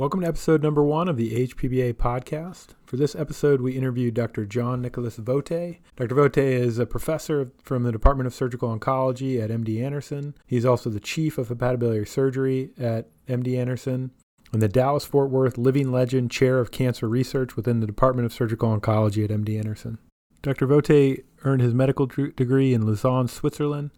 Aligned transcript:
Welcome 0.00 0.22
to 0.22 0.28
episode 0.28 0.62
number 0.62 0.82
one 0.82 1.10
of 1.10 1.18
the 1.18 1.46
HPBA 1.46 1.92
podcast. 1.92 2.68
For 2.86 2.96
this 2.96 3.14
episode, 3.14 3.60
we 3.60 3.76
interviewed 3.76 4.14
Dr. 4.14 4.46
John 4.46 4.80
Nicolas 4.80 5.18
Vauthey. 5.18 5.80
Dr. 5.96 6.14
Vauthey 6.14 6.52
is 6.52 6.78
a 6.78 6.86
professor 6.86 7.52
from 7.62 7.82
the 7.82 7.92
Department 7.92 8.26
of 8.26 8.32
Surgical 8.32 8.74
Oncology 8.74 9.44
at 9.44 9.50
MD 9.50 9.84
Anderson. 9.84 10.34
He's 10.46 10.64
also 10.64 10.88
the 10.88 11.00
chief 11.00 11.36
of 11.36 11.48
hepatobiliary 11.48 12.08
surgery 12.08 12.70
at 12.78 13.10
MD 13.28 13.58
Anderson 13.58 14.12
and 14.54 14.62
the 14.62 14.68
Dallas 14.68 15.04
Fort 15.04 15.28
Worth 15.28 15.58
Living 15.58 15.92
Legend 15.92 16.30
Chair 16.30 16.60
of 16.60 16.70
Cancer 16.70 17.06
Research 17.06 17.54
within 17.54 17.80
the 17.80 17.86
Department 17.86 18.24
of 18.24 18.32
Surgical 18.32 18.74
Oncology 18.74 19.22
at 19.22 19.28
MD 19.28 19.58
Anderson. 19.58 19.98
Dr. 20.40 20.66
Vauthey 20.66 21.24
earned 21.44 21.60
his 21.60 21.74
medical 21.74 22.06
degree 22.06 22.72
in 22.72 22.86
Lausanne, 22.86 23.28
Switzerland. 23.28 23.90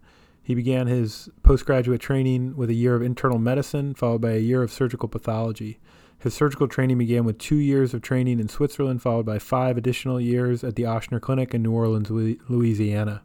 He 0.43 0.53
began 0.53 0.87
his 0.87 1.29
postgraduate 1.43 2.01
training 2.01 2.57
with 2.57 2.69
a 2.69 2.73
year 2.73 2.93
of 2.95 3.01
internal 3.01 3.39
medicine, 3.39 3.93
followed 3.93 4.19
by 4.19 4.31
a 4.31 4.39
year 4.39 4.61
of 4.61 4.69
surgical 4.69 5.07
pathology. 5.07 5.79
His 6.23 6.33
surgical 6.33 6.69
training 6.69 6.99
began 6.99 7.25
with 7.25 7.37
two 7.37 7.57
years 7.57 7.93
of 7.93 8.01
training 8.01 8.39
in 8.39 8.47
Switzerland, 8.47 9.01
followed 9.01 9.25
by 9.25 9.39
five 9.39 9.77
additional 9.77 10.21
years 10.21 10.63
at 10.63 10.77
the 10.77 10.83
Ochsner 10.83 11.19
Clinic 11.19 11.53
in 11.53 11.61
New 11.61 11.73
Orleans, 11.73 12.09
Louisiana. 12.09 13.23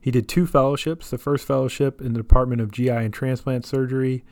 He 0.00 0.12
did 0.12 0.28
two 0.28 0.46
fellowships 0.46 1.10
the 1.10 1.18
first 1.18 1.44
fellowship 1.44 2.00
in 2.00 2.12
the 2.12 2.20
Department 2.20 2.60
of 2.60 2.70
GI 2.70 2.88
and 2.88 3.12
Transplant 3.12 3.66
Surgery 3.66 4.24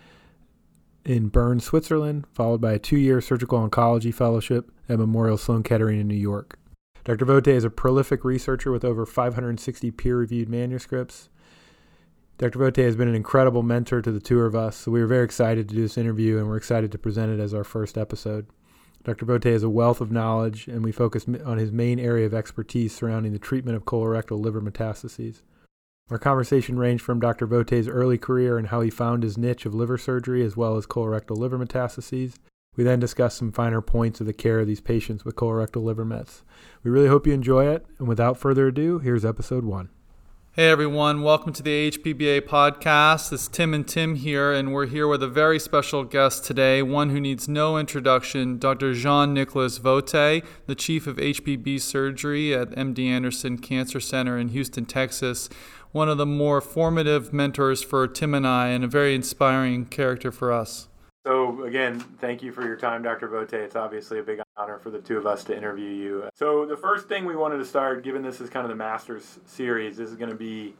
in 1.05 1.27
Bern, 1.27 1.59
Switzerland, 1.59 2.25
followed 2.33 2.61
by 2.61 2.75
a 2.75 2.79
two 2.79 2.99
year 2.99 3.21
surgical 3.21 3.69
oncology 3.69 4.15
fellowship 4.15 4.71
at 4.89 5.01
Memorial 5.01 5.37
Sloan 5.37 5.65
Kettering 5.65 5.99
in 5.99 6.07
New 6.07 6.15
York. 6.15 6.57
Dr. 7.03 7.27
Vauthey 7.27 7.49
is 7.49 7.65
a 7.65 7.71
prolific 7.71 8.25
researcher 8.25 8.71
with 8.71 8.85
over 8.85 9.05
560 9.05 9.91
peer 9.91 10.17
reviewed 10.17 10.49
manuscripts. 10.49 11.30
Dr. 12.41 12.59
Vauthey 12.59 12.85
has 12.85 12.97
been 12.97 13.07
an 13.07 13.15
incredible 13.15 13.62
mentor 13.62 14.01
to 14.01 14.11
the 14.11 14.19
two 14.19 14.41
of 14.41 14.57
us, 14.57 14.75
so 14.75 14.91
we 14.91 15.01
were 15.01 15.07
very 15.07 15.27
excited 15.27 15.69
to 15.69 15.75
do 15.75 15.83
this 15.83 15.99
interview 15.99 16.39
and 16.39 16.49
we're 16.49 16.57
excited 16.57 16.91
to 16.91 16.97
present 16.97 17.30
it 17.30 17.39
as 17.39 17.53
our 17.53 17.65
first 17.65 17.99
episode. 17.99 18.47
Dr. 19.05 19.27
Vauthey 19.27 19.51
is 19.51 19.63
a 19.63 19.69
wealth 19.69 20.01
of 20.01 20.11
knowledge, 20.11 20.66
and 20.66 20.83
we 20.83 20.91
focus 20.91 21.27
on 21.45 21.59
his 21.59 21.71
main 21.71 22.01
area 22.01 22.24
of 22.24 22.33
expertise 22.33 22.95
surrounding 22.95 23.35
the 23.35 23.38
treatment 23.38 23.77
of 23.77 23.85
colorectal 23.85 24.41
liver 24.41 24.63
metastases. 24.63 25.43
Our 26.09 26.16
conversation 26.16 26.79
ranged 26.79 27.05
from 27.05 27.21
Dr. 27.21 27.46
Vauthey's 27.46 27.88
early 27.88 28.16
career 28.16 28.57
and 28.57 28.68
how 28.68 28.80
he 28.80 28.88
found 28.88 29.23
his 29.23 29.37
niche 29.37 29.66
of 29.66 29.74
liver 29.74 29.99
surgery 29.99 30.43
as 30.43 30.57
well 30.57 30.79
as 30.79 30.87
colorectal 30.87 31.37
liver 31.37 31.59
metastases. 31.59 32.37
We 32.74 32.85
then 32.85 33.01
discussed 33.01 33.37
some 33.37 33.52
finer 33.52 33.83
points 33.83 34.18
of 34.18 34.27
the 34.27 34.33
care 34.33 34.61
of 34.61 34.66
these 34.66 34.80
patients 34.80 35.27
with 35.27 35.37
colorectal 35.37 35.85
liver 35.85 36.07
mets. 36.07 36.43
We 36.83 36.91
really 36.91 37.09
hope 37.09 37.27
you 37.27 37.35
enjoy 37.35 37.66
it, 37.66 37.85
and 37.99 38.09
without 38.09 38.38
further 38.38 38.68
ado, 38.68 38.99
here's 38.99 39.27
episode 39.27 39.66
one. 39.66 39.91
Hey 40.61 40.69
everyone, 40.69 41.23
welcome 41.23 41.55
to 41.55 41.63
the 41.63 41.91
HPBA 41.91 42.43
podcast. 42.43 43.33
It's 43.33 43.49
Tim 43.49 43.73
and 43.73 43.89
Tim 43.89 44.16
here, 44.16 44.53
and 44.53 44.75
we're 44.75 44.85
here 44.85 45.09
with 45.09 45.23
a 45.23 45.27
very 45.27 45.59
special 45.59 46.05
guest 46.05 46.45
today, 46.45 46.83
one 46.83 47.09
who 47.09 47.19
needs 47.19 47.49
no 47.49 47.79
introduction, 47.79 48.59
Dr. 48.59 48.93
Jean 48.93 49.33
Nicolas 49.33 49.79
Vauthey, 49.79 50.45
the 50.67 50.75
chief 50.75 51.07
of 51.07 51.17
HPB 51.17 51.80
surgery 51.80 52.55
at 52.55 52.73
MD 52.73 53.07
Anderson 53.07 53.57
Cancer 53.57 54.01
Center 54.01 54.37
in 54.37 54.49
Houston, 54.49 54.85
Texas. 54.85 55.49
One 55.93 56.11
of 56.11 56.19
the 56.19 56.27
more 56.27 56.61
formative 56.61 57.33
mentors 57.33 57.83
for 57.83 58.07
Tim 58.07 58.35
and 58.35 58.47
I, 58.47 58.69
and 58.69 58.85
a 58.85 58.87
very 58.87 59.15
inspiring 59.15 59.87
character 59.87 60.30
for 60.30 60.52
us. 60.52 60.90
So, 61.26 61.65
again, 61.65 62.01
thank 62.01 62.43
you 62.43 62.51
for 62.51 62.65
your 62.65 62.76
time, 62.76 63.02
Dr. 63.02 63.29
Vauthey. 63.29 63.52
It's 63.52 63.76
obviously 63.76 64.21
a 64.21 64.22
big 64.22 64.41
honor 64.56 64.78
for 64.78 64.88
the 64.88 65.00
two 65.00 65.19
of 65.19 65.27
us 65.27 65.44
to 65.44 65.56
interview 65.56 65.91
you. 65.91 66.31
So, 66.34 66.65
the 66.65 66.78
first 66.78 67.09
thing 67.09 67.27
we 67.27 67.37
wanted 67.37 67.59
to 67.59 67.66
start, 67.66 68.03
given 68.03 68.22
this 68.22 68.41
is 68.41 68.49
kind 68.49 68.65
of 68.65 68.71
the 68.71 68.77
Masters 68.77 69.38
series, 69.44 69.99
this 69.99 70.09
is 70.09 70.16
going 70.16 70.31
to 70.31 70.37
be 70.37 70.75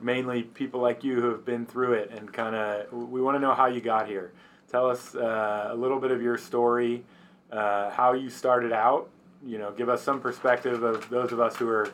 mainly 0.00 0.44
people 0.44 0.80
like 0.80 1.02
you 1.02 1.20
who 1.20 1.30
have 1.30 1.44
been 1.44 1.66
through 1.66 1.94
it 1.94 2.10
and 2.12 2.32
kind 2.32 2.54
of 2.54 2.92
we 2.92 3.20
want 3.20 3.34
to 3.34 3.40
know 3.40 3.52
how 3.52 3.66
you 3.66 3.80
got 3.80 4.06
here. 4.06 4.32
Tell 4.70 4.88
us 4.88 5.16
uh, 5.16 5.70
a 5.72 5.74
little 5.74 5.98
bit 5.98 6.12
of 6.12 6.22
your 6.22 6.38
story, 6.38 7.04
uh, 7.50 7.90
how 7.90 8.12
you 8.12 8.30
started 8.30 8.72
out. 8.72 9.10
You 9.44 9.58
know, 9.58 9.72
give 9.72 9.88
us 9.88 10.02
some 10.02 10.20
perspective 10.20 10.84
of 10.84 11.08
those 11.10 11.32
of 11.32 11.40
us 11.40 11.56
who 11.56 11.68
are 11.68 11.90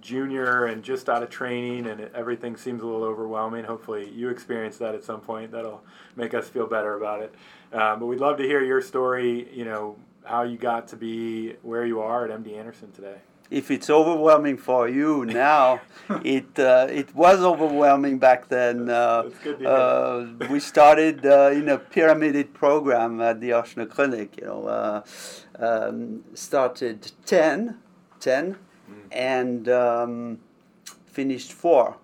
junior 0.00 0.66
and 0.66 0.82
just 0.82 1.08
out 1.08 1.22
of 1.22 1.30
training 1.30 1.86
and 1.86 2.00
everything 2.14 2.56
seems 2.56 2.82
a 2.82 2.86
little 2.86 3.04
overwhelming. 3.04 3.64
Hopefully, 3.64 4.10
you 4.10 4.28
experience 4.28 4.78
that 4.78 4.94
at 4.94 5.04
some 5.04 5.20
point. 5.20 5.52
That'll 5.52 5.82
make 6.16 6.34
us 6.34 6.48
feel 6.48 6.66
better 6.66 6.96
about 6.96 7.22
it. 7.22 7.34
Um, 7.72 8.00
but 8.00 8.06
we'd 8.06 8.20
love 8.20 8.36
to 8.38 8.44
hear 8.44 8.62
your 8.62 8.80
story. 8.80 9.48
You 9.52 9.64
know 9.64 9.96
how 10.24 10.42
you 10.42 10.56
got 10.58 10.88
to 10.88 10.96
be 10.96 11.56
where 11.62 11.86
you 11.86 12.00
are 12.00 12.24
at 12.24 12.30
MD 12.30 12.56
Anderson 12.56 12.92
today. 12.92 13.16
If 13.50 13.72
it's 13.72 13.90
overwhelming 13.90 14.58
for 14.58 14.88
you 14.88 15.24
now, 15.24 15.80
it 16.24 16.56
uh, 16.58 16.86
it 16.88 17.14
was 17.14 17.40
overwhelming 17.40 18.18
back 18.18 18.48
then. 18.48 18.88
Uh, 18.88 19.30
uh, 19.66 20.26
we 20.48 20.60
started 20.60 21.26
uh, 21.26 21.50
in 21.52 21.68
a 21.68 21.78
pyramided 21.78 22.54
program 22.54 23.20
at 23.20 23.40
the 23.40 23.50
Ochsner 23.50 23.90
Clinic. 23.90 24.38
You 24.40 24.46
know, 24.46 24.66
uh, 24.66 25.02
um, 25.58 26.22
started 26.34 27.10
10, 27.26 27.78
10 28.20 28.56
and 29.10 29.68
um, 29.68 30.38
finished 31.06 31.52
four. 31.52 31.96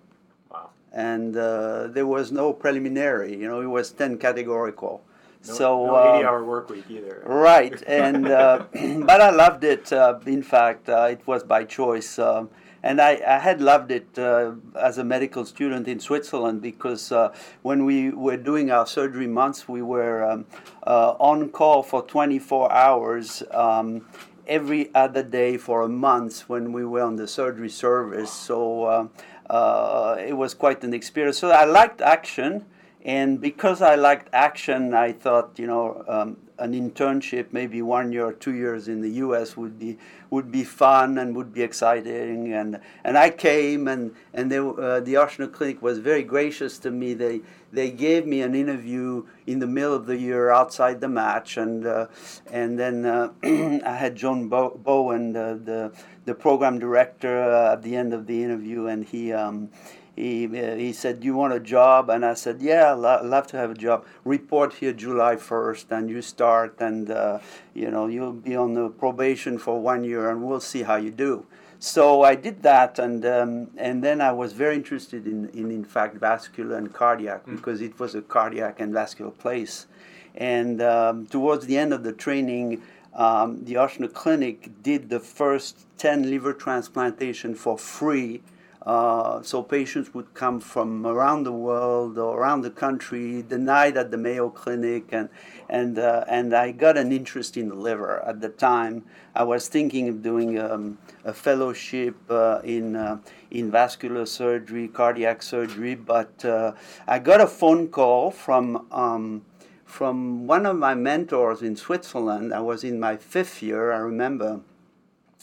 Wow. 0.50 0.71
And 0.93 1.37
uh, 1.37 1.89
there 1.89 2.06
was 2.06 2.33
no 2.33 2.53
preliminary, 2.53 3.37
you 3.37 3.49
know, 3.49 3.61
it 3.61 3.67
was 3.67 3.91
10 3.93 4.19
categorical. 4.19 5.03
No, 5.47 5.55
so 5.55 5.87
no 5.87 6.15
80 6.16 6.25
um, 6.25 6.27
hour 6.27 6.45
work 6.45 6.71
week 6.71 6.84
either. 6.89 7.22
Right, 7.25 7.81
and 7.87 8.27
uh, 8.27 8.65
but 8.72 9.21
I 9.21 9.31
loved 9.31 9.65
it. 9.65 9.93
Uh, 9.93 10.19
in 10.27 10.43
fact, 10.43 10.89
uh, 10.89 11.09
it 11.11 11.27
was 11.27 11.45
by 11.45 11.65
choice. 11.65 12.19
Um, 12.19 12.50
and 12.83 13.00
I, 13.00 13.21
I, 13.27 13.39
had 13.39 13.61
loved 13.61 13.91
it 13.91 14.16
uh, 14.16 14.53
as 14.81 14.99
a 14.99 15.05
medical 15.05 15.45
student 15.45 15.89
in 15.89 15.99
Switzerland 15.99 16.62
because 16.62 17.11
uh, 17.11 17.34
when 17.62 17.84
we 17.84 18.11
were 18.11 18.37
doing 18.37 18.71
our 18.71 18.87
surgery 18.87 19.27
months, 19.27 19.69
we 19.69 19.83
were 19.83 20.22
um, 20.22 20.47
uh, 20.87 21.15
on 21.19 21.49
call 21.49 21.83
for 21.83 22.03
24 22.03 22.71
hours 22.71 23.43
um, 23.50 24.06
every 24.47 24.95
other 24.95 25.23
day 25.23 25.57
for 25.57 25.83
a 25.83 25.89
month 25.89 26.49
when 26.49 26.73
we 26.73 26.84
were 26.84 27.03
on 27.03 27.17
the 27.17 27.27
surgery 27.27 27.69
service. 27.69 28.33
So 28.33 28.84
uh, 28.84 29.09
uh, 29.51 30.17
it 30.19 30.34
was 30.34 30.55
quite 30.55 30.83
an 30.84 30.95
experience. 30.95 31.39
So 31.39 31.51
I 31.51 31.65
liked 31.65 32.01
action, 32.01 32.65
and 33.06 33.41
because 33.41 33.83
I 33.83 33.94
liked 33.94 34.28
action, 34.33 34.93
I 34.93 35.12
thought 35.12 35.61
you 35.61 35.69
know 35.69 36.05
um, 36.09 36.39
an 36.59 36.72
internship, 36.72 37.53
maybe 37.53 37.81
one 37.81 38.11
year 38.11 38.27
or 38.27 38.33
two 38.33 38.55
years 38.55 38.89
in 38.89 39.00
the 39.00 39.11
U.S. 39.25 39.56
would 39.56 39.78
be 39.78 39.97
would 40.28 40.50
be 40.50 40.65
fun 40.65 41.16
and 41.16 41.37
would 41.37 41.55
be 41.55 41.62
exciting. 41.62 42.53
And 42.53 42.81
and 43.05 43.16
I 43.16 43.31
came, 43.31 43.87
and 43.87 44.12
and 44.34 44.50
they, 44.50 44.59
uh, 44.59 44.99
the 44.99 45.15
Ochsner 45.15 45.53
Clinic 45.53 45.81
was 45.83 46.00
very 46.00 46.25
gracious 46.25 46.78
to 46.81 46.91
me. 46.91 47.15
They 47.15 47.43
they 47.71 47.93
gave 47.93 48.27
me 48.27 48.43
an 48.43 48.56
interview 48.56 49.25
in 49.47 49.61
the 49.61 49.69
middle 49.69 49.95
of 49.95 50.06
the 50.06 50.16
year 50.16 50.50
outside 50.50 51.00
the 51.00 51.09
match, 51.09 51.56
and 51.56 51.87
uh, 51.87 52.09
and 52.50 52.77
then 52.77 53.06
uh, 53.06 53.31
I 53.45 53.97
had 53.97 54.16
John 54.16 54.49
Bowen, 54.49 55.33
the, 55.33 55.61
the 55.62 55.93
the 56.25 56.34
program 56.34 56.81
director, 56.81 57.41
uh, 57.41 57.75
at 57.75 57.83
the 57.83 57.95
end 57.95 58.12
of 58.12 58.27
the 58.27 58.43
interview, 58.43 58.87
and 58.87 59.05
he. 59.05 59.33
Um, 59.33 59.71
he, 60.16 60.47
uh, 60.47 60.75
he 60.77 60.94
said, 60.94 61.21
Do 61.21 61.27
you 61.27 61.37
want 61.37 61.53
a 61.53 61.60
job? 61.60 62.09
And 62.09 62.25
I 62.25 62.34
said, 62.34 62.62
Yeah, 62.62 62.94
I'd 62.94 63.27
love 63.27 63.47
to 63.49 63.59
have 63.59 63.71
a 63.71 63.75
job. 63.75 64.06
Report 64.25 64.72
here 64.72 64.94
July 64.94 65.37
1st, 65.37 65.91
and 65.91 66.09
you 66.09 66.22
start, 66.22 66.81
and 66.81 67.10
uh, 67.10 67.38
you 67.75 67.91
know, 67.91 68.06
you'll 68.06 68.32
be 68.32 68.56
on 68.56 68.72
the 68.72 68.88
probation 68.88 69.59
for 69.59 69.78
one 69.78 70.03
year, 70.03 70.31
and 70.31 70.43
we'll 70.43 70.60
see 70.60 70.82
how 70.82 70.97
you 70.97 71.10
do. 71.10 71.47
So 71.78 72.22
I 72.22 72.34
did 72.34 72.62
that, 72.62 72.99
and 72.99 73.27
um, 73.27 73.71
and 73.77 74.03
then 74.03 74.22
I 74.22 74.32
was 74.32 74.54
very 74.54 74.75
interested 74.75 75.27
in, 75.27 75.50
in, 75.50 75.71
in 75.71 75.84
fact, 75.84 76.16
vascular 76.16 76.77
and 76.77 76.91
cardiac 76.93 77.44
mm. 77.44 77.56
because 77.56 77.83
it 77.83 77.98
was 78.00 78.15
a 78.15 78.22
cardiac 78.22 78.81
and 78.81 78.94
vascular 78.94 79.31
place. 79.31 79.87
And 80.34 80.81
um, 80.81 81.27
towards 81.27 81.66
the 81.66 81.77
end 81.77 81.93
of 81.93 82.03
the 82.03 82.12
training, 82.12 82.83
um, 83.15 83.65
the 83.65 83.75
Ochsner 83.75 84.12
Clinic 84.12 84.83
did 84.83 85.10
the 85.10 85.21
first 85.21 85.87
10 85.98 86.31
liver 86.31 86.53
transplantation 86.53 87.54
for 87.54 87.78
free 87.78 88.43
uh, 88.86 89.42
so 89.42 89.64
patients 89.64 90.14
would 90.14 90.32
come 90.32 90.60
from 90.60 91.04
around 91.04 91.42
the 91.42 91.52
world 91.52 92.16
or 92.19 92.38
around 92.38 92.60
the 92.60 92.70
country 92.70 93.42
the 93.42 93.58
night 93.58 93.97
at 93.97 94.12
the 94.12 94.16
Mayo 94.16 94.48
Clinic, 94.48 95.08
and 95.10 95.28
and 95.69 95.98
uh, 95.98 96.24
and 96.28 96.54
I 96.54 96.70
got 96.70 96.97
an 96.97 97.10
interest 97.10 97.56
in 97.56 97.68
the 97.68 97.74
liver 97.74 98.22
at 98.24 98.41
the 98.41 98.48
time. 98.48 99.04
I 99.34 99.42
was 99.42 99.66
thinking 99.66 100.09
of 100.09 100.22
doing 100.22 100.56
um, 100.60 100.98
a 101.24 101.33
fellowship 101.33 102.15
uh, 102.30 102.60
in 102.62 102.94
uh, 102.94 103.18
in 103.50 103.72
vascular 103.72 104.24
surgery, 104.24 104.86
cardiac 104.86 105.42
surgery, 105.42 105.97
but 105.97 106.44
uh, 106.44 106.72
I 107.09 107.18
got 107.18 107.41
a 107.41 107.48
phone 107.48 107.89
call 107.89 108.30
from. 108.30 108.86
Um, 108.92 109.42
from 109.84 110.48
one 110.48 110.66
of 110.66 110.77
my 110.77 110.94
mentors 110.94 111.62
in 111.62 111.77
Switzerland, 111.77 112.53
I 112.53 112.60
was 112.60 112.82
in 112.82 112.98
my 112.98 113.16
fifth 113.16 113.62
year, 113.62 113.92
I 113.92 113.98
remember, 113.98 114.60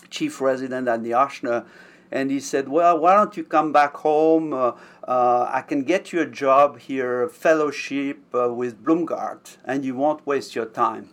chief 0.10 0.42
resident 0.42 0.90
at 0.90 1.02
the 1.02 1.12
Ochsner 1.12 1.66
and 2.14 2.30
he 2.32 2.40
said, 2.40 2.70
"Well, 2.70 3.00
why 3.00 3.16
don't 3.16 3.36
you 3.36 3.44
come 3.44 3.74
back 3.74 3.94
home? 3.98 4.54
Uh, 4.54 4.74
uh, 5.08 5.50
I 5.52 5.62
can 5.62 5.84
get 5.84 6.14
you 6.14 6.22
a 6.22 6.26
job 6.26 6.80
here, 6.80 7.24
a 7.24 7.30
fellowship 7.30 8.20
uh, 8.34 8.54
with 8.54 8.84
Blumgart, 8.86 9.58
and 9.66 9.84
you 9.84 9.96
won't 9.96 10.26
waste 10.26 10.56
your 10.56 10.68
time." 10.68 11.10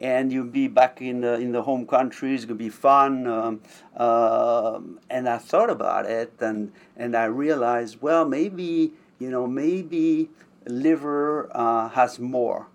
And 0.00 0.32
you'll 0.32 0.54
be 0.62 0.68
back 0.68 1.02
in 1.02 1.20
the 1.20 1.34
in 1.34 1.52
the 1.52 1.62
home 1.62 1.86
country. 1.86 2.34
It's 2.34 2.44
gonna 2.44 2.54
be 2.54 2.70
fun. 2.70 3.26
Um, 3.26 3.60
uh, 3.96 4.80
and 5.10 5.28
I 5.28 5.38
thought 5.38 5.70
about 5.70 6.06
it, 6.06 6.32
and 6.40 6.72
and 6.96 7.16
I 7.16 7.24
realized, 7.24 8.00
well, 8.00 8.24
maybe 8.24 8.92
you 9.18 9.30
know, 9.30 9.46
maybe 9.46 10.30
liver 10.66 11.50
uh, 11.54 11.88
has 11.90 12.18
more 12.18 12.68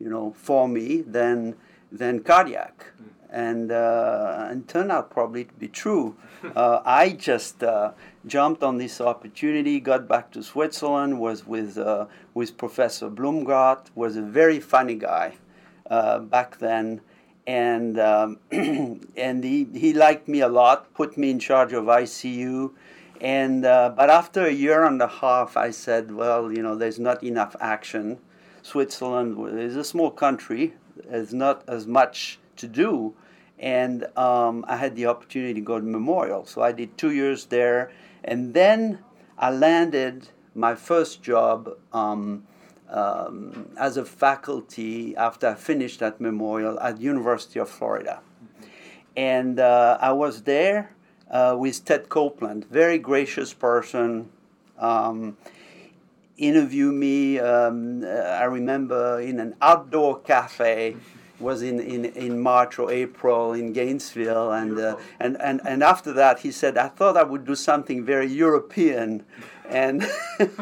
you 0.00 0.08
know, 0.08 0.34
for 0.36 0.66
me 0.66 1.02
than 1.02 1.54
than 1.92 2.20
cardiac. 2.20 2.86
And, 3.32 3.70
uh, 3.70 4.48
and 4.50 4.66
turned 4.66 4.90
out 4.90 5.10
probably 5.10 5.44
to 5.44 5.54
be 5.54 5.68
true. 5.68 6.16
Uh, 6.56 6.80
I 6.86 7.10
just 7.10 7.62
uh, 7.62 7.92
jumped 8.26 8.62
on 8.62 8.78
this 8.78 8.98
opportunity, 8.98 9.78
got 9.78 10.08
back 10.08 10.30
to 10.32 10.42
Switzerland, 10.42 11.20
was 11.20 11.46
with, 11.46 11.76
uh, 11.76 12.06
with 12.32 12.56
Professor 12.56 13.10
Blumgart, 13.10 13.88
was 13.94 14.16
a 14.16 14.22
very 14.22 14.58
funny 14.58 14.94
guy 14.94 15.34
uh, 15.90 16.18
back 16.18 16.58
then. 16.58 17.02
And, 17.46 18.00
um, 18.00 18.38
and 18.50 19.44
he, 19.44 19.68
he 19.74 19.92
liked 19.92 20.28
me 20.28 20.40
a 20.40 20.48
lot, 20.48 20.94
put 20.94 21.18
me 21.18 21.30
in 21.30 21.38
charge 21.38 21.74
of 21.74 21.84
ICU. 21.84 22.70
And, 23.20 23.66
uh, 23.66 23.92
but 23.94 24.08
after 24.08 24.46
a 24.46 24.52
year 24.52 24.84
and 24.84 25.00
a 25.02 25.08
half, 25.08 25.58
I 25.58 25.72
said, 25.72 26.10
well, 26.10 26.50
you 26.50 26.62
know, 26.62 26.74
there's 26.74 26.98
not 26.98 27.22
enough 27.22 27.54
action. 27.60 28.18
Switzerland 28.62 29.58
is 29.58 29.76
a 29.76 29.84
small 29.84 30.10
country, 30.10 30.74
there's 31.08 31.32
not 31.32 31.62
as 31.68 31.86
much 31.86 32.38
to 32.60 32.68
do. 32.68 33.14
And 33.58 34.06
um, 34.16 34.64
I 34.68 34.76
had 34.76 34.96
the 34.96 35.06
opportunity 35.06 35.54
to 35.54 35.60
go 35.60 35.78
to 35.78 35.84
Memorial. 35.84 36.46
So 36.46 36.62
I 36.62 36.72
did 36.72 36.96
two 36.96 37.10
years 37.10 37.46
there. 37.46 37.92
And 38.24 38.54
then 38.54 39.00
I 39.38 39.50
landed 39.50 40.28
my 40.54 40.74
first 40.74 41.22
job 41.22 41.70
um, 41.92 42.44
um, 42.88 43.70
as 43.78 43.96
a 43.96 44.04
faculty 44.04 45.14
after 45.16 45.48
I 45.48 45.54
finished 45.54 46.02
at 46.02 46.20
Memorial 46.20 46.78
at 46.80 47.00
University 47.00 47.60
of 47.60 47.68
Florida. 47.68 48.20
And 49.16 49.60
uh, 49.60 49.98
I 50.00 50.12
was 50.12 50.42
there 50.42 50.94
uh, 51.30 51.54
with 51.58 51.84
Ted 51.84 52.08
Copeland, 52.08 52.64
very 52.70 52.98
gracious 52.98 53.52
person. 53.54 54.30
Um, 54.78 55.36
interview 56.38 56.90
me, 56.90 57.38
um, 57.38 58.02
I 58.04 58.44
remember, 58.44 59.20
in 59.20 59.38
an 59.38 59.54
outdoor 59.60 60.20
cafe 60.20 60.96
was 61.40 61.62
in, 61.62 61.80
in, 61.80 62.04
in 62.04 62.40
March 62.40 62.78
or 62.78 62.90
April 62.90 63.52
in 63.52 63.72
Gainesville. 63.72 64.52
And, 64.52 64.78
uh, 64.78 64.96
and, 65.18 65.40
and, 65.40 65.60
and 65.66 65.82
after 65.82 66.12
that, 66.12 66.40
he 66.40 66.50
said, 66.52 66.76
I 66.76 66.88
thought 66.88 67.16
I 67.16 67.22
would 67.22 67.44
do 67.44 67.54
something 67.54 68.04
very 68.04 68.26
European. 68.26 69.24
And, 69.70 70.04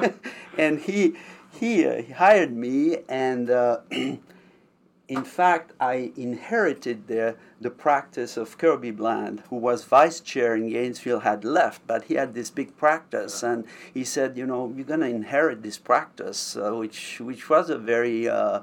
and 0.58 0.78
he, 0.80 1.14
he, 1.50 1.86
uh, 1.86 2.02
he 2.02 2.12
hired 2.12 2.52
me. 2.52 2.98
And 3.08 3.48
uh, 3.48 3.78
in 3.90 5.24
fact, 5.24 5.72
I 5.80 6.12
inherited 6.14 7.08
the, 7.08 7.34
the 7.60 7.70
practice 7.70 8.36
of 8.36 8.56
Kirby 8.56 8.92
Bland, 8.92 9.42
who 9.50 9.56
was 9.56 9.82
vice 9.84 10.20
chair 10.20 10.54
in 10.54 10.70
Gainesville, 10.70 11.18
had 11.20 11.44
left, 11.44 11.82
but 11.86 12.04
he 12.04 12.14
had 12.14 12.32
this 12.32 12.48
big 12.50 12.76
practice, 12.76 13.42
and 13.42 13.64
he 13.92 14.04
said, 14.04 14.36
you 14.36 14.46
know, 14.46 14.72
you're 14.76 14.84
going 14.84 15.00
to 15.00 15.08
inherit 15.08 15.62
this 15.62 15.76
practice, 15.76 16.56
uh, 16.56 16.76
which 16.76 17.18
which 17.20 17.50
was 17.50 17.68
a 17.68 17.76
very 17.76 18.28
uh, 18.28 18.60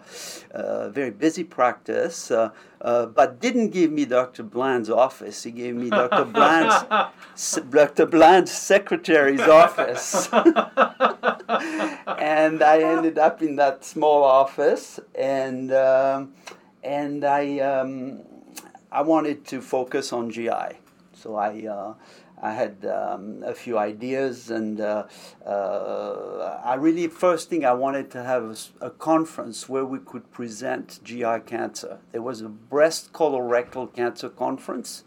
uh, 0.53 0.87
very 0.89 1.11
busy 1.11 1.43
practice, 1.43 2.31
uh, 2.31 2.51
uh, 2.81 3.07
but 3.07 3.41
didn't 3.41 3.71
give 3.71 3.91
me 3.91 4.05
Dr. 4.05 4.43
Bland's 4.43 4.89
office. 4.89 5.43
He 5.43 5.51
gave 5.51 5.75
me 5.75 5.89
Dr. 5.89 6.23
Bland's 6.25 6.85
Dr. 7.69 8.05
Bland's 8.05 8.51
secretary's 8.51 9.41
office, 9.41 10.29
and 10.33 10.55
I 12.63 12.79
ended 12.79 13.17
up 13.17 13.41
in 13.41 13.57
that 13.57 13.83
small 13.83 14.23
office, 14.23 15.01
and 15.13 15.73
um, 15.73 16.31
and 16.81 17.25
I. 17.25 17.59
Um, 17.59 18.21
I 18.95 19.01
wanted 19.01 19.45
to 19.47 19.59
focus 19.59 20.13
on 20.13 20.31
GI. 20.31 20.79
So 21.11 21.35
I, 21.35 21.67
uh, 21.67 21.95
I 22.41 22.53
had 22.53 22.85
um, 22.85 23.43
a 23.43 23.53
few 23.53 23.77
ideas, 23.77 24.49
and 24.49 24.79
uh, 24.79 25.07
uh, 25.45 26.61
I 26.63 26.75
really, 26.75 27.07
first 27.09 27.49
thing 27.49 27.65
I 27.65 27.73
wanted 27.73 28.09
to 28.11 28.23
have 28.23 28.43
was 28.43 28.71
a 28.79 28.89
conference 28.89 29.67
where 29.67 29.83
we 29.85 29.99
could 29.99 30.31
present 30.31 31.01
GI 31.03 31.41
cancer. 31.45 31.99
There 32.13 32.21
was 32.21 32.39
a 32.39 32.47
breast 32.47 33.11
colorectal 33.11 33.93
cancer 33.93 34.29
conference, 34.29 35.03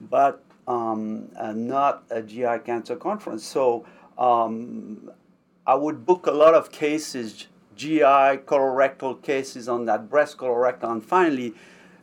but 0.00 0.44
um, 0.68 1.30
uh, 1.36 1.52
not 1.52 2.04
a 2.10 2.22
GI 2.22 2.60
cancer 2.64 2.94
conference. 2.94 3.44
So 3.44 3.84
um, 4.16 5.10
I 5.66 5.74
would 5.74 6.06
book 6.06 6.28
a 6.28 6.32
lot 6.32 6.54
of 6.54 6.70
cases, 6.70 7.48
GI 7.74 8.44
colorectal 8.46 9.20
cases 9.20 9.68
on 9.68 9.86
that 9.86 10.08
breast 10.08 10.36
colorectal, 10.38 10.92
and 10.92 11.04
finally, 11.04 11.54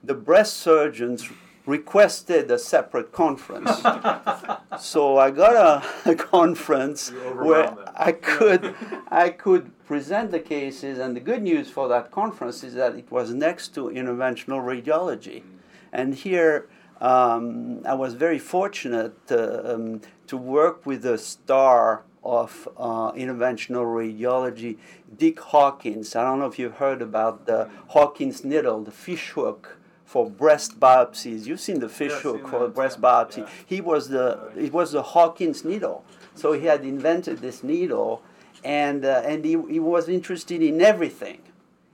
the 0.06 0.14
breast 0.14 0.58
surgeons 0.58 1.30
requested 1.66 2.52
a 2.52 2.60
separate 2.60 3.12
conference. 3.12 3.82
so 4.80 5.18
I 5.18 5.32
got 5.32 5.56
a, 5.56 6.12
a 6.12 6.16
conference 6.16 7.10
where 7.10 7.76
I 7.96 8.12
could 8.12 8.76
I 9.08 9.30
could 9.30 9.72
present 9.86 10.32
the 10.32 10.40
cases 10.40 11.00
and 11.00 11.16
the 11.16 11.20
good 11.20 11.42
news 11.42 11.70
for 11.70 11.88
that 11.88 12.12
conference 12.12 12.64
is 12.64 12.76
that 12.76 12.96
it 12.96 13.12
was 13.12 13.34
next 13.34 13.74
to 13.76 13.90
interventional 13.90 14.62
radiology. 14.62 15.44
And 15.92 16.14
here 16.14 16.68
um, 17.02 17.82
I 17.86 17.94
was 17.94 18.14
very 18.14 18.40
fortunate 18.40 19.28
to, 19.28 19.76
um, 19.76 20.02
to 20.28 20.38
work 20.38 20.86
with 20.86 21.06
a 21.06 21.18
star 21.18 22.04
of 22.24 22.68
uh, 22.78 23.12
interventional 23.12 23.86
radiology, 23.86 24.78
Dick 25.16 25.40
Hawkins. 25.40 26.16
I 26.16 26.24
don't 26.24 26.40
know 26.40 26.48
if 26.48 26.58
you've 26.58 26.76
heard 26.76 27.02
about 27.02 27.46
the 27.46 27.70
Hawkins 27.90 28.44
needle, 28.44 28.82
the 28.82 28.92
fish 28.92 29.30
hook 29.32 29.78
for 30.16 30.30
breast 30.30 30.80
biopsies. 30.80 31.46
You've 31.46 31.60
seen 31.60 31.82
the 31.82 31.90
fish 31.90 32.14
yeah, 32.14 32.20
hook 32.22 32.48
for 32.48 32.70
breast 32.70 33.02
biopsy. 33.02 33.40
Yeah. 33.40 33.50
He 33.66 33.82
was 33.82 34.08
the 34.08 34.50
it 34.56 34.72
was 34.72 34.94
the 34.94 35.04
Hawkins 35.04 35.66
needle. 35.66 36.06
So 36.36 36.54
he 36.54 36.68
had 36.68 36.86
invented 36.86 37.40
this 37.40 37.64
needle, 37.64 38.24
and 38.64 39.04
uh, 39.04 39.24
and 39.26 39.44
he, 39.44 39.58
he 39.70 39.82
was 39.82 40.08
interested 40.08 40.62
in 40.62 40.80
everything, 40.80 41.42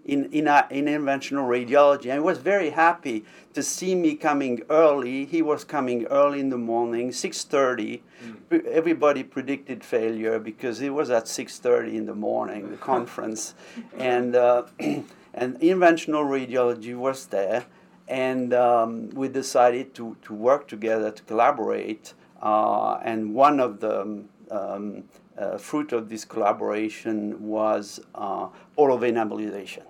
in 0.05 0.31
in 0.31 0.47
uh, 0.47 0.67
in 0.69 0.85
interventional 0.85 1.47
radiology. 1.57 2.09
And 2.11 2.19
he 2.21 2.25
was 2.31 2.37
very 2.37 2.69
happy 2.69 3.25
to 3.55 3.63
see 3.63 3.95
me 3.95 4.13
coming 4.13 4.61
early. 4.69 5.25
He 5.25 5.41
was 5.41 5.63
coming 5.63 6.05
early 6.05 6.41
in 6.41 6.49
the 6.49 6.59
morning, 6.59 7.11
six 7.11 7.43
thirty. 7.43 8.03
Mm. 8.51 8.65
Everybody 8.67 9.23
predicted 9.23 9.83
failure 9.83 10.37
because 10.37 10.79
it 10.79 10.93
was 10.93 11.09
at 11.09 11.27
six 11.27 11.57
thirty 11.57 11.97
in 11.97 12.05
the 12.05 12.19
morning, 12.29 12.69
the 12.69 12.77
conference, 12.93 13.55
and. 13.97 14.35
Uh, 14.35 14.65
and 15.33 15.57
interventional 15.61 16.25
radiology 16.25 16.95
was 16.95 17.27
there, 17.27 17.65
and 18.07 18.53
um, 18.53 19.09
we 19.11 19.27
decided 19.27 19.93
to, 19.95 20.17
to 20.23 20.33
work 20.33 20.67
together 20.67 21.11
to 21.11 21.23
collaborate. 21.23 22.13
Uh, 22.41 22.99
and 23.03 23.33
one 23.33 23.59
of 23.59 23.79
the 23.79 24.01
um, 24.01 24.29
um 24.49 25.03
uh, 25.37 25.57
fruit 25.57 25.93
of 25.93 26.09
this 26.09 26.25
collaboration 26.25 27.41
was 27.41 27.99
uh, 28.15 28.47
portal 28.75 28.97
vein 28.97 29.15
embolization. 29.15 29.83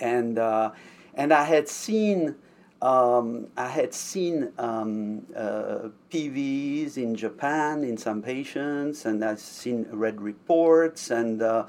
And, 0.00 0.38
uh, 0.38 0.72
and 1.14 1.32
I 1.32 1.44
had 1.44 1.68
seen 1.68 2.34
um, 2.80 3.48
I 3.56 3.66
had 3.66 3.92
seen 3.92 4.52
um, 4.56 5.26
uh, 5.34 5.88
PVs 6.10 6.96
in 6.96 7.16
Japan 7.16 7.82
in 7.82 7.96
some 7.96 8.22
patients, 8.22 9.04
and 9.04 9.24
I've 9.24 9.40
seen 9.40 9.86
read 9.90 10.20
reports, 10.20 11.10
and 11.10 11.42
uh, 11.42 11.66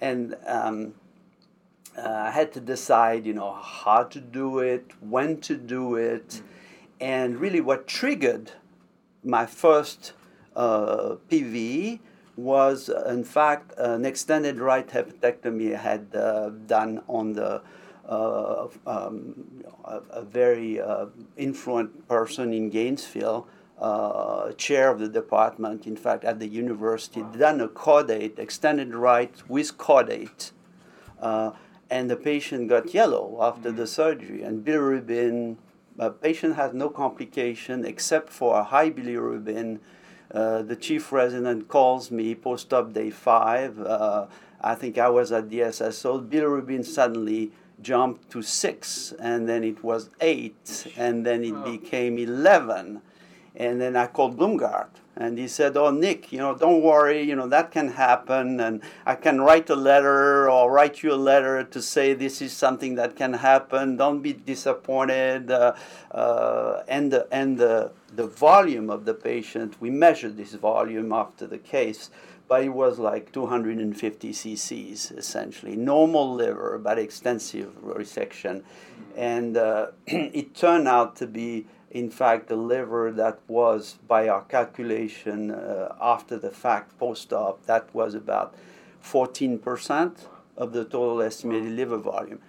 and 0.00 0.36
um, 0.46 0.94
I 2.06 2.30
had 2.30 2.52
to 2.52 2.60
decide, 2.60 3.26
you 3.26 3.34
know, 3.34 3.52
how 3.52 4.04
to 4.04 4.20
do 4.20 4.58
it, 4.58 4.92
when 5.00 5.40
to 5.42 5.56
do 5.56 5.96
it, 5.96 6.42
and 7.00 7.38
really 7.38 7.60
what 7.60 7.86
triggered 7.86 8.52
my 9.24 9.46
first 9.46 10.12
uh, 10.56 11.16
PV 11.30 12.00
was, 12.36 12.88
uh, 12.88 13.04
in 13.08 13.24
fact, 13.24 13.72
an 13.78 14.04
extended 14.04 14.58
right 14.58 14.86
hepatectomy 14.86 15.74
I 15.74 15.78
had 15.78 16.14
uh, 16.14 16.50
done 16.66 17.02
on 17.08 17.32
the 17.32 17.62
uh, 18.08 18.68
um, 18.86 19.34
a, 19.84 20.00
a, 20.10 20.22
very 20.22 20.80
uh, 20.80 21.06
influent 21.36 22.08
person 22.08 22.54
in 22.54 22.70
Gainesville. 22.70 23.46
Uh, 23.78 24.50
chair 24.52 24.90
of 24.90 24.98
the 24.98 25.08
department, 25.08 25.86
in 25.86 25.96
fact, 25.96 26.24
at 26.24 26.40
the 26.40 26.48
university, 26.48 27.22
wow. 27.22 27.32
done 27.32 27.60
a 27.60 27.68
caudate, 27.68 28.38
extended 28.38 28.92
right 28.94 29.48
with 29.48 29.76
caudate. 29.78 30.50
And 31.90 32.10
the 32.10 32.16
patient 32.16 32.68
got 32.68 32.92
yellow 32.92 33.38
after 33.40 33.72
the 33.72 33.86
surgery. 33.86 34.42
And 34.42 34.64
bilirubin, 34.64 35.56
the 35.96 36.10
patient 36.10 36.56
has 36.56 36.74
no 36.74 36.90
complication 36.90 37.84
except 37.84 38.30
for 38.30 38.58
a 38.58 38.64
high 38.64 38.90
bilirubin. 38.90 39.78
Uh, 40.32 40.62
the 40.62 40.76
chief 40.76 41.10
resident 41.10 41.68
calls 41.68 42.10
me 42.10 42.34
post-op 42.34 42.92
day 42.92 43.10
five. 43.10 43.80
Uh, 43.80 44.26
I 44.60 44.74
think 44.74 44.98
I 44.98 45.08
was 45.08 45.32
at 45.32 45.48
DSSO. 45.48 46.28
Bilirubin 46.28 46.84
suddenly 46.84 47.52
jumped 47.80 48.30
to 48.30 48.42
six, 48.42 49.12
and 49.18 49.48
then 49.48 49.62
it 49.64 49.82
was 49.82 50.10
eight, 50.20 50.86
and 50.96 51.24
then 51.24 51.44
it 51.44 51.54
oh. 51.54 51.70
became 51.70 52.18
11. 52.18 53.00
And 53.58 53.80
then 53.80 53.96
I 53.96 54.06
called 54.06 54.38
Blumgart 54.38 54.88
and 55.18 55.36
he 55.36 55.48
said, 55.48 55.76
"Oh, 55.76 55.90
Nick, 55.90 56.32
you 56.32 56.38
know, 56.38 56.54
don't 56.54 56.80
worry. 56.80 57.22
You 57.22 57.34
know 57.34 57.48
that 57.48 57.72
can 57.72 57.88
happen, 57.88 58.60
and 58.60 58.80
I 59.04 59.16
can 59.16 59.40
write 59.40 59.68
a 59.68 59.74
letter 59.74 60.48
or 60.48 60.70
write 60.70 61.02
you 61.02 61.12
a 61.12 61.16
letter 61.16 61.64
to 61.64 61.82
say 61.82 62.14
this 62.14 62.40
is 62.40 62.52
something 62.52 62.94
that 62.94 63.16
can 63.16 63.32
happen. 63.34 63.96
Don't 63.96 64.22
be 64.22 64.32
disappointed." 64.32 65.50
Uh, 65.50 65.74
uh, 66.12 66.84
and 66.86 67.12
the, 67.12 67.26
and 67.32 67.58
the 67.58 67.90
the 68.14 68.28
volume 68.28 68.88
of 68.90 69.04
the 69.04 69.14
patient, 69.14 69.74
we 69.80 69.90
measured 69.90 70.36
this 70.36 70.54
volume 70.54 71.12
after 71.12 71.46
the 71.46 71.58
case. 71.58 72.10
but 72.48 72.64
it 72.64 72.70
was 72.70 72.98
like 72.98 73.30
250 73.30 74.32
cc's 74.32 75.10
essentially. 75.10 75.76
Normal 75.76 76.34
liver, 76.34 76.80
but 76.82 76.98
extensive 76.98 77.70
resection. 77.84 78.62
And 79.16 79.56
uh, 79.56 79.88
it 80.06 80.54
turned 80.54 80.88
out 80.88 81.14
to 81.16 81.26
be, 81.26 81.66
in 81.90 82.10
fact, 82.10 82.48
the 82.48 82.56
liver 82.56 83.10
that 83.12 83.40
was, 83.48 83.98
by 84.06 84.28
our 84.28 84.42
calculation 84.42 85.50
uh, 85.50 85.94
after 86.00 86.38
the 86.38 86.50
fact, 86.50 86.98
post 86.98 87.32
op, 87.32 87.64
that 87.66 87.92
was 87.94 88.14
about 88.14 88.54
14% 89.02 90.16
of 90.56 90.72
the 90.72 90.84
total 90.84 91.22
estimated 91.22 91.72
liver 91.72 91.96
volume. 91.96 92.40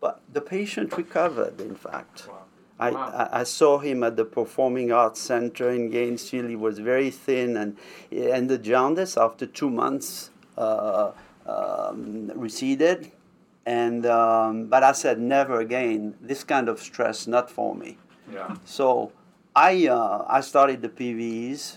But 0.00 0.20
the 0.32 0.40
patient 0.40 0.96
recovered, 0.96 1.60
in 1.60 1.74
fact. 1.74 2.28
Wow. 2.28 2.34
I, 2.80 2.90
Wow. 2.92 3.28
I, 3.32 3.40
I 3.40 3.42
saw 3.42 3.78
him 3.78 4.04
at 4.04 4.16
the 4.16 4.24
Performing 4.24 4.92
Arts 4.92 5.20
Center 5.20 5.70
in 5.70 5.90
Gainesville. 5.90 6.46
He 6.46 6.56
was 6.56 6.78
very 6.78 7.10
thin, 7.10 7.56
and 7.56 7.76
and 8.12 8.48
the 8.48 8.58
jaundice 8.58 9.16
after 9.16 9.46
two 9.46 9.68
months 9.68 10.30
uh, 10.56 11.10
um, 11.44 12.30
receded. 12.36 13.10
And 13.66 14.06
um, 14.06 14.66
but 14.66 14.84
I 14.84 14.92
said 14.92 15.18
never 15.18 15.58
again. 15.58 16.14
This 16.20 16.44
kind 16.44 16.68
of 16.68 16.78
stress 16.78 17.26
not 17.26 17.50
for 17.50 17.74
me. 17.74 17.98
So 18.64 19.12
I 19.54 19.88
uh, 19.88 20.24
I 20.28 20.40
started 20.40 20.82
the 20.82 20.88
PVs, 20.88 21.76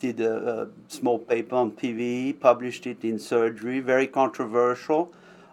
did 0.00 0.20
a, 0.20 0.62
a 0.62 0.68
small 0.88 1.18
paper 1.18 1.56
on 1.56 1.72
PV, 1.72 2.40
published 2.40 2.86
it 2.86 3.04
in 3.04 3.18
Surgery, 3.18 3.80
very 3.80 4.06
controversial. 4.06 5.12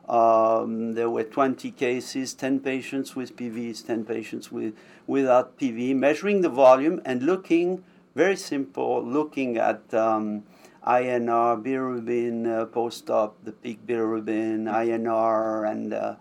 Um, 0.10 0.94
there 0.94 1.10
were 1.10 1.24
20 1.24 1.72
cases, 1.72 2.34
10 2.34 2.60
patients 2.60 3.16
with 3.16 3.36
PVs, 3.38 3.86
10 3.86 4.04
patients 4.04 4.52
with 4.52 4.76
without 5.08 5.58
PV, 5.58 5.96
measuring 5.96 6.42
the 6.42 6.50
volume 6.50 7.02
and 7.06 7.24
looking 7.24 7.84
very 8.16 8.36
simple, 8.36 9.04
looking 9.04 9.58
at 9.58 9.82
um, 9.94 10.44
INR, 10.86 11.62
bilirubin 11.64 12.48
uh, 12.48 12.66
post-op, 12.66 13.38
the 13.46 13.52
peak 13.52 13.86
bilirubin, 13.86 14.66
INR, 14.66 15.70
and 15.70 15.94
uh, 15.94 16.16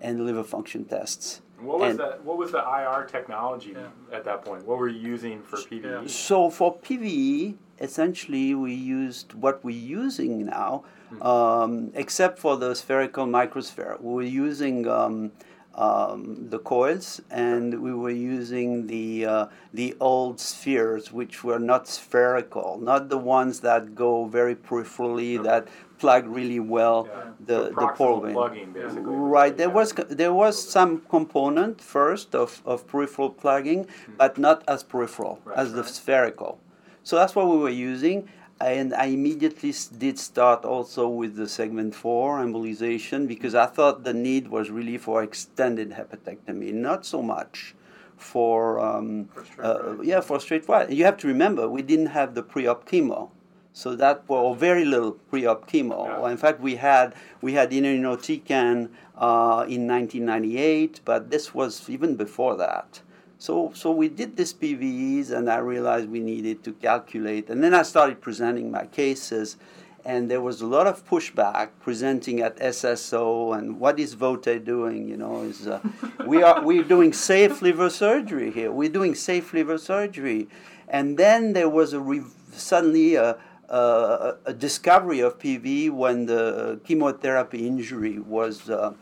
and 0.00 0.24
liver 0.24 0.44
function 0.44 0.84
tests. 0.84 1.42
What 1.64 1.78
was 1.80 1.90
And- 1.90 1.98
that? 2.00 2.24
What 2.24 2.36
was 2.38 2.52
the 2.52 2.58
IR 2.58 3.04
technology 3.04 3.72
Yeah. 3.72 4.16
at 4.16 4.24
that 4.24 4.44
point? 4.44 4.66
What 4.66 4.78
were 4.78 4.88
you 4.88 5.00
using 5.00 5.42
for 5.42 5.56
PVE? 5.56 6.08
So 6.08 6.50
for 6.50 6.76
PVE, 6.78 7.56
essentially 7.80 8.54
we 8.54 8.72
used 8.74 9.34
what 9.34 9.64
we're 9.64 9.76
using 10.00 10.46
now, 10.46 10.84
um, 11.22 11.90
except 11.94 12.38
for 12.38 12.56
the 12.56 12.74
spherical 12.74 13.26
microsphere. 13.26 14.00
We 14.00 14.12
were 14.14 14.22
using 14.46 14.86
um, 14.88 15.32
um, 15.76 16.48
the 16.50 16.58
coils, 16.58 17.20
and 17.30 17.82
we 17.82 17.92
were 17.92 18.10
using 18.10 18.86
the 18.86 19.26
uh, 19.26 19.46
the 19.72 19.94
old 20.00 20.38
spheres, 20.40 21.12
which 21.12 21.42
were 21.44 21.58
not 21.58 21.88
spherical, 21.88 22.78
not 22.80 23.08
the 23.08 23.18
ones 23.18 23.60
that 23.60 23.94
go 23.94 24.26
very 24.26 24.54
peripherally, 24.54 25.42
that 25.42 25.68
plug 25.98 26.26
really 26.26 26.60
well 26.60 27.08
Yeah. 27.08 27.20
the 27.50 27.60
the 27.74 27.86
vein. 28.20 28.32
plugging, 28.34 28.72
basically. 28.72 29.02
Right. 29.38 29.56
There 29.56 29.68
Yeah. 29.68 29.74
was 29.80 29.92
there 30.08 30.32
was 30.32 30.54
some 30.76 31.02
component 31.08 31.80
first 31.80 32.34
of, 32.34 32.62
of 32.64 32.86
peripheral 32.86 33.30
plugging, 33.30 33.86
but 34.16 34.38
not 34.38 34.62
as 34.68 34.82
peripheral 34.82 35.40
Right, 35.44 35.58
as 35.58 35.72
the 35.72 35.84
spherical. 35.84 36.58
So 37.02 37.16
that's 37.16 37.34
what 37.36 37.46
we 37.48 37.56
were 37.58 37.68
using, 37.92 38.28
and 38.60 38.94
I 38.94 39.06
immediately 39.06 39.74
did 39.98 40.18
start 40.18 40.64
also 40.64 41.08
with 41.08 41.36
the 41.36 41.48
segment 41.48 41.94
four 41.94 42.38
embolization 42.38 43.26
because 43.26 43.54
I 43.54 43.66
thought 43.66 44.04
the 44.04 44.14
need 44.14 44.48
was 44.48 44.70
really 44.70 44.98
for 44.98 45.22
extended 45.22 45.90
hepatectomy, 45.90 46.72
not 46.72 47.04
so 47.04 47.20
much 47.22 47.74
for 48.16 48.78
um, 48.78 49.28
For 49.56 49.64
uh, 49.64 50.02
yeah 50.02 50.20
for 50.20 50.40
straight 50.40 50.68
right. 50.68 50.88
You 50.88 51.04
have 51.04 51.16
to 51.18 51.26
remember 51.26 51.68
we 51.68 51.82
didn't 51.82 52.06
have 52.06 52.34
the 52.34 52.42
pre-op 52.42 52.88
chemo. 52.88 53.30
So 53.72 53.96
that 53.96 54.22
or 54.28 54.54
very 54.54 54.84
little 54.84 55.12
pre-op 55.12 55.68
chemo. 55.68 56.06
Yeah. 56.06 56.30
In 56.30 56.36
fact, 56.36 56.60
we 56.60 56.76
had 56.76 57.14
we 57.42 57.54
had 57.54 57.72
irinotecan 57.72 58.90
uh, 59.16 59.66
in 59.68 59.88
1998, 59.88 61.00
but 61.04 61.30
this 61.30 61.52
was 61.52 61.90
even 61.90 62.14
before 62.14 62.56
that. 62.56 63.00
So 63.44 63.72
so 63.74 63.90
we 63.90 64.08
did 64.08 64.38
this 64.38 64.54
PVEs, 64.54 65.30
and 65.30 65.50
I 65.50 65.58
realized 65.58 66.08
we 66.08 66.20
needed 66.20 66.64
to 66.64 66.72
calculate. 66.72 67.50
And 67.50 67.62
then 67.62 67.74
I 67.74 67.82
started 67.82 68.22
presenting 68.22 68.70
my 68.70 68.86
cases, 68.86 69.58
and 70.02 70.30
there 70.30 70.40
was 70.40 70.62
a 70.62 70.66
lot 70.66 70.86
of 70.86 71.06
pushback 71.06 71.68
presenting 71.82 72.40
at 72.40 72.56
SSO. 72.56 73.54
And 73.54 73.78
what 73.78 74.00
is 74.00 74.16
Vauthey 74.16 74.64
doing? 74.64 75.10
You 75.10 75.18
know, 75.18 75.42
is 75.42 75.68
uh, 75.68 75.80
we 76.26 76.42
are 76.42 76.64
we're 76.64 76.88
doing 76.96 77.12
safe 77.12 77.60
liver 77.60 77.90
surgery 77.90 78.50
here. 78.50 78.72
We're 78.72 78.96
doing 79.00 79.14
safe 79.14 79.52
liver 79.52 79.76
surgery, 79.76 80.48
and 80.88 81.18
then 81.18 81.52
there 81.52 81.68
was 81.68 81.92
a 81.92 82.00
re- 82.00 82.32
suddenly 82.50 83.16
a 83.16 83.36
a 83.68 84.54
discovery 84.56 85.20
of 85.20 85.38
PV 85.38 85.90
when 85.90 86.26
the 86.26 86.80
chemotherapy 86.84 87.66
injury 87.66 88.18
was 88.18 88.70
uh, 88.70 88.92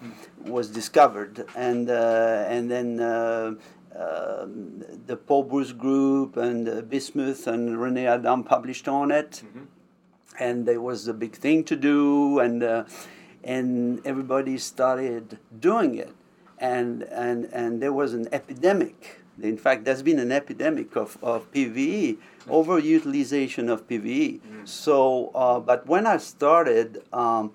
was 0.44 0.68
discovered, 0.68 1.44
and 1.54 1.90
uh, 1.90 2.44
and 2.48 2.70
then 2.70 3.00
uh, 3.00 3.54
the 3.94 5.16
Paul 5.26 5.44
Brousse 5.44 5.76
group 5.76 6.36
and 6.36 6.68
uh, 6.68 6.80
Bismuth 6.82 7.46
and 7.46 7.80
Rene 7.80 8.06
Adam 8.06 8.44
published 8.44 8.88
on 8.88 9.10
it, 9.10 9.42
and 10.38 10.66
there 10.66 10.80
was 10.80 11.08
a 11.08 11.14
big 11.14 11.34
thing 11.34 11.64
to 11.64 11.76
do, 11.76 12.38
and 12.38 12.62
uh, 12.62 12.84
and 13.44 14.00
everybody 14.06 14.58
started 14.58 15.38
doing 15.58 15.96
it, 15.96 16.14
and 16.58 17.02
and 17.04 17.44
and 17.52 17.82
there 17.82 17.92
was 17.92 18.14
an 18.14 18.28
epidemic. 18.32 19.18
In 19.40 19.56
fact, 19.56 19.84
there's 19.84 20.02
been 20.02 20.18
an 20.18 20.30
epidemic 20.30 20.94
of, 20.94 21.16
of 21.22 21.50
PVE, 21.52 22.18
overutilization 22.48 23.70
of 23.70 23.88
PVE. 23.88 24.40
So, 24.68 25.30
uh, 25.34 25.58
but 25.58 25.86
when 25.86 26.06
I 26.06 26.18
started, 26.18 27.02
um, 27.12 27.52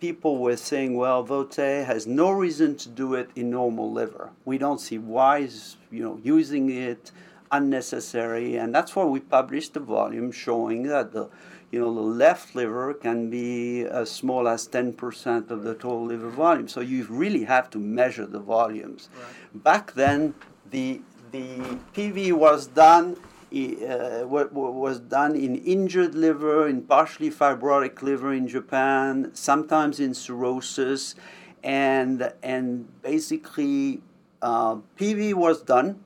people 0.00 0.38
were 0.38 0.56
saying, 0.56 0.96
well, 0.96 1.24
Vauthey 1.24 1.84
has 1.84 2.06
no 2.06 2.30
reason 2.30 2.76
to 2.76 2.88
do 2.88 3.14
it 3.14 3.30
in 3.36 3.50
normal 3.50 3.92
liver. 3.92 4.30
We 4.44 4.58
don't 4.58 4.80
see 4.80 4.98
why 4.98 5.38
is 5.38 5.76
you 5.90 6.02
know 6.02 6.18
using 6.22 6.70
it 6.70 7.12
unnecessary, 7.52 8.56
and 8.56 8.74
that's 8.74 8.96
why 8.96 9.04
we 9.04 9.20
published 9.20 9.74
the 9.74 9.80
volume 9.80 10.32
showing 10.32 10.84
that 10.84 11.12
the 11.12 11.28
you 11.70 11.80
know 11.80 11.94
the 11.94 12.00
left 12.00 12.54
liver 12.54 12.94
can 12.94 13.30
be 13.30 13.82
as 13.82 14.10
small 14.10 14.48
as 14.48 14.66
10% 14.66 15.50
of 15.50 15.62
the 15.62 15.74
total 15.74 16.06
liver 16.06 16.30
volume. 16.30 16.68
So 16.68 16.80
you 16.80 17.06
really 17.08 17.44
have 17.44 17.70
to 17.70 17.78
measure 17.78 18.26
the 18.26 18.40
volumes. 18.40 19.08
Back 19.54 19.92
then, 19.92 20.34
the 20.70 21.02
the 21.30 21.58
PV 21.94 22.32
was 22.32 22.66
done 22.66 23.16
uh, 23.52 24.26
wa- 24.26 24.48
was 24.52 25.00
done 25.00 25.34
in 25.34 25.56
injured 25.56 26.14
liver, 26.14 26.68
in 26.68 26.82
partially 26.82 27.30
fibrotic 27.30 28.02
liver 28.02 28.32
in 28.32 28.46
Japan, 28.46 29.30
sometimes 29.34 29.98
in 30.00 30.14
cirrhosis, 30.14 31.14
and 31.62 32.32
and 32.42 32.88
basically 33.02 34.02
uh, 34.42 34.76
PV 34.96 35.34
was 35.34 35.62
done, 35.62 36.00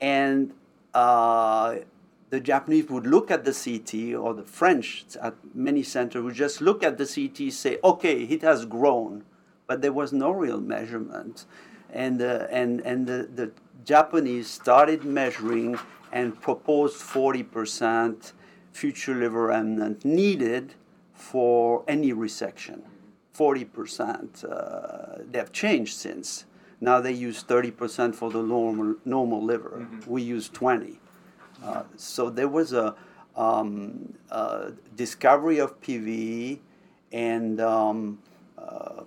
and 0.00 0.52
uh, 0.94 1.76
the 2.30 2.40
Japanese 2.40 2.88
would 2.88 3.06
look 3.06 3.30
at 3.30 3.44
the 3.44 3.52
CT, 3.52 4.14
or 4.14 4.34
the 4.34 4.44
French 4.44 5.04
at 5.20 5.34
many 5.54 5.82
centers 5.82 6.22
would 6.22 6.34
just 6.34 6.60
look 6.60 6.82
at 6.82 6.96
the 6.98 7.06
CT, 7.06 7.52
say, 7.52 7.78
okay, 7.82 8.22
it 8.22 8.42
has 8.42 8.64
grown, 8.64 9.24
but 9.66 9.82
there 9.82 9.92
was 9.92 10.12
no 10.12 10.30
real 10.30 10.60
measurement, 10.60 11.46
and 11.92 12.22
uh, 12.22 12.46
and 12.50 12.80
and 12.82 13.06
the, 13.06 13.28
the 13.34 13.50
Japanese 13.84 14.48
started 14.48 15.04
measuring 15.04 15.78
and 16.12 16.40
proposed 16.40 16.96
40% 17.00 18.32
future 18.72 19.14
liver 19.14 19.46
remnant 19.46 20.04
needed 20.04 20.74
for 21.14 21.84
any 21.86 22.12
resection. 22.12 22.82
40%. 23.36 24.44
Uh, 24.44 25.22
they 25.30 25.38
have 25.38 25.52
changed 25.52 25.96
since. 25.96 26.44
Now 26.80 27.00
they 27.00 27.12
use 27.12 27.44
30% 27.44 28.14
for 28.14 28.30
the 28.30 28.42
normal, 28.42 28.96
normal 29.04 29.44
liver. 29.44 29.86
We 30.06 30.22
use 30.22 30.48
20. 30.48 30.98
Uh, 31.62 31.82
so 31.96 32.30
there 32.30 32.48
was 32.48 32.72
a 32.72 32.94
um, 33.36 34.14
uh, 34.30 34.70
discovery 34.96 35.58
of 35.58 35.80
PV, 35.80 36.58
and 37.12 37.60
um, 37.60 38.18
uh, 38.58 39.02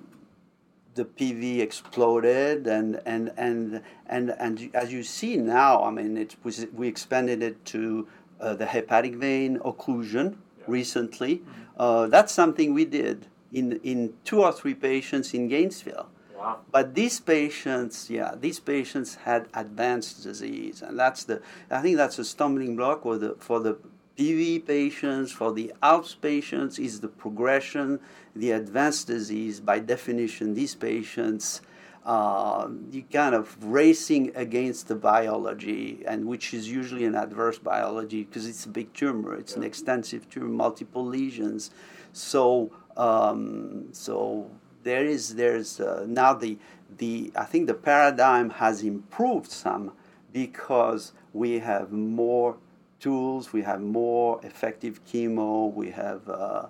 the 0.95 1.05
PV 1.05 1.59
exploded, 1.59 2.67
and 2.67 3.01
and 3.05 3.31
and 3.38 3.81
and 4.07 4.35
and 4.39 4.69
as 4.73 4.91
you 4.93 5.03
see 5.03 5.38
now, 5.38 5.83
I 5.83 5.91
mean, 5.91 6.17
it 6.17 6.35
was 6.43 6.65
we 6.73 6.88
expanded 6.88 7.41
it 7.41 7.63
to 7.65 8.07
uh, 8.39 8.53
the 8.53 8.65
hepatic 8.65 9.15
vein 9.15 9.59
occlusion 9.59 10.38
recently. 10.67 11.41
Uh, 11.77 12.07
that's 12.07 12.33
something 12.33 12.73
we 12.73 12.85
did 12.85 13.27
in 13.51 13.79
in 13.83 14.13
two 14.23 14.41
or 14.41 14.51
three 14.51 14.73
patients 14.73 15.33
in 15.33 15.47
Gainesville. 15.47 16.09
Wow. 16.38 16.59
But 16.71 16.93
these 16.93 17.19
patients, 17.19 18.09
yeah, 18.09 18.35
these 18.38 18.59
patients 18.59 19.15
had 19.15 19.47
advanced 19.53 20.23
disease, 20.23 20.81
and 20.81 21.00
that's 21.00 21.23
the 21.23 21.41
I 21.71 21.81
think 21.81 21.97
that's 21.97 22.19
a 22.19 22.25
stumbling 22.25 22.75
block 22.75 23.03
for 23.03 23.17
the 23.17 23.35
for 23.39 23.59
the 23.59 23.77
PV 24.17 24.65
patients, 24.65 25.32
for 25.32 25.51
the 25.51 25.74
ALPPS 25.82 26.22
patients, 26.22 26.79
is 26.79 27.00
the 27.00 27.08
progression, 27.08 28.00
the 28.36 28.51
advanced 28.51 29.08
disease. 29.08 29.60
By 29.60 29.79
definition, 29.79 30.53
these 30.53 30.75
patients 30.75 31.62
uh, 32.05 32.67
you 32.91 33.03
kind 33.03 33.34
of 33.34 33.63
racing 33.63 34.32
against 34.36 34.88
the 34.89 34.96
biology, 34.96 36.03
and 36.05 36.25
which 36.27 36.53
is 36.53 36.70
usually 36.70 37.05
an 37.05 37.15
adverse 37.15 37.58
biology 37.58 38.24
because 38.24 38.46
it's 38.46 38.65
a 38.65 38.70
big 38.70 38.93
tumor, 38.93 39.36
it's 39.36 39.55
an 39.55 39.63
extensive 39.63 40.29
tumor, 40.29 40.50
multiple 40.50 41.05
lesions. 41.05 41.72
So, 42.12 42.72
um, 42.98 43.88
so 43.93 44.51
there 44.84 45.05
is 45.05 45.36
there's 45.36 45.79
uh, 45.79 46.05
now 46.08 46.34
the 46.34 46.58
the 46.98 47.32
I 47.38 47.46
think 47.46 47.67
the 47.67 47.74
paradigm 47.74 48.50
has 48.50 48.84
improved 48.84 49.50
some 49.50 49.93
because 50.34 51.13
we 51.32 51.60
have 51.60 51.91
more 51.93 52.58
tools, 53.03 53.51
we 53.51 53.62
have 53.62 53.81
more 53.81 54.39
effective 54.43 55.03
chemo, 55.05 55.74
we 55.74 55.91
have 55.91 56.27
uh, 56.29 56.67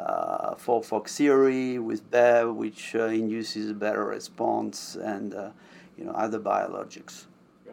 uh, 0.00 0.54
FOLFOXIRI 0.54 1.78
with 1.78 2.10
BEV, 2.10 2.54
which 2.54 2.94
uh, 2.94 3.04
induces 3.04 3.70
a 3.70 3.74
better 3.74 4.04
response, 4.06 4.96
and 4.96 5.34
uh, 5.34 5.50
you 5.98 6.04
know 6.04 6.12
other 6.12 6.40
biologics. 6.40 7.26
Yeah. 7.66 7.72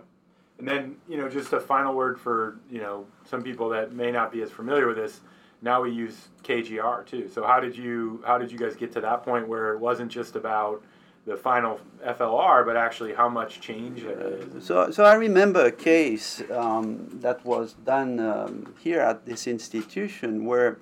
And 0.59 0.67
then 0.67 0.95
you 1.07 1.17
know 1.17 1.29
just 1.29 1.53
a 1.53 1.59
final 1.59 1.95
word 1.95 2.19
for 2.19 2.59
you 2.69 2.81
know 2.81 3.05
some 3.29 3.41
people 3.41 3.69
that 3.69 3.93
may 3.93 4.11
not 4.11 4.31
be 4.31 4.41
as 4.41 4.51
familiar 4.51 4.87
with 4.87 4.97
this. 4.97 5.21
Now 5.61 5.81
we 5.81 5.91
use 5.91 6.27
KGR 6.43 7.05
too. 7.05 7.29
So 7.33 7.43
how 7.43 7.59
did 7.59 7.77
you 7.77 8.21
how 8.27 8.37
did 8.37 8.51
you 8.51 8.57
guys 8.57 8.75
get 8.75 8.91
to 8.93 9.01
that 9.01 9.23
point 9.23 9.47
where 9.47 9.73
it 9.73 9.79
wasn't 9.79 10.11
just 10.11 10.35
about 10.35 10.83
the 11.25 11.37
final 11.37 11.79
FLR, 12.03 12.65
but 12.65 12.75
actually 12.75 13.13
how 13.13 13.29
much 13.29 13.61
change 13.61 14.03
uh, 14.03 14.59
so, 14.59 14.89
so 14.89 15.03
I 15.03 15.13
remember 15.13 15.65
a 15.65 15.71
case 15.71 16.41
um, 16.51 17.09
that 17.21 17.45
was 17.45 17.73
done 17.73 18.19
um, 18.19 18.73
here 18.79 18.99
at 18.99 19.25
this 19.25 19.45
institution 19.45 20.45
where 20.45 20.79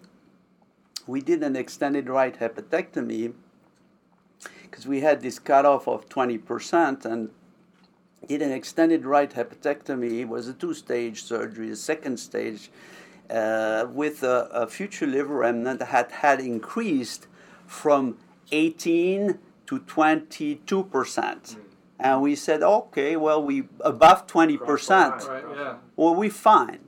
we 1.08 1.22
did 1.22 1.44
an 1.44 1.56
extended 1.56 2.10
right 2.10 2.40
hepatectomy 2.40 3.34
because 4.64 4.88
we 4.88 5.02
had 5.02 5.22
this 5.22 5.40
cutoff 5.40 5.88
of 5.88 6.08
20% 6.08 7.04
and 7.04 7.32
did 8.28 8.42
an 8.42 8.52
extended 8.52 9.06
right 9.06 9.32
hepatectomy. 9.32 10.20
It 10.22 10.30
was 10.30 10.48
a 10.48 10.54
two 10.54 10.74
stage 10.74 11.24
surgery. 11.24 11.70
The 11.70 11.76
second 11.76 12.18
stage, 12.18 12.70
uh, 13.30 13.88
with 13.92 14.24
a, 14.24 14.48
a, 14.52 14.68
future 14.68 15.08
liver 15.08 15.38
remnant, 15.38 15.82
had 15.82 16.12
had 16.12 16.40
increased 16.40 17.28
from 17.66 18.18
18 18.52 19.40
to 19.70 19.78
22 19.78 20.84
percent. 20.86 21.44
Mm. 21.44 21.60
And 22.00 22.22
we 22.24 22.36
said, 22.36 22.64
okay, 22.64 23.16
well, 23.16 23.44
we 23.44 23.68
above 23.82 24.26
20 24.26 24.58
percent. 24.58 25.28
Right, 25.28 25.44
yeah. 25.56 25.76
Well, 25.96 26.16
we 26.16 26.30
fine, 26.30 26.80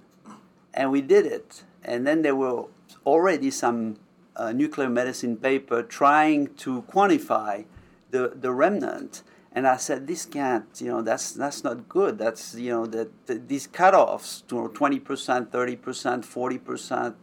and 0.73 0.91
we 0.91 1.01
did 1.01 1.27
it. 1.27 1.63
And 1.83 2.07
then 2.07 2.23
there 2.23 2.35
were 2.35 2.65
already 3.05 3.51
some 3.51 3.97
uh, 4.35 4.51
nuclear 4.51 4.89
medicine 4.89 5.38
paper 5.38 5.83
trying 5.83 6.55
to 6.55 6.81
quantify 6.83 7.65
the, 8.09 8.33
the 8.33 8.51
remnant. 8.51 9.21
And 9.51 9.67
I 9.67 9.77
said, 9.77 10.07
this 10.07 10.25
can't, 10.25 10.65
you 10.79 10.88
know, 10.88 11.01
that's, 11.01 11.33
that's 11.33 11.63
not 11.63 11.89
good. 11.89 12.17
That's, 12.17 12.55
you 12.55 12.69
know, 12.69 12.85
that 12.88 13.27
the, 13.27 13.35
these 13.35 13.67
cutoffs, 13.67 14.43
know, 14.57 14.69
20%, 14.69 15.01
30%, 15.01 15.77
40%, 15.77 17.15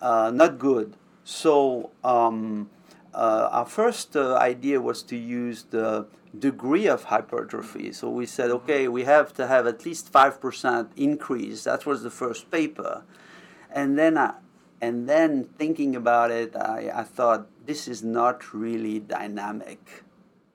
uh, 0.00 0.30
not 0.32 0.58
good. 0.58 0.96
So 1.24 1.90
um, 2.04 2.70
uh, 3.16 3.48
our 3.50 3.66
first 3.66 4.14
uh, 4.14 4.36
idea 4.36 4.80
was 4.80 5.02
to 5.04 5.16
use 5.16 5.64
the 5.70 6.06
degree 6.38 6.86
of 6.86 7.04
hypertrophy. 7.04 7.90
So 7.92 8.10
we 8.10 8.26
said, 8.26 8.50
okay, 8.50 8.88
we 8.88 9.04
have 9.04 9.32
to 9.34 9.46
have 9.46 9.66
at 9.66 9.86
least 9.86 10.12
5% 10.12 10.88
increase. 10.96 11.64
That 11.64 11.86
was 11.86 12.02
the 12.02 12.10
first 12.10 12.50
paper. 12.50 13.04
And 13.70 13.98
then 13.98 14.18
I, 14.18 14.34
and 14.82 15.08
then 15.08 15.44
thinking 15.56 15.96
about 15.96 16.30
it, 16.30 16.54
I, 16.54 16.92
I 16.94 17.02
thought 17.04 17.46
this 17.64 17.88
is 17.88 18.04
not 18.04 18.52
really 18.52 18.98
dynamic. 19.00 20.04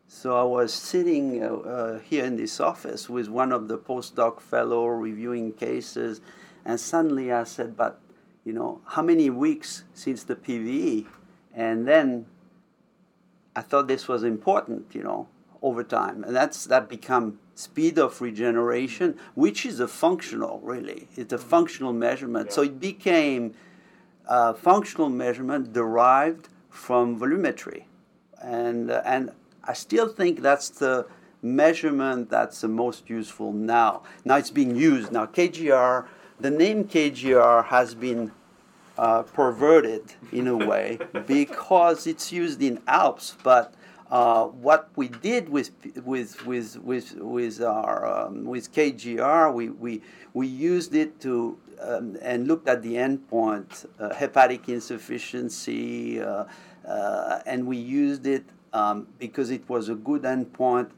So 0.08 0.36
I 0.36 0.44
was 0.44 0.72
sitting 0.72 1.44
uh, 1.44 1.48
uh, 1.48 2.00
here 2.00 2.26
in 2.26 2.36
this 2.36 2.60
office 2.60 3.10
with 3.10 3.28
one 3.28 3.52
of 3.52 3.68
the 3.68 3.78
postdoc 3.78 4.40
fellow 4.40 4.86
reviewing 4.86 5.54
cases, 5.54 6.22
and 6.66 6.80
suddenly 6.80 7.32
I 7.32 7.46
said, 7.46 7.78
"But 7.78 8.00
you 8.44 8.52
know, 8.52 8.82
how 8.86 9.02
many 9.02 9.30
weeks 9.30 9.86
since 9.94 10.24
the 10.24 10.36
PVE?" 10.36 11.08
And 11.54 11.88
then 11.88 12.26
I 13.56 13.62
thought 13.62 13.88
this 13.88 14.08
was 14.08 14.24
important, 14.24 14.94
you 14.94 15.04
know, 15.04 15.28
over 15.62 15.84
time, 15.84 16.24
and 16.24 16.36
that's 16.36 16.66
that 16.66 16.90
become 16.90 17.40
speed 17.56 18.00
of 18.00 18.22
regeneration, 18.22 19.18
which 19.36 19.66
is 19.66 19.80
a 19.80 19.88
functional, 19.88 20.60
really, 20.64 21.08
it's 21.16 21.34
a 21.34 21.38
functional 21.38 21.94
measurement. 21.94 22.48
Yeah. 22.48 22.56
So 22.56 22.62
it 22.64 22.80
became 22.80 23.54
a 24.26 24.54
functional 24.54 25.10
measurement 25.10 25.74
derived 25.74 26.50
from 26.70 27.20
volumetry. 27.20 27.84
And, 28.42 28.90
uh, 28.90 29.02
and 29.06 29.32
I 29.64 29.74
still 29.74 30.08
think 30.08 30.42
that's 30.42 30.70
the 30.70 31.06
measurement 31.42 32.30
that's 32.30 32.62
the 32.62 32.68
most 32.68 33.10
useful 33.10 33.52
now. 33.54 34.04
Now 34.26 34.38
it's 34.38 34.52
being 34.52 34.76
used. 34.76 35.12
Now, 35.12 35.26
KGR, 35.26 36.08
the 36.40 36.50
name 36.50 36.86
KGR 36.86 37.66
has 37.66 37.94
been 37.94 38.32
uh, 38.98 39.24
perverted 39.24 40.04
in 40.32 40.48
a 40.48 40.58
way 40.58 41.00
because 41.28 42.08
it's 42.08 42.32
used 42.32 42.62
in 42.62 42.78
ALPPS, 42.80 43.36
but 43.44 43.74
uh, 44.10 44.46
what 44.46 44.90
we 44.96 45.08
did 45.08 45.48
with 45.48 45.72
with 46.04 46.46
with 46.46 46.78
with 46.78 47.16
with 47.16 47.62
our 47.62 48.06
um, 48.06 48.44
with 48.44 48.74
KGR, 48.74 49.54
we, 49.54 49.70
we 49.70 50.02
we 50.34 50.48
used 50.48 50.94
it 50.94 51.20
to 51.22 51.58
um, 51.82 52.18
and 52.22 52.48
looked 52.48 52.68
at 52.68 52.82
the 52.84 52.94
endpoint, 52.96 53.86
uh, 54.00 54.14
hepatic 54.14 54.70
insufficiency, 54.70 56.22
uh, 56.22 56.46
uh, 56.88 57.40
and 57.46 57.66
we 57.66 57.78
used 57.78 58.28
it 58.28 58.44
um, 58.74 59.08
because 59.20 59.50
it 59.50 59.68
was 59.68 59.90
a 59.90 59.96
good 59.96 60.24
endpoint 60.24 60.90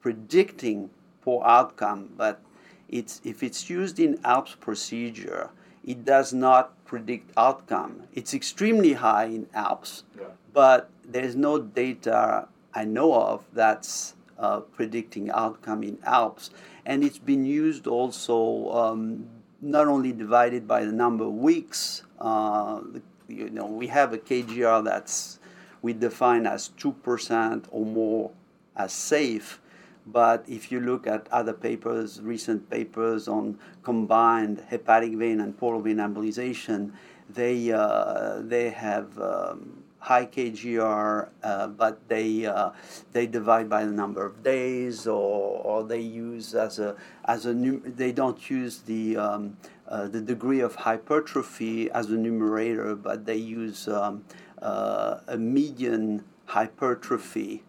predicting 0.00 0.90
poor 1.22 1.44
outcome. 1.44 2.10
But 2.16 2.40
it's, 2.88 3.20
if 3.24 3.42
it's 3.42 3.70
used 3.70 3.98
in 3.98 4.18
ALPPS 4.18 4.60
procedure, 4.60 5.50
it 5.84 6.04
does 6.04 6.32
not 6.32 6.73
predict 6.84 7.30
outcome. 7.36 8.04
It's 8.12 8.34
extremely 8.34 8.94
high 8.94 9.24
in 9.24 9.46
ALPPS, 9.46 10.02
yeah. 10.18 10.26
but 10.52 10.90
there's 11.06 11.36
no 11.36 11.58
data 11.58 12.48
I 12.74 12.84
know 12.84 13.14
of 13.14 13.44
that's 13.52 14.14
uh, 14.38 14.60
predicting 14.60 15.30
outcome 15.30 15.82
in 15.82 15.96
ALPPS. 15.98 16.50
And 16.86 17.04
it's 17.04 17.18
been 17.18 17.46
used 17.46 17.86
also 17.86 18.70
um, 18.72 19.26
not 19.60 19.86
only 19.88 20.12
divided 20.12 20.68
by 20.68 20.84
the 20.84 20.92
number 20.92 21.24
of 21.24 21.32
weeks. 21.32 22.02
Uh, 22.20 22.80
you 23.28 23.48
know, 23.50 23.66
we 23.66 23.86
have 23.86 24.12
a 24.12 24.18
KGR 24.18 24.84
that's 24.84 25.38
we 25.82 25.92
define 25.92 26.46
as 26.46 26.68
two 26.68 26.92
percent 26.92 27.66
or 27.70 27.84
more 27.84 28.30
as 28.76 28.92
safe. 28.92 29.60
But 30.06 30.44
if 30.46 30.70
you 30.70 30.80
look 30.80 31.06
at 31.06 31.28
other 31.32 31.52
papers, 31.52 32.20
recent 32.20 32.68
papers 32.68 33.26
on 33.26 33.58
combined 33.82 34.62
hepatic 34.68 35.14
vein 35.14 35.40
and 35.40 35.56
portal 35.56 35.80
vein 35.80 35.96
embolization, 35.96 36.92
they 37.28 37.72
uh, 37.72 38.42
they 38.42 38.70
have 38.70 39.18
um, 39.18 39.84
high 40.04 40.26
KGR, 40.26 41.28
uh, 41.42 41.66
but 41.68 42.06
they 42.08 42.44
uh, 42.44 42.70
they 43.12 43.26
divide 43.26 43.70
by 43.70 43.84
the 43.84 43.92
number 43.92 44.24
of 44.24 44.42
days, 44.42 45.06
or, 45.06 45.62
or 45.64 45.82
they 45.82 46.00
use 46.00 46.54
as 46.54 46.78
a 46.78 46.96
as 47.24 47.46
a 47.46 47.54
they 47.54 48.12
don't 48.12 48.50
use 48.50 48.80
the 48.80 49.16
um, 49.16 49.56
uh, 49.88 50.06
the 50.06 50.20
degree 50.20 50.60
of 50.60 50.74
hypertrophy 50.74 51.90
as 51.90 52.10
a 52.10 52.16
numerator, 52.16 52.94
but 52.94 53.24
they 53.24 53.36
use 53.36 53.88
um, 53.88 54.24
uh, 54.60 55.20
a 55.26 55.38
median 55.38 56.24
hypertrophy. 56.46 57.62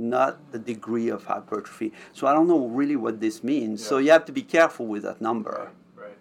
Not 0.00 0.50
the 0.50 0.58
degree 0.58 1.10
of 1.10 1.24
hypertrophy. 1.24 1.92
So 2.14 2.26
I 2.26 2.32
don't 2.32 2.48
know 2.48 2.68
really 2.68 2.96
what 2.96 3.20
this 3.20 3.44
means. 3.44 3.82
Yeah. 3.82 3.88
So 3.88 3.98
you 3.98 4.10
have 4.12 4.24
to 4.24 4.32
be 4.32 4.40
careful 4.40 4.86
with 4.86 5.02
that 5.02 5.20
number. 5.20 5.70
Right. 5.94 6.06
right. 6.06 6.18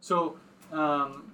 So 0.00 0.36
um, 0.70 1.32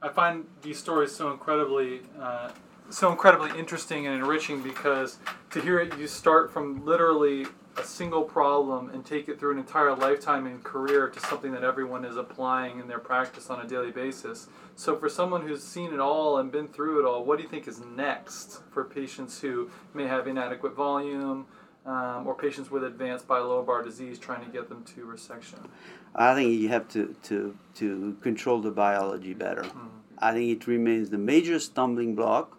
I 0.00 0.08
find 0.08 0.46
these 0.62 0.78
stories 0.78 1.10
so 1.12 1.32
incredibly, 1.32 2.02
uh, 2.20 2.50
so 2.90 3.10
incredibly 3.10 3.58
interesting 3.58 4.06
and 4.06 4.14
enriching 4.14 4.62
because 4.62 5.18
to 5.50 5.60
hear 5.60 5.80
it, 5.80 5.98
you 5.98 6.06
start 6.06 6.52
from 6.52 6.84
literally 6.86 7.46
a 7.76 7.84
single 7.84 8.22
problem 8.22 8.90
and 8.90 9.04
take 9.04 9.28
it 9.28 9.38
through 9.38 9.52
an 9.52 9.58
entire 9.58 9.94
lifetime 9.94 10.46
and 10.46 10.62
career 10.62 11.08
to 11.08 11.20
something 11.20 11.52
that 11.52 11.64
everyone 11.64 12.04
is 12.04 12.16
applying 12.16 12.78
in 12.78 12.88
their 12.88 12.98
practice 12.98 13.48
on 13.50 13.64
a 13.64 13.68
daily 13.68 13.90
basis. 13.90 14.48
So, 14.76 14.96
for 14.96 15.08
someone 15.08 15.46
who's 15.46 15.62
seen 15.62 15.92
it 15.92 16.00
all 16.00 16.38
and 16.38 16.52
been 16.52 16.68
through 16.68 17.00
it 17.00 17.06
all, 17.08 17.24
what 17.24 17.38
do 17.38 17.44
you 17.44 17.48
think 17.48 17.66
is 17.66 17.80
next 17.80 18.60
for 18.70 18.84
patients 18.84 19.40
who 19.40 19.70
may 19.94 20.06
have 20.06 20.26
inadequate 20.26 20.74
volume? 20.74 21.46
Um, 21.84 22.28
or 22.28 22.36
patients 22.36 22.70
with 22.70 22.84
advanced 22.84 23.26
bilobar 23.26 23.82
disease 23.82 24.16
trying 24.16 24.44
to 24.44 24.50
get 24.52 24.68
them 24.68 24.84
to 24.94 25.00
resection? 25.04 25.58
I 26.14 26.32
think 26.32 26.60
you 26.60 26.68
have 26.68 26.86
to, 26.90 27.16
to, 27.24 27.56
to 27.74 28.16
control 28.20 28.60
the 28.60 28.70
biology 28.70 29.34
better. 29.34 29.64
Mm. 29.64 29.88
I 30.16 30.32
think 30.32 30.62
it 30.62 30.68
remains 30.68 31.10
the 31.10 31.18
major 31.18 31.58
stumbling 31.58 32.14
block. 32.14 32.56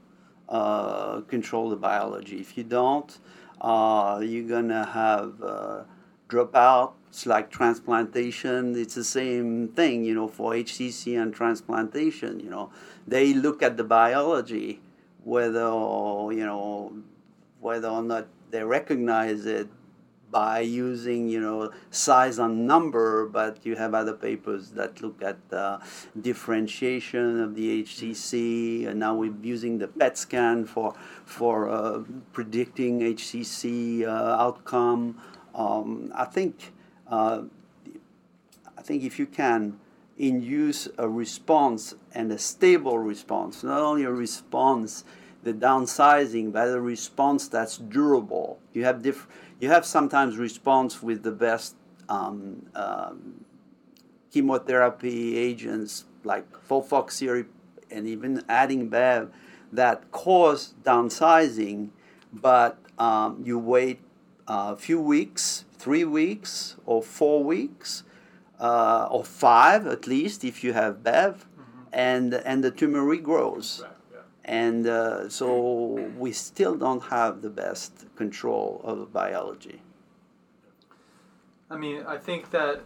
Uh, 0.50 1.22
control 1.22 1.70
the 1.70 1.78
biology. 1.78 2.38
If 2.38 2.58
you 2.58 2.66
don't, 2.66 3.18
uh, 3.64 4.20
you're 4.22 4.48
gonna 4.48 4.86
have 4.86 5.42
uh, 5.42 5.84
dropouts 6.28 7.26
like 7.26 7.50
transplantation. 7.50 8.76
It's 8.76 8.96
the 8.96 9.04
same 9.04 9.70
thing, 9.70 10.04
you 10.04 10.14
know, 10.14 10.28
for 10.28 10.52
HCC 10.54 11.20
and 11.20 11.34
transplantation. 11.34 12.40
You 12.40 12.50
know, 12.50 12.72
they 13.08 13.34
look 13.34 13.64
at 13.64 13.78
the 13.78 13.84
biology, 13.84 14.82
whether 15.24 15.70
you 16.34 16.46
know 16.46 16.94
whether 17.62 17.88
or 17.88 18.04
not 18.04 18.28
they 18.52 18.64
recognize 18.64 19.46
it 19.46 19.70
by 20.34 20.60
using 20.60 21.30
you 21.30 21.40
know 21.40 21.72
size 21.92 22.40
and 22.40 22.68
number, 22.68 23.26
but 23.28 23.66
you 23.66 23.76
have 23.76 23.94
other 23.94 24.14
papers 24.14 24.72
that 24.72 25.02
look 25.02 25.22
at 25.22 25.38
uh, 25.54 25.80
differentiation 26.20 27.40
of 27.40 27.56
the 27.56 27.84
HCC, 27.84 28.88
and 28.88 29.00
now 29.00 29.16
we're 29.16 29.38
using 29.42 29.78
the 29.78 29.88
PET 29.88 30.18
scan 30.18 30.66
for 30.66 30.96
for 31.24 31.70
uh, 31.70 32.04
predicting 32.34 33.00
HCC 33.00 34.04
uh, 34.04 34.10
outcome. 34.46 35.22
Um, 35.54 36.12
I 36.16 36.26
think 36.26 36.74
uh, 37.08 37.44
I 38.78 38.82
think 38.82 39.04
if 39.04 39.20
you 39.20 39.28
can 39.28 39.80
induce 40.18 40.88
a 40.98 41.08
response 41.08 41.96
and 42.14 42.32
a 42.32 42.40
stable 42.40 42.98
response, 43.00 43.64
not 43.64 43.82
only 43.82 44.04
a 44.04 44.12
response 44.12 45.04
the 45.44 45.54
downsizing, 45.54 46.52
but 46.52 46.70
a 46.70 46.80
response 46.80 47.48
that's 47.48 47.78
durable. 47.78 48.60
You 48.74 48.86
have 48.86 49.02
diff- 49.02 49.28
you 49.64 49.70
have 49.70 49.86
sometimes 49.86 50.36
response 50.36 51.02
with 51.02 51.24
the 51.24 51.32
best 51.32 51.78
um, 52.10 52.66
um, 52.76 53.46
chemotherapy 54.30 55.38
agents 55.38 56.04
like 56.26 56.46
FOLFOXIRI 56.68 57.46
and 57.90 58.06
even 58.06 58.44
adding 58.50 58.90
Bev 58.90 59.32
that 59.72 60.12
cause 60.12 60.74
downsizing, 60.84 61.92
but 62.34 62.78
um, 63.00 63.42
you 63.46 63.58
wait 63.58 64.02
a 64.50 64.76
few 64.76 65.00
weeks, 65.00 65.64
three 65.78 66.04
weeks, 66.04 66.76
or 66.86 67.02
four 67.02 67.42
weeks, 67.42 68.04
uh, 68.60 69.08
or 69.10 69.24
five 69.24 69.88
at 69.88 70.08
least 70.08 70.44
if 70.44 70.62
you 70.62 70.74
have 70.74 71.02
Bev, 71.04 71.48
mm-hmm. 71.58 71.84
and 71.94 72.34
and 72.34 72.66
the 72.66 72.72
tumor 72.72 73.04
regrows. 73.16 73.82
Right 73.82 73.93
and 74.46 74.88
uh, 74.88 75.30
so 75.30 76.12
we 76.18 76.32
still 76.32 76.76
don't 76.76 77.04
have 77.04 77.42
the 77.42 77.50
best 77.50 78.06
control 78.16 78.82
of 78.84 79.14
biology. 79.14 79.82
I 81.70 81.78
mean, 81.78 82.04
I 82.06 82.18
think 82.18 82.52
that 82.52 82.82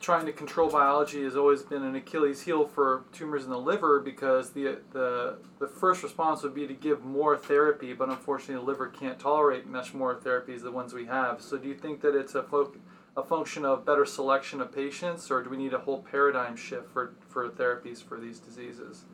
trying 0.00 0.26
to 0.26 0.32
control 0.32 0.70
biology 0.70 1.24
has 1.24 1.36
always 1.36 1.62
been 1.62 1.82
an 1.82 1.96
Achilles 1.96 2.42
heel 2.42 2.66
for 2.66 3.04
tumors 3.12 3.44
in 3.44 3.50
the 3.50 3.58
liver 3.58 3.98
because 4.00 4.50
the 4.50 4.78
the 4.92 5.38
the 5.58 5.66
first 5.66 6.02
response 6.02 6.42
would 6.42 6.54
be 6.54 6.66
to 6.66 6.74
give 6.74 7.04
more 7.04 7.36
therapy, 7.36 7.92
but 7.92 8.08
unfortunately 8.08 8.54
the 8.54 8.60
liver 8.60 8.86
can't 8.86 9.18
tolerate 9.18 9.66
much 9.66 9.92
more 9.94 10.14
therapy 10.14 10.54
as 10.54 10.62
the 10.62 10.70
ones 10.70 10.94
we 10.94 11.06
have. 11.06 11.42
So 11.42 11.58
do 11.58 11.68
you 11.68 11.74
think 11.74 12.00
that 12.02 12.14
it's 12.14 12.34
a 12.34 12.42
fo- 12.42 12.74
a 13.16 13.22
function 13.24 13.64
of 13.64 13.84
better 13.84 14.06
selection 14.06 14.60
of 14.60 14.72
patients, 14.72 15.30
or 15.30 15.42
do 15.42 15.50
we 15.50 15.56
need 15.56 15.74
a 15.74 15.78
whole 15.78 16.02
paradigm 16.02 16.54
shift 16.54 16.88
for, 16.92 17.14
for 17.28 17.48
therapies 17.48 18.02
for 18.02 18.20
these 18.20 18.38
diseases? 18.38 19.04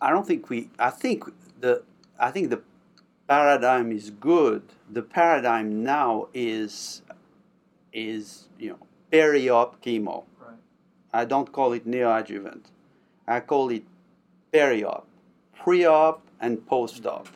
I 0.00 0.10
don't 0.10 0.26
think 0.26 0.48
we. 0.48 0.70
I 0.78 0.90
think 0.90 1.24
the. 1.60 1.82
I 2.18 2.30
think 2.30 2.50
the 2.50 2.62
paradigm 3.28 3.92
is 3.92 4.10
good. 4.10 4.62
The 4.90 5.02
paradigm 5.02 5.84
now 5.84 6.28
is, 6.32 7.02
is 7.92 8.48
you 8.58 8.70
know, 8.70 8.78
peri-op 9.12 9.82
chemo. 9.82 10.24
Right. 10.40 10.56
I 11.12 11.24
don't 11.24 11.52
call 11.52 11.72
it 11.74 11.86
neoadjuvant. 11.86 12.64
I 13.28 13.40
call 13.40 13.68
it 13.70 13.84
peri-op, 14.52 15.06
pre-op 15.54 16.22
and 16.40 16.66
post-op. 16.66 17.26
Mm-hmm. 17.26 17.34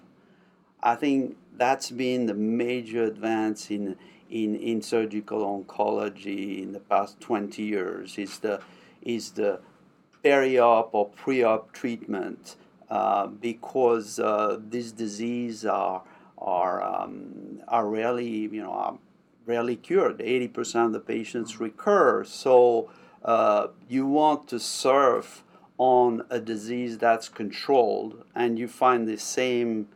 I 0.83 0.95
think 0.97 1.37
that's 1.57 1.91
been 1.91 2.27
the 2.27 2.35
major 2.35 3.05
advance 3.05 3.71
in 3.71 3.97
in, 4.31 4.57
in 4.57 4.81
surgical 4.81 5.41
oncology 5.43 6.63
in 6.63 6.73
the 6.73 6.81
past 6.81 7.21
20 7.21 7.63
years. 7.63 8.17
Is 8.17 8.39
the 8.39 8.61
is 9.03 9.33
the 9.33 9.61
peri-op 10.23 10.95
or 10.95 11.09
pre-op 11.09 11.73
treatment 11.73 12.57
uh, 12.91 13.27
because 13.27 14.19
uh, 14.19 14.59
this 14.61 14.93
disease 14.93 15.65
are 15.65 16.03
are 16.39 16.83
um, 16.83 17.61
are 17.69 17.89
rarely 17.89 18.29
you 18.29 18.63
know 18.63 18.73
are 18.73 18.99
rarely 19.47 19.77
cured. 19.77 20.21
Eighty 20.21 20.49
percent 20.49 20.87
of 20.87 20.93
the 20.93 21.01
patients 21.01 21.61
recur. 21.61 22.25
So 22.25 22.91
uh, 23.25 23.69
you 23.89 24.07
want 24.07 24.49
to 24.49 24.59
surf 24.59 25.45
on 25.79 26.25
a 26.31 26.39
disease 26.39 26.99
that's 26.99 27.29
controlled, 27.29 28.25
and 28.35 28.59
you 28.59 28.69
find 28.69 29.09
the 29.09 29.19
same 29.19 29.89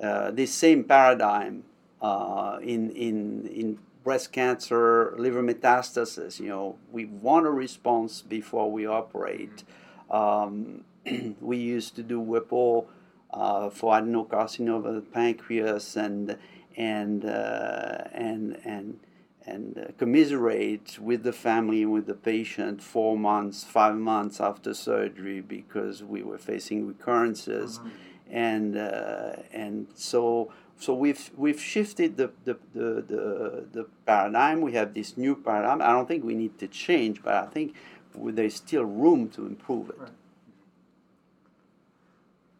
uh, 0.00 0.30
this 0.30 0.52
same 0.52 0.84
paradigm 0.84 1.64
uh, 2.02 2.58
in 2.62 2.90
in 2.90 3.46
in 3.46 3.78
breast 4.08 4.32
cancer, 4.32 5.14
liver 5.18 5.42
metastasis. 5.42 6.40
You 6.40 6.48
know, 6.48 6.78
we 6.90 7.04
want 7.04 7.44
a 7.44 7.50
response 7.50 8.22
before 8.22 8.72
we 8.72 8.86
operate. 8.86 9.64
Um, 10.10 10.84
we 11.42 11.58
used 11.58 11.94
to 11.96 12.02
do 12.02 12.18
Whipple 12.18 12.88
uh, 13.34 13.68
for 13.68 13.92
adenocarcinoma 13.92 14.86
of 14.86 14.94
the 14.94 15.02
pancreas 15.02 15.94
and 15.94 16.38
and 16.74 17.26
uh, 17.26 18.04
and 18.12 18.58
and 18.64 18.98
and 19.44 19.76
uh, 19.76 19.92
commiserate 19.98 20.98
with 20.98 21.22
the 21.22 21.34
family 21.34 21.82
and 21.82 21.92
with 21.92 22.06
the 22.06 22.14
patient 22.14 22.82
four 22.82 23.14
months, 23.18 23.62
five 23.62 23.96
months 23.96 24.40
after 24.40 24.72
surgery 24.72 25.42
because 25.42 26.02
we 26.02 26.22
were 26.22 26.38
facing 26.38 26.86
recurrences, 26.86 27.78
mm-hmm. 27.78 27.88
and 28.30 28.74
uh, 28.74 29.32
and 29.52 29.88
so 29.92 30.50
so 30.78 30.94
we've 30.94 31.30
we've 31.36 31.60
shifted 31.60 32.16
the 32.16 32.30
the, 32.44 32.56
the, 32.72 33.02
the, 33.02 33.64
the 33.72 33.86
paradigm. 34.06 34.60
We 34.60 34.72
have 34.72 34.94
this 34.94 35.16
new 35.16 35.34
paradigm. 35.34 35.82
I 35.82 35.88
don't 35.88 36.06
think 36.06 36.24
we 36.24 36.34
need 36.34 36.58
to 36.60 36.68
change, 36.68 37.22
but 37.22 37.34
I 37.34 37.46
think 37.46 37.74
there's 38.14 38.54
still 38.54 38.84
room 38.84 39.28
to 39.30 39.46
improve 39.46 39.90
it. 39.90 39.98
Right. 39.98 40.10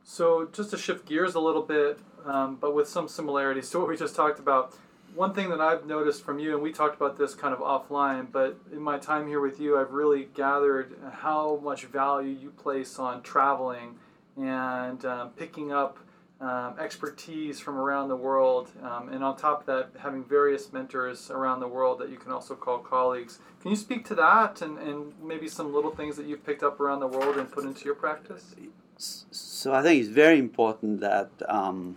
So 0.04 0.48
just 0.52 0.70
to 0.70 0.78
shift 0.78 1.06
gears 1.06 1.34
a 1.34 1.40
little 1.40 1.62
bit, 1.62 2.00
um, 2.24 2.56
but 2.56 2.74
with 2.74 2.88
some 2.88 3.08
similarities 3.08 3.70
to 3.70 3.78
what 3.78 3.88
we 3.88 3.96
just 3.96 4.16
talked 4.16 4.38
about. 4.38 4.74
One 5.14 5.32
thing 5.34 5.48
that 5.50 5.60
I've 5.60 5.86
noticed 5.86 6.22
from 6.22 6.38
you, 6.38 6.54
and 6.54 6.62
we 6.62 6.70
talked 6.72 6.94
about 6.94 7.16
this 7.18 7.34
kind 7.34 7.52
of 7.52 7.60
offline, 7.60 8.30
but 8.30 8.58
in 8.72 8.80
my 8.80 8.98
time 8.98 9.26
here 9.26 9.40
with 9.40 9.58
you, 9.58 9.78
I've 9.78 9.92
really 9.92 10.28
gathered 10.34 10.96
how 11.12 11.60
much 11.62 11.86
value 11.86 12.30
you 12.30 12.50
place 12.50 12.98
on 12.98 13.22
traveling 13.22 13.96
and 14.36 15.04
um, 15.04 15.30
picking 15.30 15.72
up 15.72 15.98
um, 16.40 16.76
expertise 16.78 17.58
from 17.58 17.76
around 17.76 18.08
the 18.08 18.16
world, 18.16 18.70
um, 18.82 19.08
and 19.08 19.24
on 19.24 19.36
top 19.36 19.60
of 19.60 19.66
that, 19.66 20.00
having 20.00 20.22
various 20.24 20.72
mentors 20.72 21.30
around 21.30 21.58
the 21.58 21.66
world 21.66 21.98
that 21.98 22.10
you 22.10 22.16
can 22.16 22.30
also 22.30 22.54
call 22.54 22.78
colleagues. 22.78 23.40
Can 23.60 23.72
you 23.72 23.76
speak 23.76 24.04
to 24.06 24.14
that 24.14 24.62
and, 24.62 24.78
and 24.78 25.12
maybe 25.22 25.48
some 25.48 25.74
little 25.74 25.90
things 25.90 26.16
that 26.16 26.26
you've 26.26 26.46
picked 26.46 26.62
up 26.62 26.78
around 26.78 27.00
the 27.00 27.08
world 27.08 27.36
and 27.38 27.50
put 27.50 27.64
into 27.64 27.84
your 27.84 27.96
practice? 27.96 28.54
So 28.98 29.74
I 29.74 29.82
think 29.82 30.00
it's 30.00 30.10
very 30.10 30.38
important 30.38 31.00
that 31.00 31.30
um, 31.48 31.96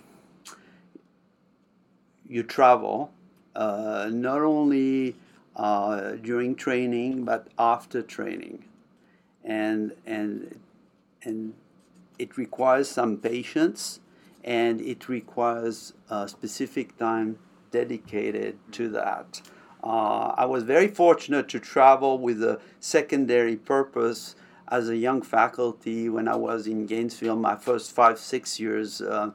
you 2.28 2.42
travel, 2.42 3.12
uh, 3.56 4.10
not 4.12 4.42
only 4.42 5.16
uh, 5.56 6.12
during 6.14 6.56
training 6.56 7.26
but 7.26 7.48
after 7.60 8.02
training, 8.02 8.66
and 9.44 9.94
and 10.06 10.60
and 11.24 11.54
it 12.18 12.38
requires 12.38 12.88
some 12.88 13.18
patience 13.18 14.01
and 14.44 14.82
it 14.82 15.08
requires 15.08 15.94
a 16.10 16.28
specific 16.28 16.98
time 16.98 17.38
dedicated 17.72 18.58
to 18.74 18.90
that. 18.90 19.42
Uh, 19.84 20.34
I 20.38 20.46
was 20.46 20.64
very 20.64 20.88
fortunate 20.88 21.50
to 21.50 21.60
travel 21.60 22.20
with 22.20 22.44
a 22.44 22.60
secondary 22.80 23.56
purpose 23.56 24.36
as 24.68 24.90
a 24.90 24.96
young 24.96 25.22
faculty 25.22 26.08
when 26.08 26.28
I 26.28 26.36
was 26.36 26.68
in 26.68 26.86
Gainesville, 26.86 27.36
my 27.36 27.56
first 27.56 27.92
five, 27.92 28.20
six 28.20 28.60
years 28.60 29.02
uh, 29.02 29.32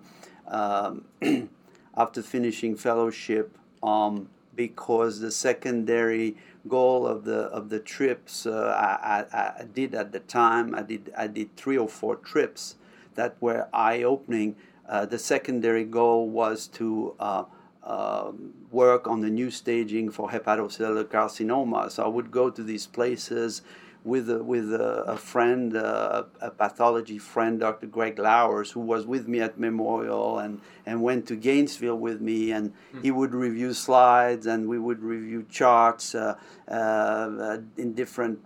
um, 0.47 1.05
after 1.97 2.23
finishing 2.23 2.77
fellowship, 2.77 3.59
um, 3.83 4.29
because 4.55 5.21
the 5.21 5.31
secondary 5.31 6.37
goal 6.69 7.07
of 7.07 7.25
the 7.25 7.43
of 7.53 7.69
the 7.69 7.79
trips 7.79 8.47
uh, 8.47 8.75
I, 8.77 9.37
I, 9.37 9.63
I, 9.63 9.65
did 9.65 9.95
at 9.95 10.13
the 10.13 10.21
time, 10.21 10.75
I 10.75 10.83
did 10.83 11.13
I 11.17 11.27
did 11.27 11.55
three 11.57 11.77
or 11.77 11.89
four 11.89 12.17
trips 12.17 12.77
that 13.15 13.37
were 13.41 13.69
eye 13.73 14.03
opening 14.03 14.57
the 14.89 15.19
secondary 15.19 15.85
goal 15.85 16.29
was 16.29 16.67
to 16.69 17.15
uh, 17.19 17.45
uh, 17.87 18.33
work 18.73 19.07
on 19.07 19.21
the 19.21 19.31
new 19.31 19.51
staging 19.51 20.11
for 20.11 20.29
hepatocellular 20.29 21.05
carcinoma. 21.05 21.91
So 21.91 22.05
I 22.05 22.09
would 22.09 22.31
go 22.31 22.51
to 22.51 22.63
these 22.63 22.85
places 22.87 23.63
with 24.03 24.29
a, 24.29 24.43
with 24.43 24.73
a, 24.73 25.05
a 25.07 25.17
friend, 25.17 25.77
uh, 25.77 26.25
a 26.41 26.51
pathology 26.51 27.19
friend, 27.19 27.61
Dr. 27.61 27.87
Greg 27.87 28.17
Lauwers, 28.17 28.73
who 28.73 28.81
was 28.81 29.07
with 29.07 29.29
me 29.29 29.41
at 29.41 29.59
Memorial 29.59 30.41
and, 30.41 30.61
and 30.85 31.01
went 31.03 31.27
to 31.29 31.37
Gainesville 31.37 31.99
with 31.99 32.21
me, 32.21 32.53
and 32.53 32.71
mm-hmm. 32.71 33.03
he 33.03 33.11
would 33.13 33.35
review 33.35 33.73
slides 33.73 34.47
and 34.47 34.69
we 34.69 34.79
would 34.79 35.01
review 35.01 35.47
charts 35.49 36.15
uh, 36.15 36.37
uh, 36.69 37.59
in 37.77 37.95
different 37.95 38.41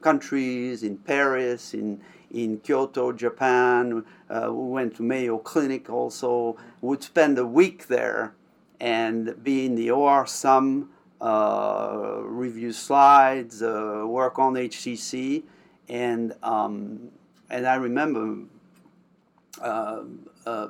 countries, 0.00 0.82
in 0.82 0.98
Paris, 0.98 1.74
in 1.74 2.00
in 2.34 2.58
Kyoto, 2.58 3.12
Japan. 3.12 4.04
Uh, 4.28 4.52
we 4.52 4.68
went 4.68 4.96
to 4.96 5.02
Mayo 5.02 5.38
Clinic 5.38 5.88
also. 5.88 6.56
Would 6.82 7.02
spend 7.02 7.38
a 7.38 7.46
week 7.46 7.86
there 7.86 8.34
and 8.80 9.42
be 9.42 9.64
in 9.64 9.76
the 9.76 9.90
OR 9.90 10.26
some, 10.26 10.90
uh, 11.20 12.18
review 12.22 12.72
slides, 12.72 13.62
uh, 13.62 14.02
work 14.04 14.38
on 14.38 14.54
HCC, 14.54 15.44
and 15.88 16.34
um, 16.42 17.10
and 17.48 17.66
I 17.66 17.76
remember 17.76 18.38
uh, 19.62 20.02
uh, 20.44 20.68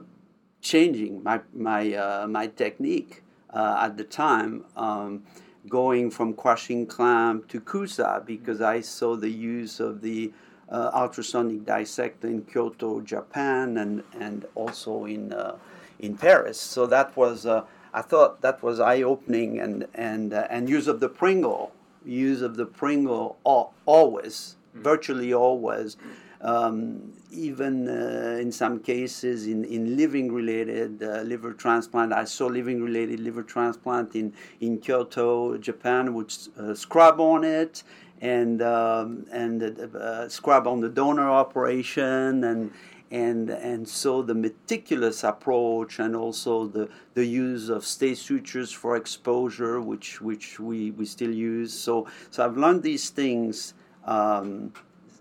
changing 0.61 1.23
my 1.23 1.41
my 1.53 1.95
uh, 1.95 2.27
my 2.29 2.47
technique 2.49 3.23
at 3.53 3.97
the 3.97 4.05
time, 4.05 4.65
um, 4.77 5.23
going 5.69 6.11
from 6.11 6.35
crushing 6.35 6.87
clamp 6.87 7.49
to 7.49 7.61
CUSA 7.61 8.27
because 8.27 8.61
I 8.61 8.81
saw 8.81 9.17
the 9.17 9.31
use 9.31 9.81
of 9.81 10.03
the 10.03 10.33
uh, 10.69 10.91
ultrasonic 10.95 11.65
dissect 11.65 12.25
in 12.25 12.43
Kyoto, 12.43 13.01
Japan, 13.01 13.77
and 13.79 14.03
and 14.19 14.47
also 14.55 15.05
in 15.05 15.33
uh, 15.33 15.57
in 15.99 16.17
Paris. 16.17 16.61
So 16.61 16.87
that 16.87 17.17
was 17.17 17.47
uh, 17.47 17.65
I 17.93 18.03
thought 18.03 18.41
that 18.41 18.63
was 18.63 18.81
eye 18.81 19.03
opening, 19.03 19.61
and 19.61 19.87
and 19.95 20.33
uh, 20.33 20.47
and 20.51 20.69
use 20.69 20.89
of 20.89 21.01
the 21.01 21.09
Pringle, 21.09 21.73
use 22.05 22.43
of 22.43 22.57
the 22.57 22.67
Pringle 22.67 23.39
always, 23.45 24.57
mm-hmm. 24.71 24.83
virtually 24.83 25.33
always. 25.33 25.97
Um, 26.41 27.15
even 27.31 27.89
uh, 27.89 28.39
in 28.41 28.53
some 28.53 28.79
cases 28.79 29.47
in, 29.47 29.65
in 29.65 29.97
living 29.97 30.33
related 30.33 31.03
uh, 31.03 31.23
liver 31.23 31.53
transplant. 31.53 32.13
I 32.13 32.25
saw 32.25 32.47
living 32.47 32.83
related 32.83 33.21
liver 33.21 33.43
transplant 33.43 34.15
in, 34.15 34.33
in 34.61 34.79
Kyoto, 34.79 35.57
Japan, 35.59 36.15
would 36.15 36.33
uh, 36.59 36.75
scrub 36.75 37.21
on 37.21 37.45
it 37.45 37.83
and, 38.25 38.63
um, 38.63 39.27
and 39.31 39.63
uh, 39.63 40.27
scrub 40.31 40.67
on 40.67 40.81
the 40.81 40.89
donor 40.89 41.29
operation 41.29 42.43
and, 42.43 42.73
and, 43.11 43.51
and 43.51 43.87
so 43.87 44.23
the 44.23 44.35
meticulous 44.35 45.25
approach 45.25 45.99
and 45.99 46.17
also 46.17 46.67
the, 46.67 46.89
the 47.13 47.27
use 47.27 47.69
of 47.69 47.85
stay 47.85 48.15
sutures 48.15 48.73
for 48.73 48.97
exposure, 48.97 49.79
which, 49.79 50.23
which 50.23 50.59
we, 50.59 50.91
we 50.93 51.05
still 51.05 51.35
use. 51.35 51.71
So, 51.75 52.09
so 52.31 52.43
I've 52.43 52.57
learned 52.57 52.83
these 52.83 53.11
things 53.11 53.75
um, 54.07 54.73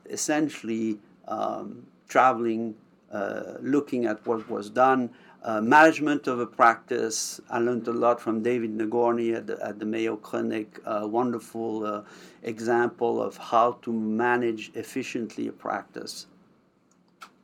essentially 0.10 0.98
um, 1.28 1.86
traveling, 2.08 2.74
uh, 3.12 3.56
looking 3.60 4.06
at 4.06 4.26
what 4.26 4.50
was 4.50 4.70
done, 4.70 5.10
uh, 5.44 5.62
management 5.62 6.28
of 6.28 6.40
a 6.40 6.46
practice. 6.46 7.42
I 7.50 7.60
learned 7.60 7.88
a 7.88 7.94
lot 7.94 8.20
from 8.20 8.42
David 8.42 8.78
Nagorney 8.78 9.36
at 9.36 9.48
the, 9.48 9.64
at 9.64 9.80
the 9.80 9.86
Mayo 9.86 10.16
Clinic, 10.16 10.80
a 10.86 11.08
wonderful 11.08 11.86
uh, 11.86 12.02
example 12.44 13.22
of 13.22 13.38
how 13.38 13.74
to 13.82 13.92
manage 13.92 14.72
efficiently 14.76 15.48
a 15.48 15.52
practice. 15.52 16.28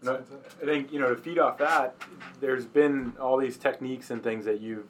I 0.08 0.20
think, 0.64 0.94
you 0.94 1.00
know, 1.00 1.14
to 1.14 1.22
feed 1.22 1.40
off 1.40 1.58
that, 1.58 1.94
there's 2.40 2.66
been 2.66 3.12
all 3.20 3.38
these 3.38 3.58
techniques 3.58 4.12
and 4.12 4.24
things 4.24 4.46
that 4.46 4.62
you've 4.62 4.88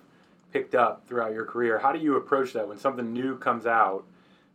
picked 0.54 0.76
up 0.76 1.08
throughout 1.08 1.34
your 1.34 1.46
career. 1.46 1.80
How 1.80 1.92
do 1.92 2.00
you 2.00 2.16
approach 2.18 2.54
that 2.54 2.68
when 2.68 2.78
something 2.78 3.12
new 3.12 3.36
comes 3.38 3.66
out? 3.66 4.04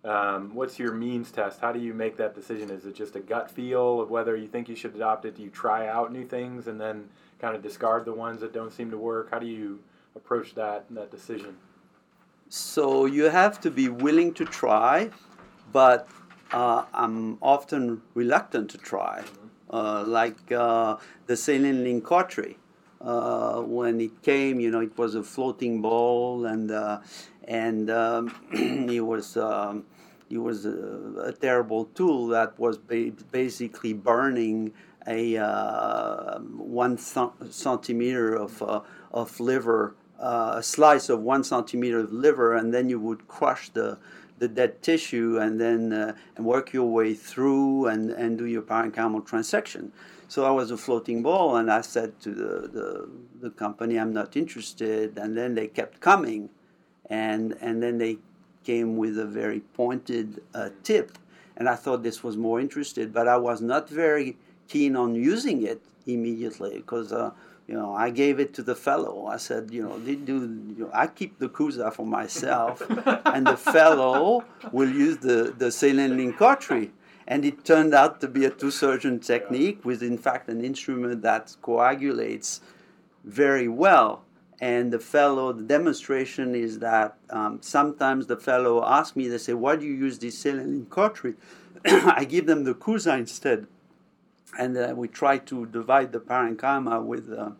Um, 0.04 0.54
what's 0.54 0.78
your 0.78 0.92
means 0.92 1.32
test? 1.32 1.60
How 1.60 1.72
do 1.72 1.80
you 1.80 1.92
make 1.92 2.16
that 2.18 2.34
decision? 2.34 2.70
Is 2.70 2.84
it 2.84 2.94
just 2.94 3.16
a 3.16 3.20
gut 3.20 3.50
feel 3.50 4.00
of 4.00 4.10
whether 4.10 4.36
you 4.36 4.46
think 4.46 4.68
you 4.68 4.76
should 4.76 4.94
adopt 4.94 5.24
it? 5.24 5.36
Do 5.36 5.42
you 5.42 5.50
try 5.50 5.88
out 5.88 6.12
new 6.12 6.24
things 6.24 6.68
and 6.68 6.80
then 6.80 7.08
kind 7.44 7.54
of 7.54 7.62
discard 7.62 8.06
the 8.06 8.16
ones 8.26 8.40
that 8.40 8.52
don't 8.58 8.72
seem 8.72 8.90
to 8.90 8.96
work? 8.96 9.30
How 9.30 9.38
do 9.38 9.46
you 9.46 9.80
approach 10.16 10.54
that 10.54 10.80
that 10.98 11.10
decision? 11.10 11.52
So 12.48 13.04
you 13.16 13.24
have 13.40 13.54
to 13.64 13.70
be 13.80 13.86
willing 14.06 14.30
to 14.40 14.44
try, 14.62 15.10
but 15.72 16.08
uh, 16.52 16.84
I'm 17.02 17.18
often 17.54 17.82
reluctant 18.14 18.70
to 18.74 18.78
try. 18.92 19.16
Mm-hmm. 19.20 19.40
Uh, 19.78 20.04
like 20.20 20.40
uh, 20.52 20.96
the 21.26 21.36
saline 21.36 22.00
cautery. 22.00 22.56
Uh, 23.00 23.60
when 23.78 24.00
it 24.00 24.14
came, 24.22 24.54
you 24.64 24.70
know, 24.70 24.80
it 24.80 24.96
was 24.96 25.14
a 25.14 25.22
floating 25.22 25.82
ball, 25.82 26.46
and 26.46 26.70
uh, 26.70 26.98
and 27.62 27.90
um, 27.90 28.22
it 28.98 29.04
was 29.12 29.36
um, 29.36 29.84
it 30.30 30.38
was 30.38 30.64
a, 30.64 30.78
a, 31.30 31.32
terrible 31.32 31.84
tool 31.96 32.28
that 32.28 32.58
was 32.58 32.78
ba- 32.78 33.12
basically 33.30 33.92
burning 33.92 34.72
a 35.06 35.36
uh, 35.36 36.38
one 36.38 36.98
centimeter 36.98 38.34
of 38.34 38.62
uh, 38.62 38.80
of 39.12 39.38
liver, 39.40 39.94
uh, 40.18 40.54
a 40.56 40.62
slice 40.62 41.08
of 41.08 41.20
one 41.20 41.44
centimeter 41.44 42.00
of 42.00 42.12
liver, 42.12 42.54
and 42.54 42.72
then 42.72 42.88
you 42.88 42.98
would 43.00 43.28
crush 43.28 43.68
the 43.70 43.98
the 44.38 44.48
dead 44.48 44.82
tissue 44.82 45.38
and 45.40 45.60
then 45.60 45.92
uh, 45.92 46.14
and 46.36 46.44
work 46.44 46.72
your 46.72 46.90
way 46.90 47.14
through 47.14 47.86
and, 47.86 48.10
and 48.10 48.38
do 48.38 48.46
your 48.46 48.62
parenchymal 48.62 49.24
transection. 49.26 49.90
So 50.26 50.44
I 50.44 50.50
was 50.50 50.70
a 50.70 50.76
floating 50.76 51.22
ball, 51.22 51.56
and 51.56 51.70
I 51.70 51.82
said 51.82 52.18
to 52.22 52.30
the, 52.30 52.68
the, 52.68 53.08
the 53.40 53.50
company, 53.50 53.98
I'm 53.98 54.12
not 54.12 54.36
interested. 54.36 55.18
And 55.18 55.36
then 55.36 55.54
they 55.54 55.68
kept 55.68 56.00
coming, 56.00 56.50
and 57.08 57.56
and 57.60 57.82
then 57.82 57.98
they 57.98 58.18
came 58.64 58.96
with 58.96 59.18
a 59.18 59.26
very 59.26 59.60
pointed 59.60 60.42
uh, 60.54 60.70
tip, 60.82 61.18
and 61.56 61.68
I 61.68 61.76
thought 61.76 62.02
this 62.02 62.24
was 62.24 62.36
more 62.36 62.58
interested, 62.60 63.12
but 63.12 63.28
I 63.28 63.36
was 63.36 63.60
not 63.60 63.88
very 63.88 64.36
keen 64.68 64.96
on 64.96 65.14
using 65.14 65.66
it 65.66 65.80
immediately 66.06 66.76
because. 66.76 67.12
Uh, 67.12 67.30
you 67.66 67.74
know, 67.74 67.94
I 67.94 68.10
gave 68.10 68.40
it 68.40 68.52
to 68.54 68.62
the 68.62 68.74
fellow. 68.74 69.26
I 69.26 69.38
said, 69.38 69.70
you 69.70 69.82
know, 69.82 69.98
do, 69.98 70.12
you 70.12 70.84
know, 70.84 70.90
I 70.92 71.06
keep 71.06 71.38
the 71.38 71.48
CUSA 71.48 71.94
for 71.94 72.04
myself, 72.04 72.82
and 73.24 73.46
the 73.46 73.56
fellow 73.56 74.44
will 74.70 74.90
use 74.90 75.18
the, 75.18 75.54
the 75.56 75.72
saline 75.72 76.16
link. 76.16 76.36
And 77.26 77.44
it 77.44 77.64
turned 77.64 77.94
out 77.94 78.20
to 78.20 78.28
be 78.28 78.44
a 78.44 78.50
two 78.50 78.70
surgeon 78.70 79.18
technique 79.18 79.82
with, 79.82 80.02
in 80.02 80.18
fact, 80.18 80.48
an 80.50 80.62
instrument 80.62 81.22
that 81.22 81.56
coagulates 81.62 82.60
very 83.24 83.68
well. 83.68 84.24
And 84.60 84.92
the 84.92 84.98
fellow, 84.98 85.52
the 85.52 85.62
demonstration 85.62 86.54
is 86.54 86.78
that 86.80 87.16
um, 87.30 87.58
sometimes 87.62 88.26
the 88.26 88.36
fellow 88.36 88.84
asks 88.84 89.16
me, 89.16 89.26
they 89.28 89.38
say, 89.38 89.54
why 89.54 89.76
do 89.76 89.86
you 89.86 89.94
use 89.94 90.18
this 90.18 90.38
saline 90.38 90.86
link? 90.90 91.36
I 91.86 92.24
give 92.24 92.46
them 92.46 92.64
the 92.64 92.74
CUSA 92.74 93.18
instead 93.18 93.66
and 94.58 94.76
uh, 94.76 94.94
we 94.96 95.08
try 95.08 95.38
to 95.38 95.66
divide 95.66 96.12
the 96.12 96.20
parenchyma 96.20 97.02
with 97.02 97.28
the 97.28 97.40
uh, 97.40 97.52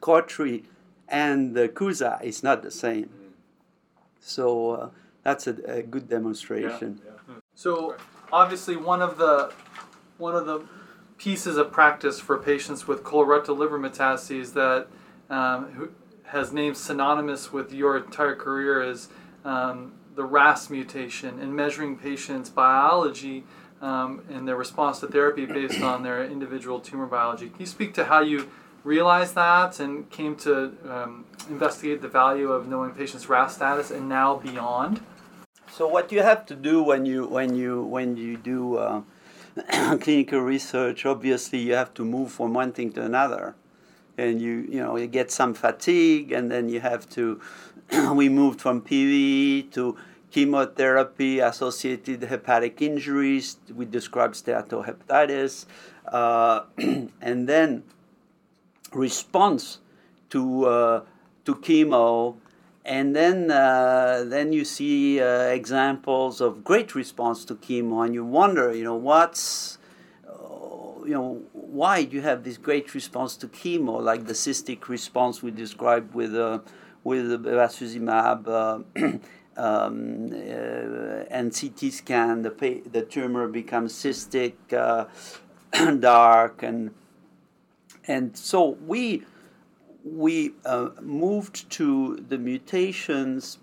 cautery 0.00 0.64
and 1.08 1.54
the 1.54 1.68
CUSA. 1.68 2.20
It's 2.22 2.42
not 2.42 2.62
the 2.62 2.70
same. 2.70 3.10
So 4.20 4.70
uh, 4.70 4.90
that's 5.22 5.46
a, 5.46 5.56
a, 5.66 5.82
good 5.82 6.08
demonstration. 6.08 7.00
Yeah, 7.04 7.12
yeah. 7.28 7.34
So 7.54 7.96
obviously 8.32 8.76
one 8.76 9.02
of 9.02 9.18
the 9.18 9.52
one 10.18 10.34
of 10.34 10.46
the 10.46 10.64
pieces 11.18 11.56
of 11.56 11.72
practice 11.72 12.20
for 12.20 12.38
patients 12.38 12.86
with 12.86 13.02
colorectal 13.02 13.56
liver 13.56 13.78
metastases 13.78 14.52
that 14.54 14.86
um, 15.28 15.90
has 16.24 16.52
named 16.52 16.76
synonymous 16.76 17.52
with 17.52 17.72
your 17.72 17.96
entire 17.96 18.36
career 18.36 18.82
is 18.82 19.08
um, 19.44 19.92
the 20.14 20.24
RAS 20.24 20.70
mutation 20.70 21.38
and 21.40 21.54
measuring 21.54 21.96
patients' 21.96 22.50
biology 22.50 23.44
um, 23.80 24.22
and 24.30 24.46
their 24.46 24.56
response 24.56 25.00
to 25.00 25.06
therapy 25.06 25.46
based 25.46 25.82
on 25.82 26.02
their 26.02 26.24
individual 26.24 26.80
tumor 26.80 27.06
biology. 27.06 27.48
Can 27.48 27.60
you 27.60 27.66
speak 27.66 27.94
to 27.94 28.04
how 28.04 28.20
you 28.20 28.50
realized 28.84 29.34
that 29.34 29.80
and 29.80 30.10
came 30.10 30.36
to 30.36 30.72
um, 30.88 31.24
investigate 31.48 32.02
the 32.02 32.08
value 32.08 32.50
of 32.52 32.68
knowing 32.68 32.92
patients' 32.92 33.28
RAS 33.28 33.54
status 33.54 33.90
and 33.90 34.08
now 34.08 34.36
beyond? 34.36 35.00
So 35.70 35.86
what 35.86 36.10
you 36.12 36.22
have 36.22 36.46
to 36.46 36.54
do 36.54 36.82
when 36.82 37.06
you 37.06 37.26
when 37.26 37.54
you 37.54 37.82
when 37.82 38.16
you 38.16 38.36
do 38.36 38.76
uh, 38.76 39.02
clinical 40.00 40.40
research, 40.40 41.06
obviously 41.06 41.60
you 41.60 41.74
have 41.74 41.94
to 41.94 42.04
move 42.04 42.32
from 42.32 42.54
one 42.54 42.72
thing 42.72 42.92
to 42.92 43.02
another, 43.02 43.54
and 44.18 44.42
you 44.42 44.66
you 44.68 44.80
know 44.80 44.96
you 44.96 45.06
get 45.06 45.30
some 45.30 45.54
fatigue, 45.54 46.32
and 46.32 46.50
then 46.50 46.68
you 46.68 46.80
have 46.80 47.08
to. 47.10 47.40
we 48.14 48.28
moved 48.28 48.60
from 48.60 48.80
PV 48.82 49.72
to 49.72 49.96
chemotherapy 50.30 51.40
associated 51.40 52.22
hepatic 52.22 52.80
injuries. 52.80 53.58
We 53.74 53.84
described 53.84 54.34
steatohepatitis. 54.34 55.66
Uh, 56.06 56.64
and 57.20 57.48
then 57.48 57.82
response 58.92 59.78
to, 60.30 60.66
uh, 60.66 61.02
to 61.44 61.54
chemo. 61.56 62.36
And 62.84 63.14
then, 63.14 63.50
uh, 63.50 64.24
then 64.26 64.52
you 64.52 64.64
see 64.64 65.20
uh, 65.20 65.42
examples 65.42 66.40
of 66.40 66.64
great 66.64 66.94
response 66.94 67.44
to 67.44 67.54
chemo, 67.54 68.04
and 68.04 68.14
you 68.14 68.24
wonder, 68.24 68.74
you 68.74 68.82
know, 68.82 68.96
what's, 68.96 69.78
uh, 70.26 71.04
you 71.04 71.12
know, 71.12 71.42
why 71.52 72.04
do 72.04 72.16
you 72.16 72.22
have 72.22 72.42
this 72.42 72.56
great 72.56 72.94
response 72.94 73.36
to 73.36 73.48
chemo, 73.48 74.02
like 74.02 74.26
the 74.26 74.32
cystic 74.32 74.88
response 74.88 75.42
we 75.42 75.50
described 75.50 76.14
with, 76.14 76.34
uh, 76.34 76.60
with 77.04 77.44
bevacizumab 77.44 78.80
um, 79.60 80.32
uh, 80.32 81.24
and 81.30 81.54
CT 81.54 81.92
scan, 81.92 82.42
the, 82.42 82.50
pa- 82.50 82.88
the 82.90 83.02
tumor 83.02 83.46
becomes 83.46 83.92
cystic, 83.92 84.54
uh, 84.72 85.04
dark, 85.96 86.62
and 86.62 86.92
and 88.06 88.36
so 88.36 88.70
we 88.86 89.22
we 90.02 90.52
uh, 90.64 90.88
moved 91.02 91.68
to 91.70 92.24
the 92.28 92.38
mutations 92.38 93.58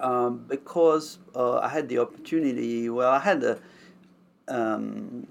um, 0.00 0.44
because 0.48 1.20
uh, 1.36 1.58
I 1.58 1.68
had 1.68 1.88
the 1.88 1.98
opportunity. 1.98 2.90
Well, 2.90 3.10
I 3.10 3.20
had 3.20 3.44
a 3.44 3.58
um, 4.48 5.28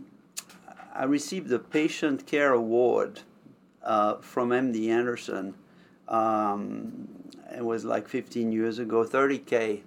I 0.94 1.04
received 1.04 1.50
the 1.50 1.60
Patient 1.60 2.26
Care 2.26 2.54
Award 2.54 3.20
uh, 3.84 4.16
from 4.22 4.50
MD 4.50 4.88
Anderson. 4.88 5.56
Um, 6.08 7.21
it 7.56 7.66
was 7.66 7.86
like 7.86 8.08
15 8.08 8.52
years 8.52 8.80
ago, 8.80 9.04
30K. 9.04 9.82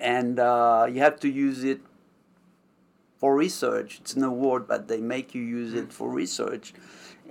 And 0.00 0.38
uh, 0.38 0.86
you 0.90 1.00
have 1.00 1.18
to 1.20 1.28
use 1.28 1.64
it 1.64 1.80
for 3.18 3.34
research. 3.34 3.98
It's 4.00 4.14
an 4.14 4.22
award, 4.22 4.68
but 4.68 4.88
they 4.88 5.00
make 5.00 5.34
you 5.34 5.42
use 5.42 5.74
it 5.74 5.92
for 5.92 6.10
research. 6.10 6.72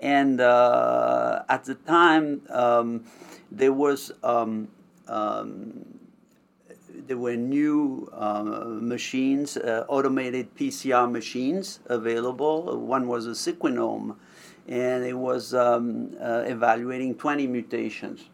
And 0.01 0.41
uh, 0.41 1.43
at 1.49 1.65
the 1.65 1.75
time, 1.75 2.41
um, 2.49 3.05
there 3.51 3.73
was 3.73 4.11
um, 4.23 4.67
um, 5.07 5.97
there 7.07 7.17
were 7.17 7.35
new 7.35 8.09
uh, 8.13 8.43
machines, 8.43 9.57
uh, 9.57 9.85
automated 9.87 10.55
PCR 10.55 11.09
machines 11.09 11.79
available. 11.85 12.77
One 12.77 13.07
was 13.07 13.25
a 13.25 13.31
Sequenom, 13.31 14.15
and 14.67 15.05
it 15.05 15.17
was 15.17 15.53
um, 15.53 16.15
uh, 16.21 16.43
evaluating 16.45 17.15
20 17.15 17.47
mutations. 17.47 18.29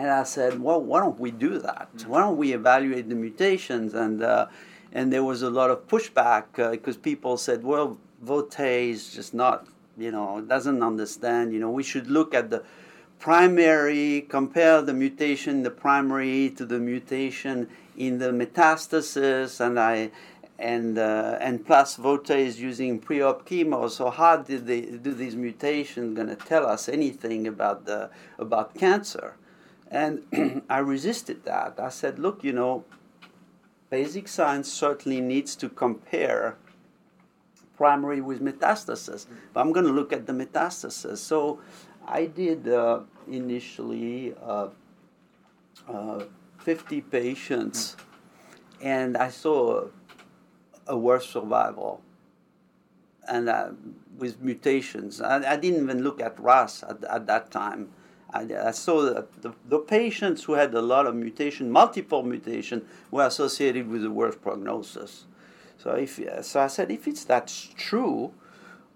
And 0.00 0.08
I 0.08 0.22
said, 0.22 0.62
well, 0.62 0.80
why 0.80 1.00
don't 1.00 1.20
we 1.20 1.30
do 1.30 1.58
that? 1.58 1.90
Why 2.06 2.20
don't 2.20 2.38
we 2.38 2.54
evaluate 2.54 3.10
the 3.10 3.14
mutations? 3.14 3.92
And 3.92 4.22
uh, 4.22 4.46
and 4.92 5.12
there 5.12 5.22
was 5.22 5.42
a 5.42 5.50
lot 5.50 5.68
of 5.70 5.86
pushback 5.88 6.44
because 6.54 6.96
uh, 6.96 7.00
people 7.00 7.36
said, 7.36 7.62
well, 7.62 7.98
Vauthey 8.24 8.92
is 8.92 9.12
just 9.12 9.34
not, 9.34 9.66
you 9.98 10.10
know, 10.10 10.40
doesn't 10.40 10.82
understand. 10.82 11.52
You 11.52 11.60
know, 11.60 11.70
we 11.70 11.82
should 11.82 12.06
look 12.06 12.32
at 12.32 12.48
the 12.48 12.64
primary, 13.18 14.22
compare 14.22 14.80
the 14.80 14.94
mutation 14.94 15.56
in 15.56 15.62
the 15.64 15.70
primary 15.70 16.48
to 16.56 16.64
the 16.64 16.78
mutation 16.78 17.68
in 17.98 18.16
the 18.20 18.30
metastasis, 18.30 19.60
and 19.60 19.78
I 19.78 20.10
and 20.58 20.96
uh, 20.96 21.36
and 21.42 21.66
plus 21.66 21.98
Vauthey 21.98 22.46
is 22.46 22.58
using 22.58 22.98
pre-op 23.00 23.46
chemo. 23.46 23.90
So 23.90 24.08
how 24.08 24.38
did 24.38 24.66
they 24.66 24.80
do 24.80 25.12
these 25.12 25.36
mutations 25.36 26.16
going 26.16 26.28
to 26.28 26.36
tell 26.36 26.64
us 26.66 26.88
anything 26.88 27.46
about 27.46 27.84
the 27.84 28.08
about 28.38 28.74
cancer? 28.74 29.34
And 29.90 30.62
I 30.70 30.78
resisted 30.78 31.44
that. 31.44 31.78
I 31.78 31.88
said, 31.88 32.18
look, 32.18 32.44
you 32.44 32.52
know, 32.52 32.84
basic 33.90 34.28
science 34.28 34.72
certainly 34.72 35.20
needs 35.20 35.56
to 35.56 35.68
compare 35.68 36.56
primary 37.76 38.20
with 38.20 38.40
metastasis, 38.42 39.26
but 39.52 39.60
I'm 39.60 39.72
going 39.72 39.86
to 39.86 39.92
look 39.92 40.12
at 40.12 40.26
the 40.26 40.32
metastasis. 40.32 41.18
So 41.18 41.60
I 42.06 42.26
did 42.26 42.68
uh, 42.68 43.00
initially 43.26 44.34
uh, 44.42 44.68
uh, 45.88 46.24
50 46.58 47.00
patients, 47.00 47.96
and 48.82 49.16
I 49.16 49.30
saw 49.30 49.86
a 50.86 50.96
worse 50.96 51.28
survival 51.30 52.02
and 53.28 53.48
uh, 53.48 53.70
with 54.18 54.40
mutations. 54.40 55.20
I, 55.20 55.52
I, 55.52 55.56
didn't 55.56 55.82
even 55.84 56.02
look 56.02 56.20
at 56.20 56.38
RAS 56.38 56.82
at, 56.82 57.02
at 57.04 57.26
that 57.26 57.50
time. 57.50 57.90
I, 58.32 58.46
I 58.68 58.70
saw 58.70 59.02
that 59.02 59.42
the, 59.42 59.52
the, 59.68 59.78
patients 59.78 60.44
who 60.44 60.52
had 60.52 60.72
a 60.74 60.82
lot 60.82 61.06
of 61.06 61.14
mutation, 61.14 61.70
multiple 61.70 62.22
mutation, 62.22 62.86
were 63.10 63.26
associated 63.26 63.88
with 63.88 64.04
a 64.04 64.10
worse 64.10 64.36
prognosis. 64.36 65.24
So 65.78 65.90
if 65.92 66.20
so, 66.42 66.60
I 66.60 66.66
said 66.66 66.90
if 66.90 67.08
it's 67.08 67.24
that's 67.24 67.70
true, 67.76 68.32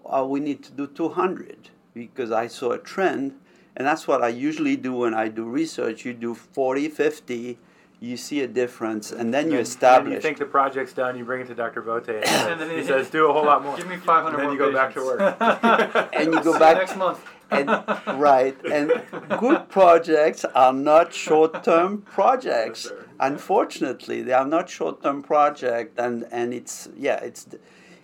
uh, 0.05 0.25
we 0.27 0.39
need 0.39 0.63
to 0.63 0.71
do 0.71 0.87
200 0.87 1.69
because 1.93 2.31
I 2.31 2.47
saw 2.47 2.71
a 2.71 2.77
trend, 2.77 3.33
and 3.75 3.87
that's 3.87 4.07
what 4.07 4.23
I 4.23 4.27
usually 4.27 4.75
do 4.75 4.93
when 4.93 5.13
I 5.13 5.27
do 5.27 5.45
research. 5.45 6.05
You 6.05 6.13
do 6.13 6.35
40, 6.35 6.89
50, 6.89 7.57
you 8.05 8.17
see 8.17 8.41
a 8.41 8.47
difference, 8.47 9.11
and 9.11 9.33
then 9.33 9.51
you 9.51 9.57
establish. 9.57 10.13
You 10.13 10.21
think 10.21 10.37
the 10.37 10.45
project's 10.45 10.93
done, 10.93 11.17
you 11.17 11.25
bring 11.25 11.41
it 11.41 11.47
to 11.47 11.55
Dr. 11.55 11.81
Vauthey, 11.81 12.17
and, 12.17 12.25
and 12.51 12.61
then 12.61 12.69
he, 12.69 12.77
he 12.77 12.83
says, 12.83 13.09
"Do 13.09 13.29
a 13.29 13.33
whole 13.33 13.45
lot 13.45 13.63
more." 13.63 13.75
Give 13.75 13.87
me 13.87 13.97
500 13.97 14.37
and 14.37 14.43
then 14.43 14.51
you 14.53 14.57
go 14.57 14.71
back 14.71 14.93
to 14.93 15.01
work. 15.01 15.37
and 16.13 16.33
you 16.33 16.43
go 16.43 16.57
back 16.59 16.77
next 16.77 16.95
month. 16.95 17.19
and, 17.51 17.67
right, 18.19 18.57
and 18.65 18.91
good 19.39 19.69
projects 19.69 20.45
are 20.45 20.73
not 20.73 21.13
short-term 21.13 22.01
projects. 22.17 22.91
Unfortunately, 23.19 24.21
they 24.21 24.33
are 24.33 24.47
not 24.47 24.69
short-term 24.69 25.23
projects, 25.23 25.93
and 25.97 26.27
and 26.31 26.53
it's 26.53 26.87
yeah, 26.95 27.17
it's 27.17 27.47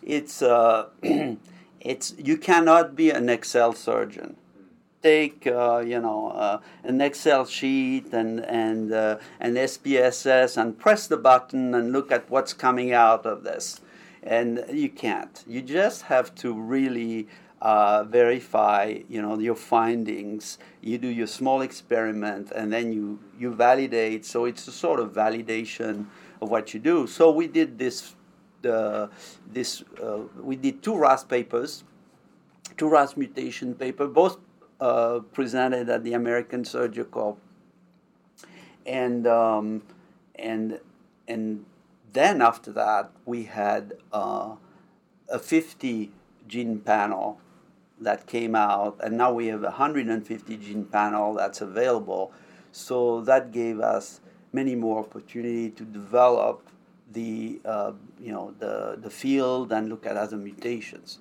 it's 0.02 0.42
uh, 0.42 0.90
it's 1.80 2.16
you 2.18 2.38
cannot 2.38 2.96
be 2.96 3.12
an 3.12 3.30
Excel 3.30 3.74
surgeon 3.74 4.36
take 5.02 5.48
uh, 5.48 5.84
you 5.86 6.00
know 6.00 6.30
uh, 6.30 6.60
an 6.84 7.02
Excel 7.02 7.46
sheet 7.46 8.14
and 8.14 8.40
and 8.46 8.92
uh, 8.92 9.18
an 9.40 9.56
SPSS 9.56 10.58
and 10.58 10.78
press 10.78 11.08
the 11.08 11.18
button 11.18 11.74
and 11.74 11.92
look 11.92 12.12
at 12.12 12.30
what's 12.30 12.54
coming 12.54 12.94
out 12.94 13.26
of 13.26 13.44
this, 13.44 13.82
and 14.24 14.64
you 14.72 14.90
can't. 14.90 15.44
You 15.48 15.62
just 15.62 16.04
have 16.04 16.34
to 16.36 16.54
really 16.54 17.28
uh, 17.62 18.04
verify 18.04 19.00
you 19.10 19.22
know 19.22 19.40
your 19.40 19.56
findings. 19.56 20.58
You 20.82 20.98
do 20.98 21.08
your 21.08 21.28
small 21.28 21.62
experiment 21.62 22.52
and 22.56 22.72
then 22.72 22.94
you 22.94 23.20
you 23.38 23.54
validate. 23.54 24.26
So 24.26 24.46
it's 24.46 24.68
a 24.68 24.72
sort 24.72 25.00
of 25.00 25.14
validation 25.14 26.06
of 26.42 26.50
what 26.50 26.74
you 26.74 26.80
do. 26.80 27.08
So 27.08 27.32
we 27.32 27.48
did 27.48 27.78
this. 27.78 28.16
This 28.62 29.84
uh, 30.00 30.20
we 30.40 30.56
did 30.56 30.84
two 30.84 30.96
RAS 30.96 31.24
papers, 31.24 31.84
two 32.78 32.88
RAS 32.88 33.18
mutation 33.18 33.74
paper, 33.74 34.06
both 34.06 34.38
uh, 34.82 35.20
presented 35.32 35.88
at 35.90 36.04
the 36.04 36.14
American 36.14 36.66
Surgical, 36.66 37.38
and 38.86 39.28
um, 39.28 39.84
and 40.36 40.80
and 41.28 41.66
then 42.12 42.42
after 42.42 42.72
that 42.74 43.12
we 43.26 43.44
had 43.44 43.94
uh, 44.12 44.56
a 45.30 45.40
50 45.40 46.12
gene 46.48 46.80
panel 46.80 47.40
that 48.00 48.26
came 48.26 48.56
out, 48.56 48.98
and 49.04 49.16
now 49.16 49.32
we 49.32 49.48
have 49.48 49.62
a 49.62 49.78
150 49.78 50.58
gene 50.58 50.86
panel 50.86 51.36
that's 51.36 51.62
available. 51.62 52.34
So 52.72 53.22
that 53.22 53.52
gave 53.52 53.80
us 53.80 54.20
many 54.52 54.76
more 54.76 55.00
opportunity 55.00 55.70
to 55.70 55.84
develop 55.84 56.68
the 57.12 57.62
uh, 57.66 57.92
you 58.20 58.32
know 58.32 58.56
the 58.60 58.98
the 59.00 59.10
field 59.10 59.72
and 59.72 59.90
look 59.90 60.06
at 60.06 60.18
other 60.18 60.38
mutations. 60.38 61.20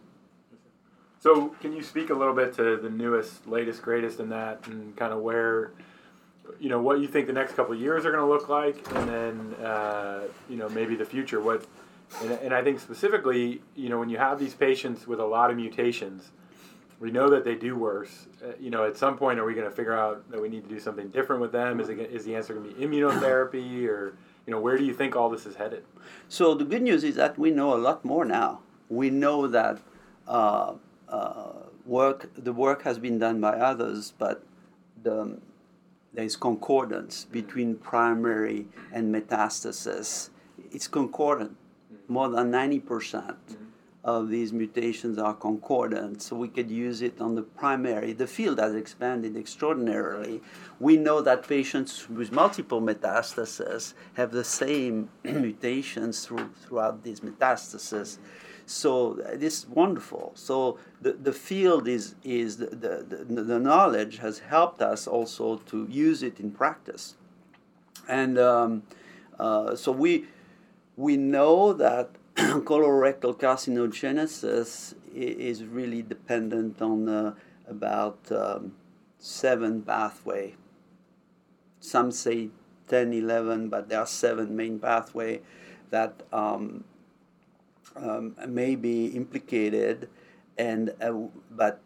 So, 1.20 1.48
can 1.60 1.74
you 1.74 1.82
speak 1.82 2.08
a 2.08 2.14
little 2.14 2.32
bit 2.32 2.54
to 2.54 2.78
the 2.78 2.88
newest, 2.88 3.46
latest, 3.46 3.82
greatest 3.82 4.20
in 4.20 4.30
that, 4.30 4.66
and 4.66 4.96
kind 4.96 5.12
of 5.12 5.20
where, 5.20 5.72
you 6.58 6.70
know, 6.70 6.80
what 6.80 7.00
you 7.00 7.08
think 7.08 7.26
the 7.26 7.32
next 7.34 7.54
couple 7.54 7.74
years 7.74 8.06
are 8.06 8.10
going 8.10 8.24
to 8.24 8.26
look 8.26 8.48
like, 8.48 8.78
and 8.94 9.06
then, 9.06 9.54
uh, 9.62 10.22
you 10.48 10.56
know, 10.56 10.70
maybe 10.70 10.96
the 10.96 11.04
future. 11.04 11.38
What, 11.42 11.66
and, 12.22 12.32
and 12.32 12.54
I 12.54 12.64
think 12.64 12.80
specifically, 12.80 13.60
you 13.76 13.90
know, 13.90 13.98
when 13.98 14.08
you 14.08 14.16
have 14.16 14.38
these 14.38 14.54
patients 14.54 15.06
with 15.06 15.20
a 15.20 15.24
lot 15.24 15.50
of 15.50 15.58
mutations, 15.58 16.30
we 17.00 17.10
know 17.10 17.28
that 17.28 17.44
they 17.44 17.54
do 17.54 17.76
worse. 17.76 18.26
Uh, 18.42 18.52
you 18.58 18.70
know, 18.70 18.86
at 18.86 18.96
some 18.96 19.18
point, 19.18 19.38
are 19.38 19.44
we 19.44 19.52
going 19.52 19.68
to 19.68 19.76
figure 19.76 19.96
out 19.96 20.30
that 20.30 20.40
we 20.40 20.48
need 20.48 20.62
to 20.62 20.70
do 20.70 20.80
something 20.80 21.10
different 21.10 21.42
with 21.42 21.52
them? 21.52 21.80
Is 21.80 21.90
it 21.90 21.98
is 21.98 22.24
the 22.24 22.34
answer 22.34 22.54
going 22.54 22.66
to 22.66 22.74
be 22.74 22.86
immunotherapy, 22.86 23.86
or 23.86 24.14
you 24.46 24.52
know, 24.52 24.60
where 24.60 24.78
do 24.78 24.84
you 24.84 24.94
think 24.94 25.16
all 25.16 25.28
this 25.28 25.44
is 25.44 25.56
headed? 25.56 25.84
So 26.30 26.54
the 26.54 26.64
good 26.64 26.80
news 26.80 27.04
is 27.04 27.16
that 27.16 27.38
we 27.38 27.50
know 27.50 27.74
a 27.74 27.76
lot 27.76 28.06
more 28.06 28.24
now. 28.24 28.60
We 28.88 29.10
know 29.10 29.46
that. 29.46 29.80
Uh, 30.26 30.74
Uh, 31.10 31.52
work, 31.84 32.30
the 32.36 32.52
work 32.52 32.82
has 32.82 32.98
been 32.98 33.18
done 33.18 33.40
by 33.40 33.50
others, 33.50 34.14
but 34.16 34.44
the, 35.02 35.38
there 36.14 36.24
is 36.24 36.36
concordance 36.36 37.24
between 37.24 37.74
primary 37.74 38.66
and 38.92 39.12
metastasis. 39.14 40.30
It's 40.70 40.86
concordant. 40.86 41.56
Mm-hmm. 41.92 42.12
More 42.12 42.28
than 42.28 42.52
90% 42.52 43.36
of 44.02 44.30
these 44.30 44.52
mutations 44.52 45.18
are 45.18 45.34
concordant, 45.34 46.22
so 46.22 46.34
we 46.34 46.48
could 46.48 46.70
use 46.70 47.02
it 47.02 47.20
on 47.20 47.34
the 47.34 47.42
primary. 47.42 48.12
The 48.14 48.26
field 48.26 48.58
has 48.58 48.74
expanded 48.74 49.36
extraordinarily. 49.36 50.40
We 50.78 50.96
know 50.96 51.20
that 51.20 51.46
patients 51.46 52.08
with 52.08 52.32
multiple 52.32 52.80
metastases 52.80 53.92
have 54.14 54.32
the 54.32 54.44
same 54.44 55.10
mutations 55.24 56.24
through, 56.24 56.50
throughout 56.62 57.02
these 57.02 57.20
metastases. 57.20 58.16
So 58.64 59.14
this 59.34 59.58
is 59.58 59.68
wonderful. 59.68 60.32
So 60.34 60.78
the, 61.02 61.12
the 61.12 61.32
field 61.32 61.86
is, 61.86 62.14
is 62.24 62.56
the, 62.56 62.66
the, 62.66 63.24
the, 63.28 63.42
the 63.42 63.58
knowledge 63.58 64.18
has 64.18 64.38
helped 64.38 64.80
us 64.80 65.06
also 65.06 65.56
to 65.66 65.86
use 65.90 66.22
it 66.22 66.40
in 66.40 66.52
practice. 66.52 67.16
And 68.08 68.38
um, 68.38 68.84
uh, 69.38 69.74
so 69.74 69.92
we, 69.92 70.26
we 70.96 71.16
know 71.16 71.72
that 71.74 72.10
colorectal 72.64 73.38
carcinogenesis 73.38 74.94
is 75.14 75.62
really 75.62 76.00
dependent 76.00 76.80
on 76.80 77.06
uh, 77.06 77.34
about 77.68 78.18
um, 78.32 78.72
seven 79.18 79.82
pathway. 79.82 80.54
Some 81.80 82.10
say 82.10 82.48
10, 82.88 83.12
11, 83.12 83.68
but 83.68 83.90
there 83.90 84.00
are 84.00 84.06
seven 84.06 84.56
main 84.56 84.78
pathway 84.78 85.42
that 85.90 86.22
um, 86.32 86.84
um, 87.94 88.34
may 88.48 88.74
be 88.74 89.08
implicated, 89.08 90.08
and 90.56 90.94
uh, 91.02 91.12
but 91.50 91.82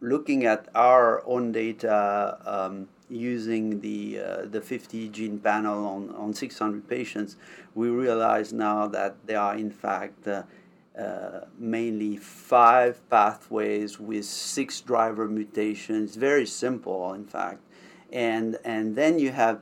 looking 0.00 0.44
at 0.44 0.68
our 0.74 1.24
own 1.24 1.52
data 1.52 2.38
um, 2.44 2.88
using 3.08 3.80
the 3.80 4.20
uh, 4.20 4.44
the 4.46 4.60
50 4.60 5.08
gene 5.08 5.38
panel 5.38 5.86
on, 5.86 6.14
on 6.14 6.34
600 6.34 6.88
patients, 6.88 7.36
we 7.74 7.88
realize 7.88 8.52
now 8.52 8.86
that 8.88 9.16
there 9.26 9.40
are 9.40 9.56
in 9.56 9.70
fact 9.70 10.26
uh, 10.26 10.42
uh, 10.98 11.44
mainly 11.58 12.16
five 12.16 13.08
pathways 13.08 14.00
with 14.00 14.24
six 14.24 14.80
driver 14.80 15.28
mutations. 15.28 16.16
Very 16.16 16.46
simple, 16.46 17.12
in 17.14 17.24
fact, 17.24 17.60
and 18.12 18.58
and 18.64 18.96
then 18.96 19.18
you 19.18 19.30
have 19.30 19.60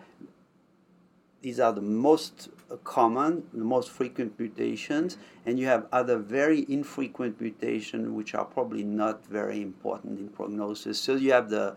these 1.43 1.61
are 1.61 1.73
the 1.73 1.83
most 1.83 2.49
common, 2.83 3.45
the 3.53 3.65
most 3.65 3.91
frequent 3.91 4.39
mutations, 4.39 5.17
and 5.45 5.59
you 5.59 5.67
have 5.67 5.87
other 5.93 6.19
very 6.19 6.67
infrequent 6.69 7.41
mutations 7.41 8.09
which 8.09 8.35
are 8.35 8.45
probably 8.45 8.83
not 8.83 9.25
very 9.27 9.63
important 9.63 10.19
in 10.19 10.29
prognosis. 10.29 10.99
So 10.99 11.15
you 11.15 11.33
have 11.33 11.51
the 11.51 11.77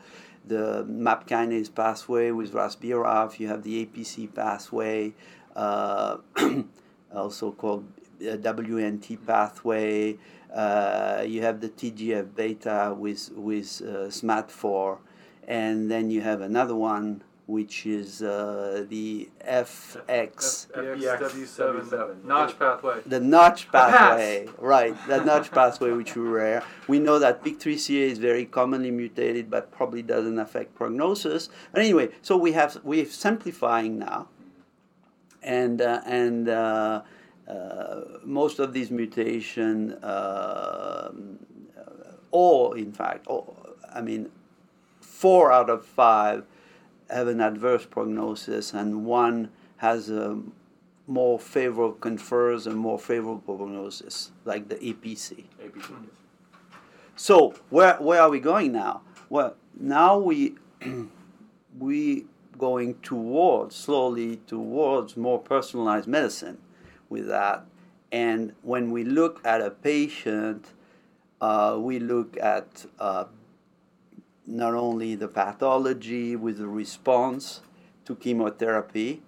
the 0.50 0.84
MAP 0.86 1.28
kinase 1.28 1.74
pathway 1.74 2.32
with 2.32 2.54
RAS-BRAF, 2.54 3.39
you 3.39 3.47
have 3.47 3.64
the 3.64 3.86
APC 3.86 4.34
pathway, 4.34 5.14
uh, 5.56 6.18
also 7.16 7.52
called 7.52 7.86
uh, 8.22 8.36
WNT 8.36 9.26
pathway. 9.26 10.18
Uh, 10.54 11.24
you 11.26 11.41
have 11.43 11.62
the 11.62 11.70
TGF 11.70 12.36
beta 12.36 12.95
with 12.97 13.32
with 13.36 13.82
uh, 13.86 14.10
SMAD4, 14.10 14.97
and 15.47 15.89
then 15.89 16.10
you 16.10 16.22
have 16.22 16.41
another 16.41 16.76
one 16.76 17.24
which 17.50 17.88
is 17.88 18.22
uh, 18.22 18.86
the 18.89 19.28
FX. 19.43 20.68
FBXW7, 20.72 22.24
Notch 22.24 22.60
pathway. 22.60 23.02
The 23.08 23.20
Notch 23.20 23.72
pathway, 23.72 24.47
right? 24.60 24.95
The 25.08 25.24
Notch 25.24 25.50
pathway, 25.50 25.91
which 25.91 26.12
is 26.12 26.18
rare. 26.18 26.64
We 26.88 27.00
know 27.00 27.18
that 27.18 27.43
PIK3CA 27.43 28.12
is 28.12 28.20
very 28.20 28.45
commonly 28.45 28.91
mutated, 28.91 29.50
but 29.50 29.72
probably 29.72 30.04
doesn't 30.04 30.38
affect 30.38 30.76
prognosis. 30.76 31.50
But 31.72 31.82
anyway, 31.82 32.10
so 32.22 32.38
we 32.38 32.52
have 32.52 32.80
we're 32.84 33.08
simplifying 33.08 33.97
now, 33.97 34.30
and 35.41 35.82
uh, 35.82 36.02
and. 36.06 36.47
Uh, 36.47 37.02
uh, 37.47 38.02
most 38.24 38.60
of 38.60 38.74
these 38.74 38.91
mutation, 38.91 39.93
uh, 40.04 41.12
or 42.30 42.78
in 42.78 42.91
fact, 42.91 43.26
or, 43.26 43.56
I 43.91 44.02
mean, 44.02 44.30
four 45.02 45.52
out 45.52 45.68
of 45.68 45.84
five 45.84 46.45
have 47.10 47.28
an 47.28 47.41
adverse 47.41 47.86
prognosis, 47.86 48.74
and 48.74 49.05
one 49.05 49.49
has 49.78 50.10
a 50.10 50.41
more 51.07 51.39
favorable 51.39 51.93
confers 51.93 52.68
a 52.68 52.72
more 52.72 52.99
favorable 52.99 53.57
prognosis, 53.57 54.32
like 54.45 54.70
the 54.70 54.76
APC. 54.76 55.45
APC. 55.62 55.95
So 57.16 57.55
where 57.70 57.95
where 57.95 58.22
are 58.22 58.30
we 58.30 58.39
going 58.39 58.72
now? 58.72 59.01
Well, 59.30 59.55
now 59.78 60.18
we 60.18 60.55
we 61.80 62.26
going 62.57 62.95
towards 63.01 63.76
slowly 63.76 64.38
towards 64.45 65.18
more 65.18 65.39
personalized 65.39 66.07
medicine 66.07 66.60
with 67.10 67.28
that. 67.28 67.66
And 68.12 68.53
when 68.62 68.91
we 68.91 69.03
look 69.03 69.45
at 69.45 69.62
a 69.62 69.72
patient, 69.72 70.68
uh, 71.41 71.78
we 71.80 71.99
look 71.99 72.38
at 72.38 72.86
uh, 72.99 73.26
not 74.50 74.74
only 74.74 75.16
the 75.16 75.28
pathology 75.28 76.36
with 76.36 76.58
the 76.58 76.68
response 76.68 77.62
to 78.06 78.16
chemotherapy, 78.16 79.22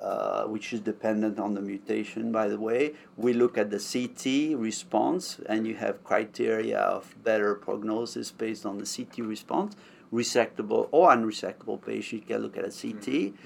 uh, 0.00 0.44
which 0.44 0.72
is 0.72 0.80
dependent 0.80 1.40
on 1.40 1.54
the 1.54 1.60
mutation, 1.60 2.30
by 2.30 2.46
the 2.46 2.60
way. 2.60 2.92
We 3.16 3.32
look 3.32 3.58
at 3.58 3.70
the 3.70 3.80
CT 3.80 4.56
response, 4.56 5.40
and 5.46 5.66
you 5.66 5.74
have 5.76 6.04
criteria 6.04 6.78
of 6.78 7.16
better 7.24 7.54
prognosis 7.54 8.30
based 8.30 8.64
on 8.66 8.78
the 8.78 8.84
CT 8.84 9.26
response. 9.26 9.74
Resectable 10.12 10.88
or 10.92 11.10
unresectable 11.10 11.84
patient, 11.84 12.22
you 12.22 12.28
can 12.28 12.42
look 12.42 12.56
at 12.56 12.64
a 12.64 12.70
CT. 12.70 13.06
Mm-hmm. 13.06 13.36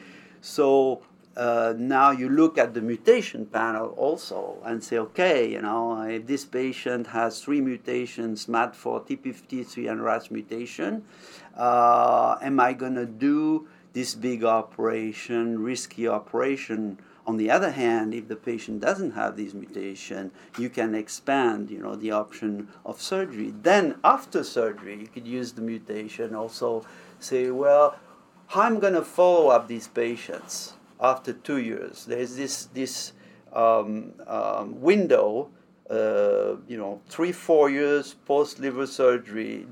So 0.40 1.02
uh, 1.36 1.72
now 1.78 2.10
you 2.10 2.28
look 2.28 2.58
at 2.58 2.74
the 2.74 2.80
mutation 2.80 3.46
panel 3.46 3.88
also 3.96 4.58
and 4.64 4.84
say, 4.84 4.98
okay, 4.98 5.50
you 5.50 5.62
know, 5.62 6.02
if 6.02 6.26
this 6.26 6.44
patient 6.44 7.06
has 7.08 7.40
three 7.40 7.60
mutations, 7.60 8.46
SMAD4, 8.46 9.08
TP53, 9.08 9.90
and 9.90 10.04
RAS 10.04 10.30
mutation, 10.30 11.04
uh, 11.56 12.36
am 12.42 12.60
I 12.60 12.74
going 12.74 12.94
to 12.96 13.06
do 13.06 13.66
this 13.94 14.14
big 14.14 14.44
operation, 14.44 15.62
risky 15.62 16.06
operation? 16.06 16.98
On 17.26 17.36
the 17.36 17.50
other 17.50 17.70
hand, 17.70 18.12
if 18.12 18.28
the 18.28 18.36
patient 18.36 18.80
doesn't 18.80 19.12
have 19.12 19.36
this 19.36 19.54
mutation, 19.54 20.32
you 20.58 20.68
can 20.68 20.94
expand, 20.94 21.70
you 21.70 21.78
know, 21.78 21.94
the 21.94 22.10
option 22.10 22.68
of 22.84 23.00
surgery. 23.00 23.54
Then 23.62 23.94
after 24.04 24.42
surgery, 24.42 24.98
you 25.00 25.06
could 25.06 25.26
use 25.26 25.52
the 25.52 25.62
mutation 25.62 26.34
also 26.34 26.84
say, 27.20 27.50
well, 27.50 27.96
how 28.48 28.62
I'm 28.62 28.80
going 28.80 28.94
to 28.94 29.02
follow 29.02 29.48
up 29.48 29.68
these 29.68 29.88
patients 29.88 30.74
after 31.02 31.32
two 31.32 31.58
years. 31.58 32.06
There's 32.06 32.36
this 32.36 32.66
this 32.66 33.12
um, 33.52 34.14
um, 34.26 34.80
window, 34.80 35.50
uh, 35.90 36.56
you 36.68 36.78
know, 36.78 37.02
three 37.08 37.32
four 37.32 37.68
years 37.68 38.14
post 38.24 38.60
liver 38.60 38.86
surgery, 38.86 39.66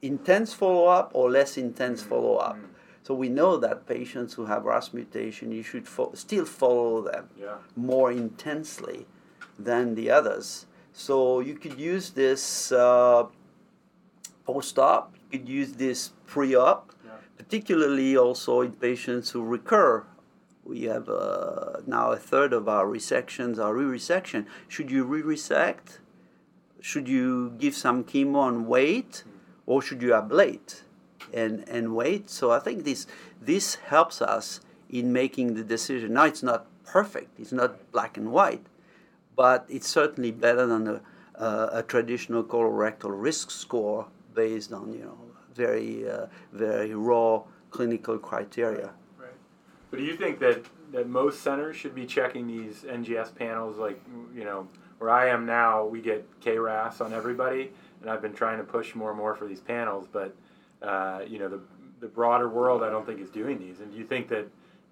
intense 0.00 0.54
follow 0.54 0.86
up 0.86 1.10
or 1.12 1.30
less 1.30 1.58
intense 1.58 2.00
mm-hmm. 2.00 2.10
follow 2.10 2.36
up. 2.36 2.58
So 3.02 3.14
we 3.14 3.28
know 3.30 3.56
that 3.56 3.86
patients 3.86 4.34
who 4.34 4.44
have 4.46 4.64
RAS 4.64 4.92
mutation, 4.92 5.50
you 5.50 5.62
should 5.62 5.88
fo- 5.88 6.12
still 6.14 6.44
follow 6.44 7.00
them 7.00 7.28
yeah. 7.40 7.56
more 7.74 8.12
intensely 8.12 9.06
than 9.58 9.94
the 9.94 10.10
others. 10.10 10.66
So 10.92 11.40
you 11.40 11.54
could 11.54 11.78
use 11.78 12.10
this 12.10 12.70
uh, 12.70 13.24
post-op. 14.44 15.14
You 15.30 15.38
could 15.38 15.48
use 15.48 15.72
this 15.72 16.12
pre-op, 16.26 16.92
yeah. 17.04 17.12
particularly 17.38 18.16
also 18.18 18.60
in 18.60 18.72
patients 18.72 19.30
who 19.30 19.42
recur 19.42 20.04
we 20.68 20.82
have 20.82 21.08
uh, 21.08 21.80
now 21.86 22.12
a 22.12 22.16
third 22.16 22.52
of 22.52 22.68
our 22.68 22.84
resections 22.86 23.58
are 23.58 23.74
re-resection. 23.74 24.44
Should 24.68 24.90
you 24.90 25.04
re-resect? 25.04 26.00
Should 26.80 27.08
you 27.08 27.54
give 27.58 27.74
some 27.74 28.04
chemo 28.04 28.46
and 28.46 28.66
wait, 28.68 29.24
or 29.66 29.80
should 29.80 30.02
you 30.02 30.10
ablate 30.10 30.82
and 31.32 31.66
and 31.68 31.96
wait? 31.96 32.28
So 32.28 32.52
I 32.52 32.60
think 32.60 32.84
this 32.84 33.06
this 33.40 33.76
helps 33.76 34.20
us 34.20 34.60
in 34.90 35.12
making 35.12 35.54
the 35.54 35.64
decision. 35.64 36.12
Now 36.12 36.26
it's 36.26 36.42
not 36.42 36.66
perfect; 36.84 37.40
it's 37.40 37.52
not 37.52 37.90
black 37.90 38.18
and 38.18 38.30
white, 38.30 38.66
but 39.34 39.64
it's 39.68 39.88
certainly 39.88 40.30
better 40.30 40.66
than 40.66 40.86
a, 40.86 41.00
uh, 41.34 41.70
a 41.72 41.82
traditional 41.82 42.44
colorectal 42.44 43.10
risk 43.10 43.50
score 43.50 44.06
based 44.34 44.72
on 44.72 44.92
you 44.92 45.00
know 45.00 45.18
very 45.54 46.08
uh, 46.08 46.26
very 46.52 46.94
raw 46.94 47.42
clinical 47.70 48.18
criteria. 48.18 48.92
But 49.90 49.98
do 49.98 50.04
you 50.04 50.16
think 50.16 50.38
that, 50.40 50.64
that 50.92 51.08
most 51.08 51.42
centers 51.42 51.76
should 51.76 51.94
be 51.94 52.06
checking 52.06 52.46
these 52.46 52.82
NGS 52.82 53.34
panels? 53.34 53.78
Like, 53.78 54.00
you 54.34 54.44
know, 54.44 54.68
where 54.98 55.10
I 55.10 55.28
am 55.28 55.46
now, 55.46 55.86
we 55.86 56.00
get 56.00 56.40
KRAS 56.40 57.00
on 57.00 57.12
everybody, 57.12 57.70
and 58.00 58.10
I've 58.10 58.20
been 58.20 58.34
trying 58.34 58.58
to 58.58 58.64
push 58.64 58.94
more 58.94 59.10
and 59.10 59.18
more 59.18 59.34
for 59.34 59.46
these 59.46 59.60
panels. 59.60 60.06
But, 60.10 60.34
uh, 60.82 61.20
you 61.26 61.38
know, 61.38 61.48
the, 61.48 61.60
the 62.00 62.08
broader 62.08 62.48
world, 62.48 62.82
I 62.82 62.90
don't 62.90 63.06
think 63.06 63.20
is 63.20 63.30
doing 63.30 63.58
these. 63.58 63.80
And 63.80 63.90
do 63.92 63.98
you 63.98 64.04
think 64.04 64.28
that, 64.28 64.46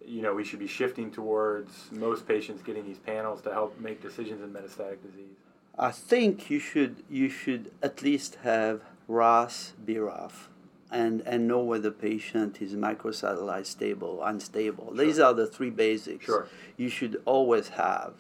you 0.05 0.23
know, 0.23 0.35
we 0.35 0.45
should 0.45 0.61
be 0.61 0.69
shifting 0.69 1.11
towards 1.11 1.91
most 1.91 2.27
patients 2.27 2.63
getting 2.63 2.87
these 2.87 2.99
panels 2.99 3.43
to 3.43 3.53
help 3.53 3.79
make 3.81 4.01
decisions 4.01 4.43
in 4.43 4.51
metastatic 4.51 5.03
disease? 5.03 5.37
I 5.79 5.91
think 5.91 6.49
you 6.49 6.59
should 6.59 7.03
you 7.11 7.29
should 7.29 7.71
at 7.83 8.01
least 8.01 8.37
have 8.37 8.81
RAS 9.09 9.75
BRAF 9.85 10.49
and, 10.91 11.21
and 11.23 11.49
know 11.49 11.61
whether 11.61 11.91
the 11.91 11.91
patient 11.91 12.61
is 12.61 12.75
microsatellite 12.75 13.67
stable, 13.67 14.23
unstable. 14.23 14.93
Sure. 14.95 15.05
These 15.05 15.19
are 15.19 15.35
the 15.35 15.47
three 15.47 15.71
basics 15.71 16.25
sure. 16.25 16.49
you 16.77 16.89
should 16.89 17.21
always 17.25 17.69
have. 17.69 18.15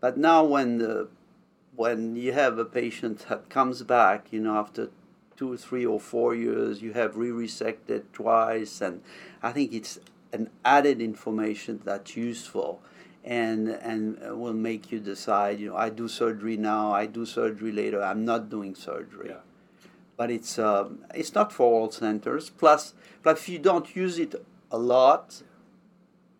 But 0.00 0.16
now 0.16 0.44
when 0.44 0.78
the 0.78 1.08
when 1.76 2.14
you 2.14 2.32
have 2.32 2.56
a 2.56 2.64
patient 2.64 3.26
that 3.28 3.48
comes 3.48 3.82
back, 3.82 4.26
you 4.30 4.40
know, 4.40 4.56
after 4.56 4.90
two 5.36 5.56
three 5.56 5.84
or 5.84 5.98
four 5.98 6.34
years, 6.34 6.82
you 6.82 6.92
have 6.92 7.16
re-resected 7.16 8.04
twice, 8.12 8.80
and 8.80 9.02
I 9.42 9.50
think 9.52 9.72
it's 9.72 9.98
an 10.32 10.50
added 10.64 11.00
information 11.00 11.80
that's 11.84 12.16
useful 12.16 12.80
and 13.24 13.68
and 13.68 14.18
will 14.38 14.52
make 14.52 14.92
you 14.92 15.00
decide, 15.00 15.58
you 15.58 15.70
know, 15.70 15.76
I 15.76 15.88
do 15.88 16.06
surgery 16.06 16.56
now, 16.56 16.92
I 16.92 17.06
do 17.06 17.24
surgery 17.24 17.72
later, 17.72 18.02
I'm 18.02 18.24
not 18.24 18.50
doing 18.50 18.74
surgery. 18.74 19.30
Yeah 19.30 19.40
but 20.16 20.30
it's 20.30 20.58
um, 20.58 21.00
it's 21.14 21.34
not 21.34 21.52
for 21.52 21.66
all 21.72 21.90
centers. 21.90 22.50
Plus, 22.50 22.94
plus 23.22 23.38
if 23.38 23.48
you 23.48 23.58
don't 23.58 23.94
use 23.96 24.18
it 24.18 24.34
a 24.70 24.78
lot, 24.78 25.42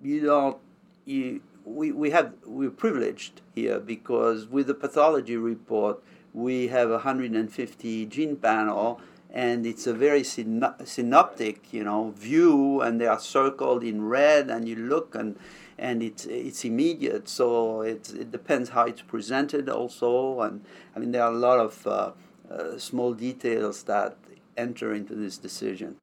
you 0.02 0.20
don't 0.20 0.58
you 1.04 1.40
we, 1.64 1.92
we 1.92 2.10
have 2.10 2.34
we're 2.44 2.70
privileged 2.70 3.40
here 3.54 3.80
because 3.80 4.46
with 4.46 4.66
the 4.66 4.74
pathology 4.74 5.36
report 5.36 6.02
we 6.32 6.68
have 6.68 6.88
a 6.88 6.94
150 6.94 8.06
gene 8.06 8.36
panel 8.36 9.00
and 9.30 9.64
it's 9.64 9.86
a 9.86 9.94
very 9.94 10.22
synoptic 10.22 11.72
you 11.72 11.82
know 11.82 12.12
view 12.16 12.80
and 12.80 13.00
they 13.00 13.06
are 13.06 13.18
circled 13.18 13.82
in 13.82 14.04
red 14.04 14.50
and 14.50 14.68
you 14.68 14.76
look 14.76 15.14
and 15.14 15.36
and 15.78 16.02
it's 16.02 16.26
it's 16.26 16.64
immediate. 16.64 17.28
So 17.28 17.82
it, 17.82 18.12
it 18.14 18.30
depends 18.30 18.70
how 18.70 18.84
it's 18.84 19.02
presented 19.02 19.68
also. 19.68 20.40
And 20.40 20.64
I 20.94 20.98
mean 20.98 21.12
there 21.12 21.22
are 21.22 21.32
a 21.32 21.36
lot 21.36 21.58
of 21.58 21.86
uh, 21.86 22.10
uh, 22.50 22.78
small 22.78 23.14
details 23.14 23.82
that 23.84 24.16
enter 24.56 24.94
into 24.94 25.14
this 25.14 25.38
decision. 25.38 25.96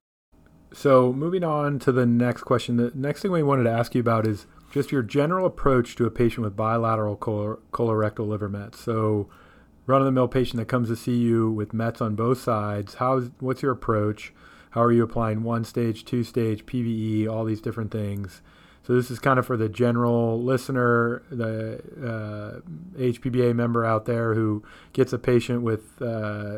So, 0.74 1.12
moving 1.12 1.44
on 1.44 1.80
to 1.80 1.92
the 1.92 2.06
next 2.06 2.44
question, 2.44 2.78
the 2.78 2.92
next 2.96 3.22
thing 3.22 3.32
we 3.32 3.44
wanted 3.44 3.64
to 3.64 3.72
ask 3.72 3.94
you 3.94 4.02
about 4.02 4.26
is 4.26 4.48
just 4.72 4.92
your 4.92 5.04
general 5.04 5.46
approach 5.46 5.96
to 5.98 6.06
a 6.06 6.12
patient 6.12 6.46
with 6.46 6.56
bilateral 6.56 7.18
color, 7.18 7.60
colorectal 7.74 8.28
liver 8.28 8.48
mets. 8.48 8.80
So, 8.80 9.30
run 9.86 10.02
of 10.02 10.06
the 10.06 10.12
mill 10.12 10.30
patient 10.30 10.58
that 10.58 10.68
comes 10.68 10.88
to 10.88 10.96
see 10.96 11.18
you 11.18 11.52
with 11.52 11.74
mets 11.74 12.00
on 12.00 12.16
both 12.16 12.40
sides, 12.40 12.96
how's, 12.96 13.32
what's 13.40 13.62
your 13.62 13.74
approach? 13.74 14.34
How 14.72 14.82
are 14.84 14.92
you 14.94 15.04
applying 15.04 15.44
one 15.44 15.66
stage, 15.66 16.06
two 16.06 16.24
stage, 16.24 16.66
PVE, 16.66 17.28
all 17.28 17.44
these 17.44 17.60
different 17.60 17.92
things 17.92 18.42
So 18.92 18.98
this 18.98 19.10
is 19.10 19.20
kind 19.20 19.40
of 19.40 19.46
for 19.46 19.56
the 19.56 19.70
general 19.70 20.44
listener, 20.44 21.24
the 21.32 21.80
uh, 21.96 23.00
HPBA 23.00 23.56
member 23.56 23.86
out 23.86 24.04
there 24.04 24.34
who 24.34 24.64
gets 24.92 25.14
a 25.14 25.18
patient 25.18 25.62
with 25.62 26.02
uh, 26.02 26.58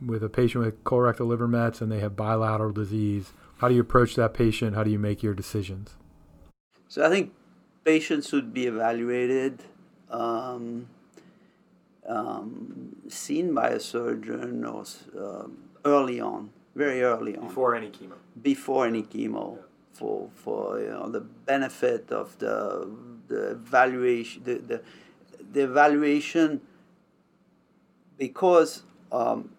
with 0.00 0.24
a 0.24 0.30
patient 0.30 0.64
with 0.64 0.82
colorectal 0.84 1.26
liver 1.26 1.46
mets 1.46 1.82
and 1.82 1.92
they 1.92 2.00
have 2.00 2.16
bilateral 2.16 2.72
disease. 2.72 3.34
How 3.58 3.68
do 3.68 3.74
you 3.74 3.82
approach 3.82 4.14
that 4.14 4.32
patient? 4.32 4.74
How 4.74 4.82
do 4.82 4.90
you 4.90 4.98
make 4.98 5.22
your 5.22 5.34
decisions? 5.34 5.96
So 6.88 7.04
I 7.04 7.10
think 7.10 7.34
patients 7.84 8.30
should 8.30 8.54
be 8.54 8.66
evaluated, 8.66 9.62
um, 10.08 10.88
um, 12.08 12.96
seen 13.08 13.52
by 13.52 13.68
a 13.68 13.78
surgeon 13.78 14.64
or 14.64 14.84
uh, 15.20 15.48
early 15.84 16.18
on, 16.18 16.48
very 16.74 17.02
early 17.02 17.36
on, 17.36 17.48
before 17.48 17.74
any 17.74 17.90
chemo. 17.90 18.14
Before 18.40 18.86
any 18.86 19.02
chemo, 19.02 19.58
for 19.94 20.28
for 20.34 20.80
you 20.80 20.90
know 20.90 21.08
the 21.08 21.20
benefit 21.20 22.10
of 22.10 22.38
the 22.38 22.88
the 23.28 23.52
evaluation, 23.52 24.42
the 24.44 24.54
the, 24.54 24.82
the 25.52 25.62
evaluation, 25.64 26.60
because 28.18 28.82
um, 29.12 29.50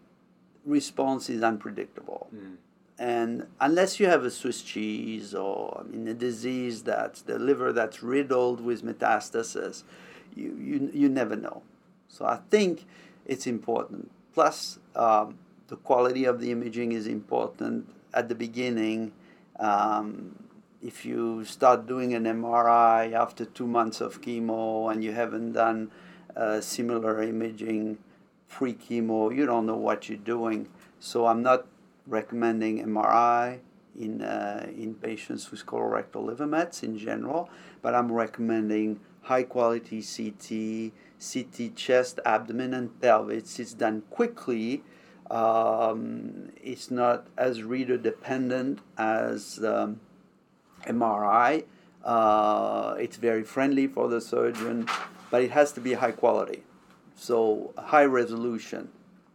response 0.66 1.30
is 1.30 1.42
unpredictable. 1.42 2.28
Mm. 2.36 2.58
And 2.98 3.48
unless 3.60 4.00
you 4.00 4.08
have 4.08 4.24
a 4.24 4.32
Swiss 4.32 4.62
cheese 4.62 5.34
or 5.36 5.82
I 5.82 5.84
mean 5.84 6.08
a 6.08 6.14
disease 6.14 6.84
that's 6.84 7.22
the 7.24 7.38
liver 7.38 7.74
that's 7.74 8.02
riddled 8.02 8.62
with 8.62 8.84
metastasis, 8.84 9.84
you, 10.34 10.56
you, 10.58 10.92
you 10.94 11.10
never 11.10 11.36
know. 11.36 11.62
So 12.08 12.26
I 12.26 12.40
think 12.50 12.86
it's 13.26 13.48
important. 13.48 14.12
Plus, 14.34 14.80
um, 14.96 15.38
the 15.68 15.76
quality 15.76 16.26
of 16.26 16.40
the 16.40 16.52
imaging 16.52 16.94
is 16.94 17.08
important 17.08 17.90
at 18.14 18.30
the 18.30 18.36
beginning. 18.36 19.12
Um, 19.60 20.36
if 20.82 21.06
you 21.06 21.44
start 21.46 21.88
doing 21.88 22.14
an 22.14 22.26
MRI 22.26 23.14
after 23.14 23.46
two 23.46 23.68
months 23.68 24.02
of 24.02 24.22
chemo 24.22 24.92
and 24.92 25.04
you 25.04 25.14
haven't 25.14 25.54
done 25.54 25.92
uh, 26.36 26.62
similar 26.62 27.24
imaging 27.24 27.98
pre 28.50 28.74
chemo, 28.74 29.36
you 29.36 29.46
don't 29.46 29.66
know 29.66 29.78
what 29.78 30.10
you're 30.10 30.18
doing. 30.18 30.68
So 31.00 31.26
I'm 31.26 31.42
not 31.42 31.66
recommending 32.06 32.86
MRI 32.86 33.60
in, 34.00 34.22
uh, 34.22 34.68
in 34.70 34.96
patients 34.96 35.50
with 35.52 35.66
colorectal 35.66 36.26
liver 36.26 36.46
mets 36.46 36.84
in 36.84 36.98
general, 36.98 37.50
but 37.82 37.96
I'm 37.96 38.12
recommending 38.12 39.00
high 39.22 39.44
quality 39.44 40.04
CT, 40.04 40.92
CT 41.20 41.76
chest, 41.76 42.20
abdomen, 42.26 42.74
and 42.74 43.02
pelvis. 43.02 43.60
It's 43.60 43.74
done 43.74 44.04
quickly. 44.10 44.84
Um, 45.30 46.52
it's 46.62 46.92
not 46.92 47.28
as 47.38 47.64
reader 47.64 47.98
dependent 47.98 48.80
as 48.98 49.64
um, 49.64 50.00
MRI. 50.86 51.66
Uh, 52.04 52.96
it's 53.00 53.18
very 53.18 53.44
friendly 53.44 53.88
for 53.88 54.08
the 54.08 54.22
surgeon, 54.22 54.88
but 55.32 55.42
it 55.42 55.52
has 55.52 55.72
to 55.74 55.82
be 55.82 55.94
high 55.94 56.12
quality, 56.12 56.64
so 57.16 57.74
high 57.78 58.06
resolution, 58.06 58.90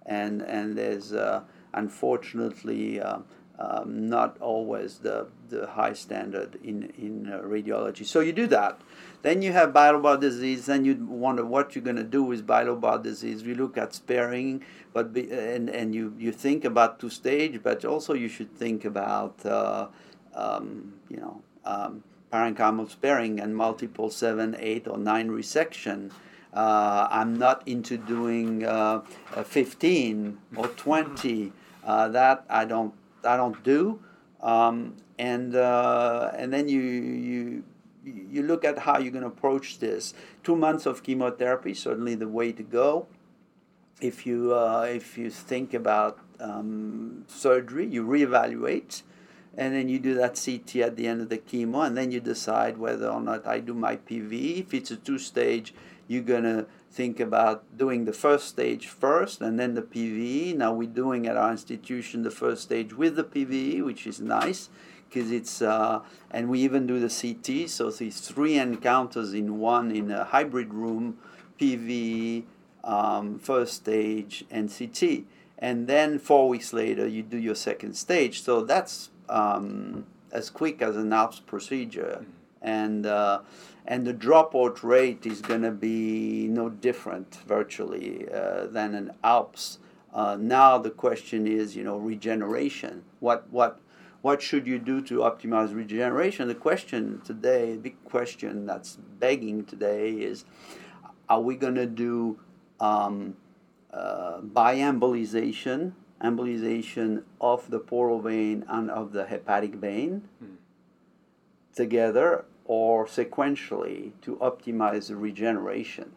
and 0.06 0.40
and 0.42 0.78
there's 0.78 1.12
uh, 1.12 1.42
unfortunately 1.74 3.00
uh, 3.00 3.18
um, 3.60 4.08
not 4.08 4.38
always 4.40 4.98
the, 4.98 5.28
the 5.50 5.66
high 5.66 5.92
standard 5.92 6.58
in, 6.64 6.92
in 6.96 7.30
uh, 7.30 7.40
radiology. 7.40 8.06
So 8.06 8.20
you 8.20 8.32
do 8.32 8.46
that. 8.46 8.80
Then 9.22 9.42
you 9.42 9.52
have 9.52 9.72
bilobal 9.72 10.18
disease. 10.18 10.66
Then 10.66 10.84
you 10.84 10.94
wonder 11.06 11.44
what 11.44 11.74
you're 11.74 11.84
going 11.84 11.96
to 11.96 12.04
do 12.04 12.22
with 12.22 12.46
bilobal 12.46 13.02
disease. 13.02 13.44
We 13.44 13.54
look 13.54 13.76
at 13.76 13.94
sparing, 13.94 14.64
but 14.92 15.12
be, 15.12 15.30
and, 15.30 15.68
and 15.68 15.94
you, 15.94 16.14
you 16.18 16.32
think 16.32 16.64
about 16.64 16.98
two 16.98 17.10
stage, 17.10 17.62
but 17.62 17.84
also 17.84 18.14
you 18.14 18.28
should 18.28 18.56
think 18.56 18.84
about 18.84 19.44
uh, 19.44 19.88
um, 20.34 20.94
you 21.08 21.18
know 21.18 21.42
um, 21.64 22.02
parenchymal 22.32 22.88
sparing 22.90 23.40
and 23.40 23.54
multiple 23.54 24.10
seven, 24.10 24.56
eight, 24.58 24.88
or 24.88 24.96
nine 24.96 25.28
resection. 25.28 26.10
Uh, 26.52 27.06
I'm 27.10 27.38
not 27.38 27.66
into 27.66 27.96
doing 27.96 28.64
uh, 28.64 29.02
15 29.44 30.38
or 30.56 30.66
20. 30.66 31.52
Uh, 31.84 32.08
that 32.08 32.44
I 32.48 32.64
don't 32.64 32.94
I 33.24 33.36
don't 33.36 33.62
do. 33.62 34.00
Um, 34.42 34.96
and 35.18 35.54
uh, 35.54 36.30
and 36.34 36.52
then 36.52 36.68
you 36.68 36.80
you 36.80 37.64
you 38.30 38.42
look 38.42 38.64
at 38.64 38.80
how 38.80 38.98
you're 38.98 39.12
going 39.12 39.22
to 39.22 39.28
approach 39.28 39.78
this. 39.78 40.14
Two 40.42 40.56
months 40.56 40.86
of 40.86 41.02
chemotherapy 41.02 41.74
certainly 41.74 42.14
the 42.14 42.28
way 42.28 42.52
to 42.52 42.62
go. 42.62 43.06
If 44.00 44.26
you 44.26 44.54
uh, 44.54 44.86
if 44.88 45.18
you 45.18 45.30
think 45.30 45.74
about 45.74 46.18
um, 46.38 47.24
surgery, 47.28 47.86
you 47.86 48.04
reevaluate, 48.06 49.02
and 49.56 49.74
then 49.74 49.88
you 49.88 49.98
do 49.98 50.14
that 50.14 50.40
CT 50.42 50.76
at 50.76 50.96
the 50.96 51.06
end 51.06 51.20
of 51.20 51.28
the 51.28 51.38
chemo, 51.38 51.86
and 51.86 51.96
then 51.96 52.10
you 52.10 52.20
decide 52.20 52.78
whether 52.78 53.08
or 53.08 53.20
not 53.20 53.46
I 53.46 53.60
do 53.60 53.74
my 53.74 53.96
PV. 53.96 54.60
If 54.60 54.72
it's 54.72 54.90
a 54.90 54.96
two 54.96 55.18
stage, 55.18 55.74
you're 56.08 56.22
gonna 56.22 56.66
think 56.90 57.20
about 57.20 57.62
doing 57.76 58.04
the 58.04 58.12
first 58.12 58.48
stage 58.48 58.88
first 58.88 59.40
and 59.40 59.60
then 59.60 59.74
the 59.74 59.82
PV. 59.82 60.56
Now 60.56 60.72
we're 60.72 60.88
doing 60.88 61.26
at 61.26 61.36
our 61.36 61.52
institution 61.52 62.22
the 62.22 62.30
first 62.30 62.62
stage 62.62 62.92
with 62.92 63.16
the 63.16 63.24
PV, 63.24 63.84
which 63.84 64.06
is 64.06 64.20
nice 64.20 64.70
because 65.10 65.30
it's 65.30 65.60
uh, 65.60 66.00
and 66.30 66.48
we 66.48 66.60
even 66.60 66.86
do 66.86 67.00
the 67.00 67.08
CT. 67.08 67.68
So 67.68 67.90
these 67.90 68.20
three 68.20 68.56
encounters 68.58 69.34
in 69.34 69.58
one 69.58 69.90
in 69.90 70.10
a 70.10 70.24
hybrid 70.24 70.72
room, 70.72 71.18
PVE, 71.60 72.44
um, 72.84 73.38
first 73.38 73.74
stage, 73.74 74.44
and 74.50 74.72
CT. 74.72 75.24
And 75.58 75.86
then 75.86 76.18
four 76.18 76.48
weeks 76.48 76.72
later, 76.72 77.06
you 77.06 77.22
do 77.22 77.36
your 77.36 77.54
second 77.54 77.94
stage. 77.94 78.42
So 78.42 78.62
that's 78.62 79.10
um, 79.28 80.06
as 80.32 80.48
quick 80.48 80.80
as 80.80 80.96
an 80.96 81.10
ALPPS 81.10 81.44
procedure. 81.46 82.24
And 82.62 83.06
uh, 83.06 83.40
and 83.86 84.06
the 84.06 84.14
dropout 84.14 84.82
rate 84.82 85.26
is 85.26 85.40
going 85.40 85.62
to 85.62 85.70
be 85.70 86.46
no 86.48 86.68
different 86.68 87.38
virtually 87.46 88.28
uh, 88.32 88.66
than 88.66 88.94
an 88.94 89.12
ALPPS. 89.24 89.78
Uh, 90.12 90.36
now 90.38 90.76
the 90.76 90.90
question 90.90 91.46
is, 91.46 91.76
you 91.76 91.84
know, 91.84 91.96
regeneration. 91.96 93.02
What 93.20 93.48
what 93.50 93.80
what 94.22 94.42
should 94.42 94.66
you 94.66 94.78
do 94.78 95.00
to 95.02 95.18
optimize 95.18 95.74
regeneration? 95.74 96.48
The 96.48 96.54
question 96.54 97.20
today, 97.24 97.72
the 97.72 97.78
big 97.78 98.04
question 98.04 98.66
that's 98.66 98.96
begging 98.96 99.64
today 99.64 100.12
is, 100.12 100.44
are 101.28 101.40
we 101.40 101.56
going 101.56 101.76
to 101.76 101.86
do 101.86 102.38
um, 102.80 103.36
uh, 103.92 104.40
embolization 106.22 107.22
of 107.40 107.70
the 107.70 107.78
portal 107.78 108.20
vein 108.20 108.64
and 108.68 108.90
of 108.90 109.12
the 109.12 109.26
hepatic 109.26 109.74
vein 109.74 110.28
mm. 110.42 110.56
together, 111.74 112.44
or 112.64 113.06
sequentially 113.06 114.12
to 114.22 114.36
optimize 114.36 115.08
the 115.08 115.16
regeneration. 115.16 116.12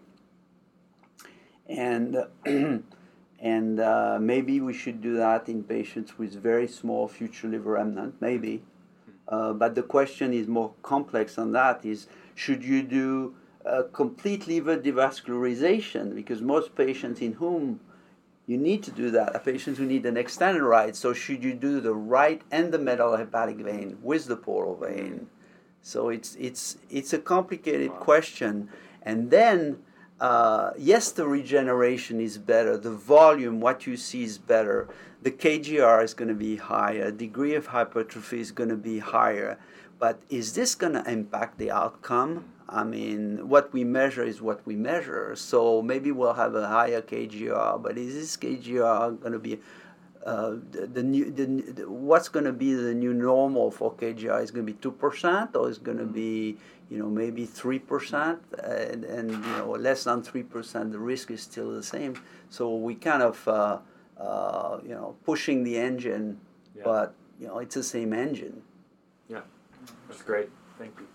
And, 1.68 2.28
and 3.44 3.82
uh, 3.82 4.18
maybe 4.22 4.62
we 4.62 4.74
should 4.74 5.02
do 5.02 5.18
that 5.18 5.50
in 5.50 5.66
patients 5.66 6.18
with 6.18 6.34
very 6.34 6.66
small 6.66 7.10
future 7.10 7.50
liver 7.50 7.72
remnant, 7.72 8.16
maybe. 8.22 8.64
Uh, 9.28 9.52
but 9.52 9.76
the 9.76 9.84
question 9.84 10.34
is 10.34 10.48
more 10.48 10.74
complex 10.82 11.36
than 11.36 11.52
that 11.52 11.86
is 11.86 12.08
should 12.36 12.64
you 12.64 12.82
do 12.82 13.36
a 13.66 13.84
complete 13.84 14.48
liver 14.48 14.78
devascularization? 14.78 16.16
Because 16.16 16.42
most 16.42 16.74
patients 16.76 17.20
in 17.20 17.34
whom 17.34 17.82
you 18.48 18.58
need 18.58 18.82
to 18.84 18.92
do 18.92 19.12
that 19.12 19.36
are 19.36 19.40
patients 19.40 19.78
who 19.78 19.86
need 19.86 20.06
an 20.06 20.16
extended 20.16 20.64
right. 20.64 20.96
So 20.96 21.12
should 21.12 21.44
you 21.44 21.54
do 21.54 21.82
the 21.82 21.94
right 21.94 22.42
and 22.50 22.74
the 22.74 22.80
middle 22.80 23.18
hepatic 23.18 23.58
vein 23.58 23.98
with 24.02 24.26
the 24.28 24.38
portal 24.38 24.78
vein? 24.78 25.28
So 25.82 26.08
it's 26.08 26.36
it's 26.36 26.78
it's 26.90 27.12
a 27.12 27.20
complicated 27.20 27.92
wow. 27.92 27.98
question, 27.98 28.70
and 29.02 29.32
then. 29.32 29.84
Uh, 30.20 30.72
yes, 30.78 31.12
the 31.12 31.28
regeneration 31.28 32.22
is 32.22 32.38
better. 32.38 32.78
The 32.78 32.92
volume, 32.92 33.60
what 33.60 33.86
you 33.88 33.98
see, 33.98 34.24
is 34.24 34.38
better. 34.38 34.88
The 35.22 35.32
KGR 35.32 36.04
is 36.04 36.14
going 36.14 36.28
to 36.28 36.36
be 36.36 36.58
higher. 36.58 37.12
Degree 37.12 37.56
of 37.56 37.68
hypertrophy 37.68 38.40
is 38.40 38.52
going 38.52 38.70
to 38.70 38.78
be 38.78 39.00
higher. 39.00 39.58
But 40.00 40.20
is 40.30 40.54
this 40.54 40.76
going 40.76 40.94
to 40.94 41.10
impact 41.10 41.58
the 41.58 41.72
outcome? 41.72 42.46
I 42.70 42.84
mean, 42.84 43.48
what 43.48 43.72
we 43.74 43.84
measure 43.84 44.24
is 44.24 44.42
what 44.42 44.66
we 44.66 44.76
measure. 44.76 45.36
So 45.36 45.82
maybe 45.82 46.12
we'll 46.12 46.34
have 46.34 46.56
a 46.56 46.68
higher 46.68 47.02
KGR, 47.02 47.82
but 47.82 47.98
is 47.98 48.14
this 48.16 48.38
KGR 48.38 49.20
going 49.20 49.34
to 49.34 49.40
be 49.40 49.60
uh, 50.26 50.56
the, 50.72 50.88
the, 50.88 51.04
new 51.04 51.30
the, 51.32 51.46
the 51.46 51.90
what's 51.90 52.30
going 52.30 52.46
to 52.46 52.54
be 52.54 52.74
the 52.74 52.94
new 52.94 53.14
normal 53.14 53.70
for 53.72 53.94
KGI 53.94 54.42
is 54.42 54.52
going 54.52 54.66
to 54.66 54.72
be 54.72 54.80
two 54.80 54.92
percent 54.92 55.54
or 55.56 55.70
is 55.70 55.78
going 55.78 55.98
to 55.98 56.06
be 56.06 56.58
you 56.94 57.00
know 57.00 57.10
maybe 57.10 57.44
three 57.44 57.80
percent 57.80 58.40
and, 58.64 59.04
and 59.04 59.32
you 59.32 59.58
know 59.58 59.72
less 59.72 60.04
than 60.04 60.22
three 60.22 60.44
percent 60.44 60.92
the 60.92 61.00
risk 61.00 61.32
is 61.32 61.42
still 61.42 61.72
the 61.72 61.82
same 61.82 62.14
so 62.50 62.76
we 62.76 62.94
kind 62.94 63.24
of 63.24 63.48
uh, 63.48 63.80
uh, 64.20 64.80
you 64.84 64.94
know 64.94 65.16
pushing 65.26 65.64
the 65.64 65.76
engine 65.76 66.40
yeah. 66.76 66.84
but 66.86 67.16
you 67.40 67.48
know 67.48 67.58
it's 67.58 67.74
the 67.74 67.84
same 67.84 68.14
engine 68.14 68.62
yeah 69.28 69.42
that's 70.08 70.22
great 70.22 70.50
thank 70.78 70.94
you 71.00 71.08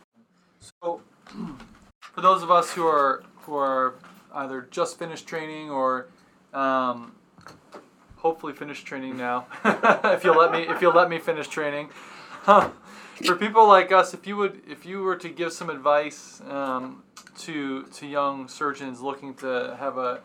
so 0.59 1.01
for 2.01 2.23
those 2.23 2.43
of 2.43 2.51
us 2.51 2.73
who 2.73 2.85
are 2.85 3.23
who 3.43 3.55
are 3.55 3.95
either 4.35 4.67
just 4.73 4.99
finished 4.99 5.29
training 5.29 5.71
or 5.71 6.09
um, 6.53 7.13
hopefully 8.17 8.53
finish 8.53 8.83
training 8.83 9.17
now. 9.17 9.47
if 9.65 10.25
you'll 10.25 10.37
let 10.37 10.53
me, 10.53 10.63
if 10.69 10.83
you'll 10.83 10.95
let 10.95 11.09
me 11.09 11.19
finish 11.19 11.49
training. 11.49 11.89
For 13.25 13.37
people 13.37 13.67
like 13.67 13.93
us, 13.93 14.15
if 14.15 14.27
you 14.27 14.37
would, 14.37 14.63
if 14.69 14.87
you 14.87 15.03
were 15.03 15.17
to 15.17 15.29
give 15.29 15.53
some 15.53 15.71
advice 15.71 16.41
um, 16.49 17.03
to 17.39 17.85
to 17.85 18.07
young 18.07 18.49
surgeons 18.49 19.01
looking 19.01 19.35
to 19.37 19.77
have 19.79 19.99
a 19.99 20.21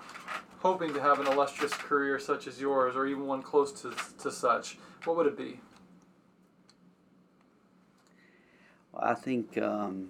hoping 0.60 0.94
to 0.94 1.02
have 1.02 1.20
an 1.20 1.28
illustrious 1.28 1.74
career 1.74 2.20
such 2.20 2.48
as 2.48 2.60
yours, 2.62 2.96
or 2.96 3.06
even 3.06 3.26
one 3.26 3.42
close 3.42 3.72
to 3.82 3.94
to 4.20 4.32
such, 4.32 4.78
what 5.06 5.18
would 5.18 5.28
it 5.28 5.38
be? 5.38 5.60
Well, 8.92 9.04
I 9.04 9.14
think 9.16 9.58
um, 9.58 10.10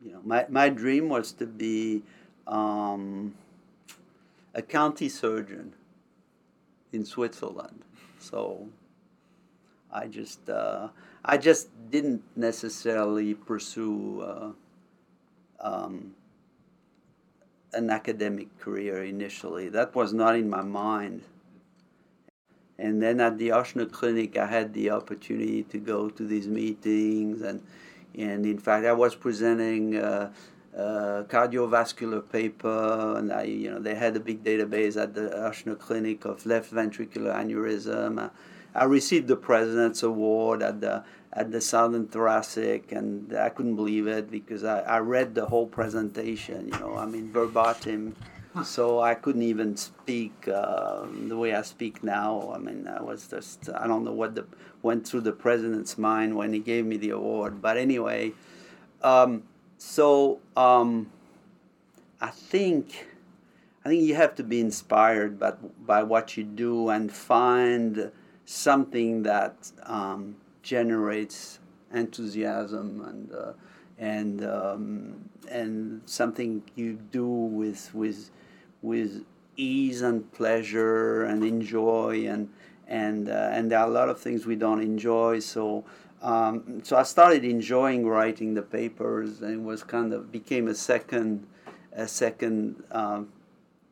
you 0.00 0.12
know 0.12 0.20
my 0.24 0.46
my 0.48 0.68
dream 0.68 1.08
was 1.08 1.32
to 1.32 1.46
be 1.46 2.02
um, 2.46 3.34
a 4.54 4.62
county 4.62 5.08
surgeon 5.08 5.74
in 6.92 7.04
Switzerland. 7.04 7.82
So 8.18 8.68
I 9.92 10.06
just 10.06 10.48
uh, 10.48 10.88
I 11.24 11.36
just 11.36 11.68
didn't 11.90 12.22
necessarily 12.36 13.34
pursue 13.34 14.20
uh, 14.22 14.50
um, 15.60 16.14
an 17.72 17.90
academic 17.90 18.58
career 18.58 19.02
initially. 19.02 19.68
That 19.68 19.94
was 19.94 20.12
not 20.12 20.36
in 20.36 20.48
my 20.48 20.62
mind. 20.62 21.22
And 22.78 23.02
then 23.02 23.20
at 23.20 23.38
the 23.38 23.48
Ochsner 23.48 23.90
Clinic, 23.90 24.36
I 24.36 24.46
had 24.46 24.72
the 24.72 24.90
opportunity 24.90 25.64
to 25.64 25.78
go 25.78 26.08
to 26.10 26.26
these 26.26 26.46
meetings, 26.46 27.42
and 27.42 27.62
and 28.14 28.46
in 28.46 28.58
fact, 28.58 28.86
I 28.86 28.92
was 28.92 29.14
presenting. 29.14 29.96
Uh, 29.96 30.32
uh, 30.76 31.24
cardiovascular 31.24 32.22
paper, 32.30 33.16
and 33.18 33.32
I, 33.32 33.44
you 33.44 33.70
know, 33.70 33.80
they 33.80 33.96
had 33.96 34.14
a 34.14 34.20
big 34.20 34.44
database 34.44 35.00
at 35.00 35.12
the 35.12 35.22
Ochsner 35.22 35.76
Clinic 35.76 36.24
of 36.24 36.46
left 36.46 36.72
ventricular 36.72 37.34
aneurysm. 37.34 38.30
I 38.78 38.84
received 38.84 39.26
the 39.26 39.36
President's 39.36 40.02
Award 40.02 40.62
at 40.62 40.80
the 40.80 41.04
at 41.32 41.50
the 41.50 41.60
Southern 41.60 42.06
Thoracic, 42.06 42.92
and 42.92 43.36
I 43.36 43.48
couldn't 43.48 43.76
believe 43.76 44.06
it 44.06 44.30
because 44.30 44.64
I, 44.64 44.80
I 44.80 44.98
read 44.98 45.34
the 45.34 45.46
whole 45.46 45.66
presentation, 45.66 46.70
you 46.72 46.78
know, 46.80 46.96
I 46.96 47.06
mean 47.06 47.30
verbatim. 47.32 48.16
So 48.64 49.00
I 49.00 49.14
couldn't 49.14 49.42
even 49.42 49.76
speak 49.76 50.48
uh, 50.48 51.06
the 51.28 51.36
way 51.36 51.54
I 51.54 51.62
speak 51.62 52.02
now. 52.02 52.50
I 52.54 52.58
mean, 52.58 52.88
I 52.88 53.02
was 53.02 53.28
just 53.28 53.68
I 53.74 53.86
don't 53.86 54.04
know 54.04 54.12
what 54.12 54.34
the, 54.34 54.46
went 54.82 55.06
through 55.06 55.22
the 55.22 55.32
president's 55.32 55.98
mind 55.98 56.36
when 56.36 56.52
he 56.52 56.58
gave 56.58 56.84
me 56.86 56.96
the 56.96 57.10
award. 57.10 57.60
But 57.60 57.76
anyway, 57.76 58.32
um, 59.02 59.42
so 59.76 60.40
um, 60.56 61.10
I 62.20 62.30
think 62.30 63.06
I 63.84 63.90
think 63.90 64.02
you 64.02 64.14
have 64.14 64.34
to 64.36 64.44
be 64.44 64.60
inspired 64.60 65.38
by 65.38 65.52
by 65.84 66.02
what 66.02 66.36
you 66.36 66.44
do 66.44 66.88
and 66.88 67.12
find 67.12 68.10
something 68.48 69.22
that 69.22 69.70
um, 69.82 70.34
generates 70.62 71.58
enthusiasm 71.92 73.02
and 73.06 73.34
uh, 73.34 73.52
and 73.98 74.42
um, 74.44 75.28
and 75.50 76.00
something 76.06 76.62
you 76.74 76.94
do 77.12 77.26
with 77.26 77.94
with 77.94 78.30
with 78.80 79.22
ease 79.58 80.00
and 80.00 80.32
pleasure 80.32 81.24
and 81.24 81.44
enjoy 81.44 82.26
and 82.26 82.48
and 82.86 83.28
uh, 83.28 83.50
and 83.52 83.70
there 83.70 83.80
are 83.80 83.86
a 83.86 83.90
lot 83.90 84.08
of 84.08 84.18
things 84.18 84.46
we 84.46 84.56
don't 84.56 84.80
enjoy. 84.80 85.40
So 85.40 85.84
um, 86.22 86.80
so 86.82 86.96
I 86.96 87.02
started 87.02 87.44
enjoying 87.44 88.06
writing 88.06 88.54
the 88.54 88.62
papers 88.62 89.42
and 89.42 89.52
it 89.52 89.62
was 89.62 89.84
kind 89.84 90.14
of 90.14 90.32
became 90.32 90.68
a 90.68 90.74
second 90.74 91.46
a 91.92 92.08
second 92.08 92.82
um, 92.92 93.28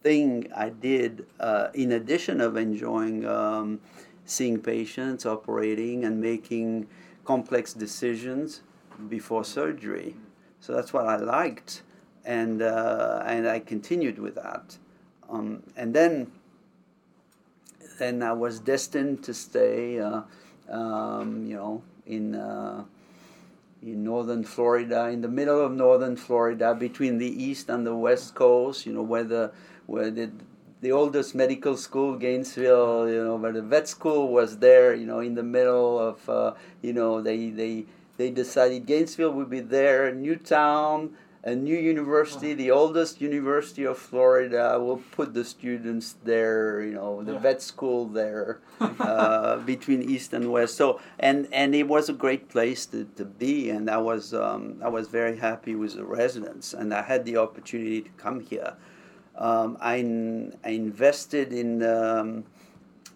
thing 0.03 0.51
I 0.57 0.71
did 0.71 1.27
uh, 1.41 1.69
in 1.75 1.93
addition 1.93 2.41
of 2.41 2.57
enjoying 2.57 3.27
um, 3.27 3.81
seeing 4.27 4.61
patients, 4.61 5.25
operating, 5.25 6.05
and 6.05 6.21
making 6.21 6.89
complex 7.25 7.73
decisions 7.73 8.61
before 9.09 9.45
surgery. 9.45 10.17
So 10.61 10.75
that's 10.75 10.93
what 10.93 11.07
I 11.07 11.17
liked, 11.17 11.83
and 12.25 12.61
uh, 12.61 13.23
and 13.25 13.49
I 13.49 13.61
continued 13.61 14.19
with 14.19 14.35
that. 14.35 14.77
Um, 15.31 15.63
and 15.77 15.95
then 15.95 16.33
then 17.99 18.23
I 18.23 18.33
was 18.33 18.61
destined 18.61 19.23
to 19.25 19.33
stay, 19.33 20.01
uh, 20.01 20.23
um, 20.69 21.47
you 21.47 21.57
know, 21.57 21.83
in 22.07 22.35
uh, 22.35 22.85
in 23.83 24.03
northern 24.05 24.45
Florida, 24.45 25.09
in 25.09 25.21
the 25.21 25.29
middle 25.29 25.61
of 25.61 25.73
northern 25.73 26.17
Florida, 26.17 26.75
between 26.75 27.19
the 27.19 27.43
east 27.43 27.69
and 27.69 27.87
the 27.87 27.95
west 27.95 28.35
coast. 28.35 28.87
You 28.87 28.93
know, 28.93 29.03
where 29.03 29.25
the 29.25 29.53
where 29.87 30.11
the 30.11 30.31
the 30.81 30.93
oldest 30.93 31.35
medical 31.35 31.77
school, 31.77 32.17
Gainesville, 32.17 33.09
you 33.09 33.25
know, 33.25 33.37
where 33.37 33.53
the 33.53 33.63
vet 33.63 33.89
school 33.89 34.29
was 34.29 34.59
there, 34.59 34.95
you 34.95 35.07
know, 35.07 35.21
in 35.21 35.35
the 35.35 35.43
middle 35.43 35.99
of, 35.99 36.29
uh, 36.29 36.53
you 36.83 36.93
know, 36.93 37.23
they, 37.23 37.51
they, 37.51 37.87
they 38.17 38.31
decided 38.31 38.87
Gainesville 38.87 39.33
would 39.33 39.51
be 39.51 39.61
there, 39.61 40.07
a 40.07 40.15
new 40.15 40.37
town, 40.37 41.17
a 41.45 41.55
new 41.55 41.79
university, 41.79 42.55
the 42.55 42.71
oldest 42.73 43.21
university 43.21 43.85
of 43.85 43.97
Florida, 43.97 44.79
will 44.81 45.01
put 45.13 45.33
the 45.33 45.45
students 45.45 46.17
there, 46.25 46.83
you 46.83 46.93
know, 46.93 47.23
the 47.23 47.35
yeah. 47.35 47.39
vet 47.39 47.63
school 47.63 48.07
there, 48.07 48.61
uh, 48.81 49.57
between 49.65 50.03
east 50.03 50.33
and 50.33 50.51
west. 50.51 50.77
So, 50.77 51.01
and, 51.21 51.49
and 51.53 51.75
it 51.75 51.85
was 51.85 52.09
a 52.09 52.13
great 52.13 52.49
place 52.49 52.85
to, 52.87 53.05
to 53.17 53.25
be, 53.25 53.71
and 53.71 53.89
I 53.89 53.99
was, 53.99 54.35
um, 54.35 54.81
I 54.83 54.89
was 54.89 55.09
very 55.09 55.39
happy 55.39 55.75
with 55.75 55.95
the 55.95 56.05
residents, 56.05 56.75
and 56.75 56.93
I 56.93 57.03
had 57.03 57.25
the 57.25 57.37
opportunity 57.39 58.03
to 58.03 58.11
come 58.11 58.41
here. 58.41 58.77
Um, 59.37 59.77
I, 59.81 59.97
I 60.65 60.71
invested 60.71 61.53
in 61.53 61.83
um, 61.83 62.45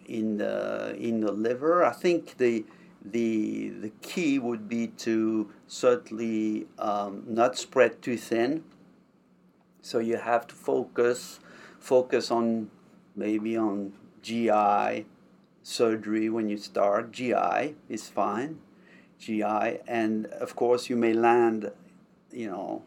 in 0.06 0.38
the 0.38 0.94
in 0.98 1.20
the 1.20 1.32
liver. 1.32 1.84
I 1.84 1.92
think 1.92 2.36
the 2.36 2.64
the 3.02 3.70
the 3.70 3.90
key 4.02 4.38
would 4.38 4.68
be 4.68 4.88
to 4.88 5.50
certainly 5.66 6.66
um, 6.78 7.24
not 7.26 7.56
spread 7.56 8.02
too 8.02 8.16
thin. 8.16 8.64
So 9.80 9.98
you 9.98 10.16
have 10.16 10.46
to 10.48 10.54
focus 10.54 11.40
focus 11.78 12.30
on 12.30 12.70
maybe 13.16 13.56
on 13.56 13.92
GI 14.22 15.06
surgery 15.62 16.28
when 16.28 16.48
you 16.48 16.58
start. 16.58 17.12
GI 17.12 17.76
is 17.88 18.08
fine, 18.08 18.60
GI, 19.18 19.78
and 19.86 20.26
of 20.26 20.54
course 20.54 20.90
you 20.90 20.96
may 20.96 21.14
land, 21.14 21.70
you 22.30 22.50
know, 22.50 22.82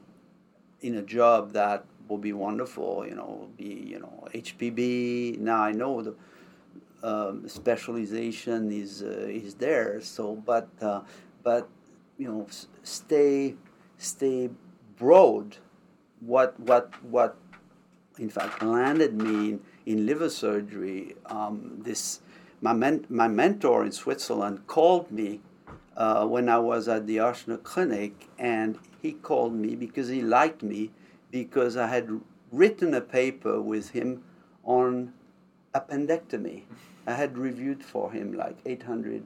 in 0.82 0.96
a 0.96 1.02
job 1.02 1.54
that 1.54 1.86
will 2.14 2.20
be 2.20 2.34
wonderful. 2.34 3.06
You 3.08 3.16
know, 3.16 3.50
be 3.58 3.72
you 3.94 4.00
know 4.00 4.28
HPB. 4.34 5.40
Now 5.40 5.62
I 5.64 5.72
know 5.72 6.02
the 6.02 6.16
um, 7.02 7.50
specialization 7.50 8.72
is 8.72 9.02
uh, 9.02 9.42
is 9.42 9.56
there. 9.56 10.00
So, 10.02 10.36
but 10.36 10.70
uh, 10.82 11.02
but 11.42 11.68
you 12.18 12.28
know, 12.28 12.48
stay 12.84 13.56
stay 13.98 14.50
broad. 14.96 15.58
What 16.20 16.60
what 16.60 16.94
what? 17.04 17.36
In 18.20 18.30
fact, 18.30 18.62
landed 18.62 19.16
me 19.16 19.50
in, 19.50 19.62
in 19.88 20.06
liver 20.06 20.30
surgery. 20.30 21.16
Um, 21.26 21.82
this 21.84 22.22
my 22.62 22.74
men, 22.74 23.06
my 23.10 23.28
mentor 23.28 23.84
in 23.84 23.92
Switzerland 23.92 24.68
called 24.68 25.12
me 25.12 25.42
uh, 25.98 26.28
when 26.28 26.48
I 26.48 26.60
was 26.60 26.88
at 26.88 27.08
the 27.08 27.18
Ochsner 27.18 27.62
Clinic, 27.64 28.30
and 28.38 28.78
he 29.02 29.14
called 29.14 29.56
me 29.56 29.76
because 29.76 30.10
he 30.10 30.22
liked 30.22 30.62
me 30.62 30.92
because 31.34 31.76
I 31.76 31.88
had 31.88 32.22
written 32.52 32.94
a 32.94 33.02
paper 33.02 33.60
with 33.60 33.90
him 33.90 34.24
on 34.64 35.14
appendectomy. 35.74 36.62
I 37.08 37.16
had 37.16 37.40
reviewed 37.40 37.84
for 37.84 38.12
him 38.12 38.34
like 38.34 38.58
800 38.68 39.24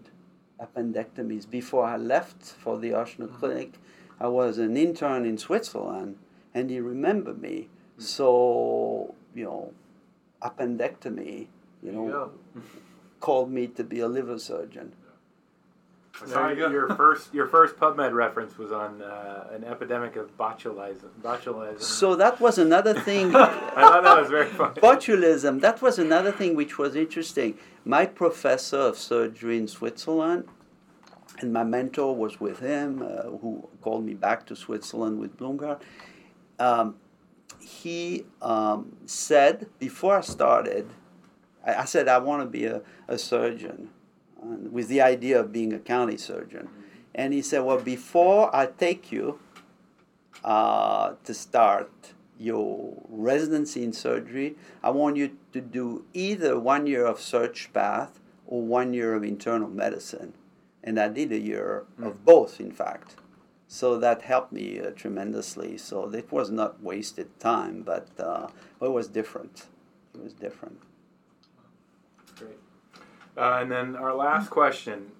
appendectomies 0.57 1.47
before 1.49 1.83
I 1.83 1.97
left 1.97 2.41
for 2.41 2.79
the 2.79 2.91
Ochsner 2.91 3.27
mm-hmm. 3.27 3.35
Clinic. 3.35 3.73
I 4.21 4.29
was 4.29 4.57
an 4.57 4.77
intern 4.77 5.25
in 5.25 5.37
Switzerland, 5.37 6.17
and 6.53 6.69
he 6.69 6.79
remembered 6.79 7.41
me. 7.41 7.67
Mm-hmm. 7.67 8.01
So, 8.01 9.13
you 9.35 9.43
know, 9.43 9.73
appendectomy, 10.41 11.47
you 11.83 11.91
know, 11.91 12.31
called 13.19 13.51
me 13.51 13.67
to 13.67 13.83
be 13.83 13.99
a 13.99 14.07
liver 14.07 14.39
surgeon. 14.39 14.93
I 16.21 16.25
saw 16.27 16.49
you 16.49 16.69
your 16.71 16.89
first 16.95 17.33
your 17.33 17.47
first 17.47 17.75
PubMed 17.77 18.13
reference 18.13 18.57
was 18.57 18.71
on 18.71 19.01
uh, 19.01 19.47
an 19.51 19.63
epidemic 19.63 20.15
of 20.15 20.35
botulism. 20.37 21.09
Botulism. 21.21 21.81
So 21.81 22.15
that 22.15 22.39
was 22.39 22.57
another 22.57 22.93
thing. 22.93 23.35
I 23.35 23.45
thought 23.75 24.03
that 24.03 24.19
was 24.19 24.29
very 24.29 24.47
funny. 24.47 24.79
Botulism. 24.81 25.61
That 25.61 25.81
was 25.81 25.99
another 25.99 26.31
thing 26.31 26.55
which 26.55 26.77
was 26.77 26.95
interesting. 26.95 27.57
My 27.85 28.05
professor 28.05 28.77
of 28.77 28.97
surgery 28.97 29.57
in 29.57 29.67
Switzerland, 29.67 30.45
and 31.39 31.53
my 31.53 31.63
mentor 31.63 32.15
was 32.15 32.39
with 32.39 32.59
him, 32.59 33.01
uh, 33.01 33.23
who 33.37 33.67
called 33.81 34.05
me 34.05 34.13
back 34.13 34.45
to 34.47 34.55
Switzerland 34.55 35.19
with 35.19 35.37
Blumgart. 35.37 35.81
Um, 36.59 36.95
he 37.59 38.25
um, 38.41 38.95
said 39.05 39.67
before 39.77 40.17
I 40.17 40.21
started, 40.21 40.89
I, 41.65 41.75
I 41.75 41.85
said 41.85 42.07
I 42.07 42.17
want 42.17 42.41
to 42.41 42.47
be 42.47 42.65
a, 42.65 42.81
a 43.07 43.17
surgeon 43.17 43.89
with 44.41 44.87
the 44.87 45.01
idea 45.01 45.39
of 45.39 45.51
being 45.51 45.73
a 45.73 45.79
county 45.79 46.17
surgeon. 46.17 46.69
And 47.15 47.33
he 47.33 47.41
said, 47.41 47.63
Well, 47.63 47.79
before 47.79 48.55
I 48.55 48.67
take 48.67 49.11
you 49.11 49.39
uh, 50.43 51.13
to 51.23 51.33
start 51.33 51.91
your 52.39 53.01
residency 53.09 53.83
in 53.83 53.93
surgery, 53.93 54.55
I 54.83 54.91
want 54.91 55.17
you 55.17 55.37
to 55.53 55.61
do 55.61 56.05
either 56.13 56.59
one 56.59 56.85
year 56.85 57.05
of 57.05 57.19
surg 57.19 57.57
path 57.73 58.19
or 58.45 58.61
one 58.61 58.93
year 58.93 59.15
of 59.15 59.23
internal 59.23 59.69
medicine. 59.69 60.33
and 60.83 60.97
I 60.99 61.09
did 61.09 61.33
a 61.33 61.39
year 61.39 61.83
of 62.01 62.23
both, 62.23 62.61
in 62.61 62.71
fact. 62.71 63.15
So 63.67 63.99
that 63.99 64.21
helped 64.21 64.53
me 64.53 64.79
uh, 64.79 64.91
tremendously. 64.91 65.77
So 65.77 66.09
it 66.13 66.31
was 66.31 66.49
not 66.49 66.81
wasted 66.81 67.37
time, 67.39 67.81
but 67.81 68.07
uh, 68.17 68.47
it 68.81 68.91
was 68.91 69.07
different. 69.09 69.65
It 70.15 70.23
was 70.23 70.33
different. 70.33 70.79
Great. 72.37 72.57
Uh, 73.37 73.59
and 73.61 73.71
then 73.71 73.95
our 73.95 74.15
last 74.15 74.49
question: 74.49 75.11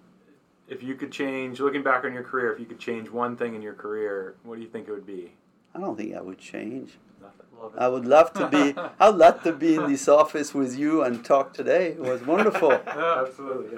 If 0.68 0.82
you 0.82 0.96
could 0.96 1.12
change, 1.12 1.60
looking 1.60 1.84
back 1.84 2.04
on 2.04 2.14
your 2.14 2.24
career, 2.24 2.52
if 2.52 2.60
you 2.60 2.66
could 2.66 2.80
change 2.80 3.10
one 3.10 3.38
thing 3.38 3.56
in 3.56 3.62
your 3.62 3.74
career, 3.74 4.36
what 4.44 4.56
do 4.56 4.62
you 4.62 4.68
think 4.68 4.88
it 4.88 4.92
would 4.92 5.06
be? 5.06 5.34
I 5.76 5.80
don't 5.80 5.96
think 5.96 6.16
I 6.16 6.22
would 6.22 6.40
change. 6.40 6.98
Nothing. 7.22 7.46
Love 7.62 7.76
it. 7.76 7.80
I 7.80 7.88
would 7.88 8.06
love 8.06 8.34
to 8.34 8.48
be. 8.48 8.74
I'd 9.00 9.16
love 9.16 9.44
to 9.44 9.54
be 9.54 9.76
in 9.76 9.88
this 9.88 10.08
office 10.08 10.54
with 10.54 10.78
you 10.78 11.04
and 11.04 11.24
talk 11.24 11.54
today. 11.54 11.90
It 11.90 12.00
was 12.00 12.26
wonderful. 12.26 12.72
Absolutely. 12.88 13.78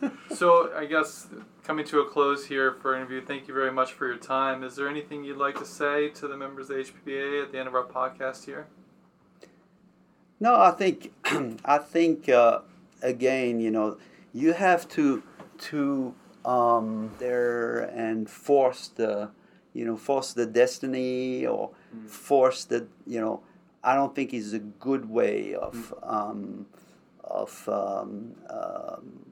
Yes. 0.00 0.12
So 0.38 0.72
I 0.76 0.84
guess 0.84 1.26
coming 1.64 1.84
to 1.86 2.00
a 2.00 2.08
close 2.08 2.46
here 2.46 2.72
for 2.74 2.94
our 2.94 3.00
interview, 3.00 3.24
thank 3.24 3.48
you 3.48 3.54
very 3.54 3.72
much 3.72 3.92
for 3.92 4.06
your 4.06 4.16
time. 4.16 4.62
Is 4.62 4.76
there 4.76 4.88
anything 4.88 5.24
you'd 5.24 5.36
like 5.36 5.58
to 5.58 5.64
say 5.64 6.08
to 6.10 6.28
the 6.28 6.36
members 6.36 6.70
of 6.70 6.76
HPBA 6.76 7.42
at 7.44 7.52
the 7.52 7.58
end 7.58 7.68
of 7.68 7.74
our 7.74 7.84
podcast 7.84 8.44
here? 8.44 8.66
No, 10.38 10.60
I 10.60 10.72
think 10.72 11.12
I 11.64 11.78
think 11.78 12.28
uh, 12.28 12.60
again, 13.02 13.60
you 13.60 13.70
know, 13.70 13.98
you 14.32 14.52
have 14.52 14.88
to 14.90 15.22
to 15.58 16.14
um, 16.44 17.10
there 17.18 17.80
and 17.80 18.28
force 18.28 18.88
the 18.88 19.30
you 19.74 19.84
know 19.84 19.96
force 19.96 20.32
the 20.32 20.46
destiny 20.46 21.46
or 21.46 21.70
force 22.06 22.64
the 22.64 22.86
you 23.06 23.20
know. 23.20 23.42
I 23.84 23.96
don't 23.96 24.14
think 24.14 24.32
is 24.32 24.52
a 24.52 24.60
good 24.60 25.10
way 25.10 25.54
of 25.54 25.92
um, 26.04 26.66
of 27.24 27.68
um, 27.68 28.36
um, 28.48 29.26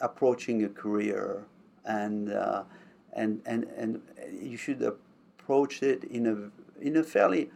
approaching 0.00 0.64
a 0.64 0.68
career, 0.68 1.44
and 1.84 2.32
uh, 2.32 2.64
and 3.12 3.42
and 3.44 3.64
and 3.76 4.00
you 4.32 4.56
should 4.56 4.82
approach 4.82 5.82
it 5.82 6.04
in 6.04 6.26
a 6.26 6.82
in 6.82 6.96
a 6.96 7.02
fairly 7.02 7.50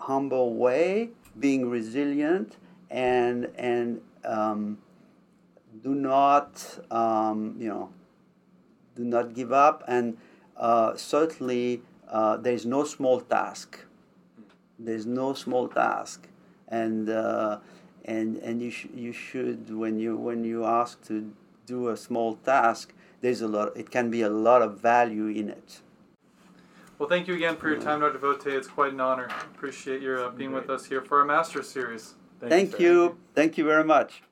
humble 0.00 0.54
way, 0.54 1.10
being 1.38 1.70
resilient, 1.70 2.56
and 2.90 3.48
and 3.56 4.00
um, 4.24 4.78
do 5.82 5.94
not 5.94 6.78
um, 6.90 7.56
you 7.58 7.68
know 7.68 7.90
do 8.94 9.04
not 9.04 9.34
give 9.34 9.52
up, 9.52 9.84
and 9.86 10.16
uh, 10.56 10.96
certainly 10.96 11.82
uh, 12.08 12.36
there 12.36 12.54
is 12.54 12.66
no 12.66 12.84
small 12.84 13.20
task. 13.20 13.80
There's 14.78 15.06
no 15.06 15.34
small 15.34 15.68
task, 15.68 16.28
and 16.68 17.08
uh, 17.08 17.58
and 18.04 18.36
and 18.38 18.62
you 18.62 18.70
sh- 18.70 18.88
you 18.94 19.12
should 19.12 19.74
when 19.74 19.98
you 19.98 20.16
when 20.16 20.44
you 20.44 20.64
ask 20.64 21.02
to 21.08 21.32
do 21.66 21.88
a 21.88 21.96
small 21.96 22.36
task, 22.36 22.94
there's 23.20 23.40
a 23.40 23.48
lot. 23.48 23.76
It 23.76 23.90
can 23.90 24.10
be 24.10 24.22
a 24.22 24.30
lot 24.30 24.62
of 24.62 24.80
value 24.80 25.28
in 25.28 25.50
it. 25.50 25.80
Well, 26.98 27.08
thank 27.08 27.28
you 27.28 27.34
again 27.34 27.56
for 27.56 27.68
your 27.68 27.78
time, 27.78 28.00
Dr. 28.00 28.18
Vauthey. 28.18 28.56
It's 28.56 28.68
quite 28.68 28.92
an 28.94 29.00
honor. 29.00 29.28
Appreciate 29.54 30.00
your 30.00 30.24
uh, 30.24 30.30
being 30.30 30.52
with 30.52 30.70
us 30.70 30.86
here 30.86 31.02
for 31.02 31.20
our 31.20 31.26
Master 31.26 31.62
Series. 31.62 32.14
Thank 32.40 32.72
sir. 32.72 32.82
you. 32.82 33.18
Thank 33.34 33.58
you 33.58 33.64
very 33.64 33.84
much. 33.84 34.22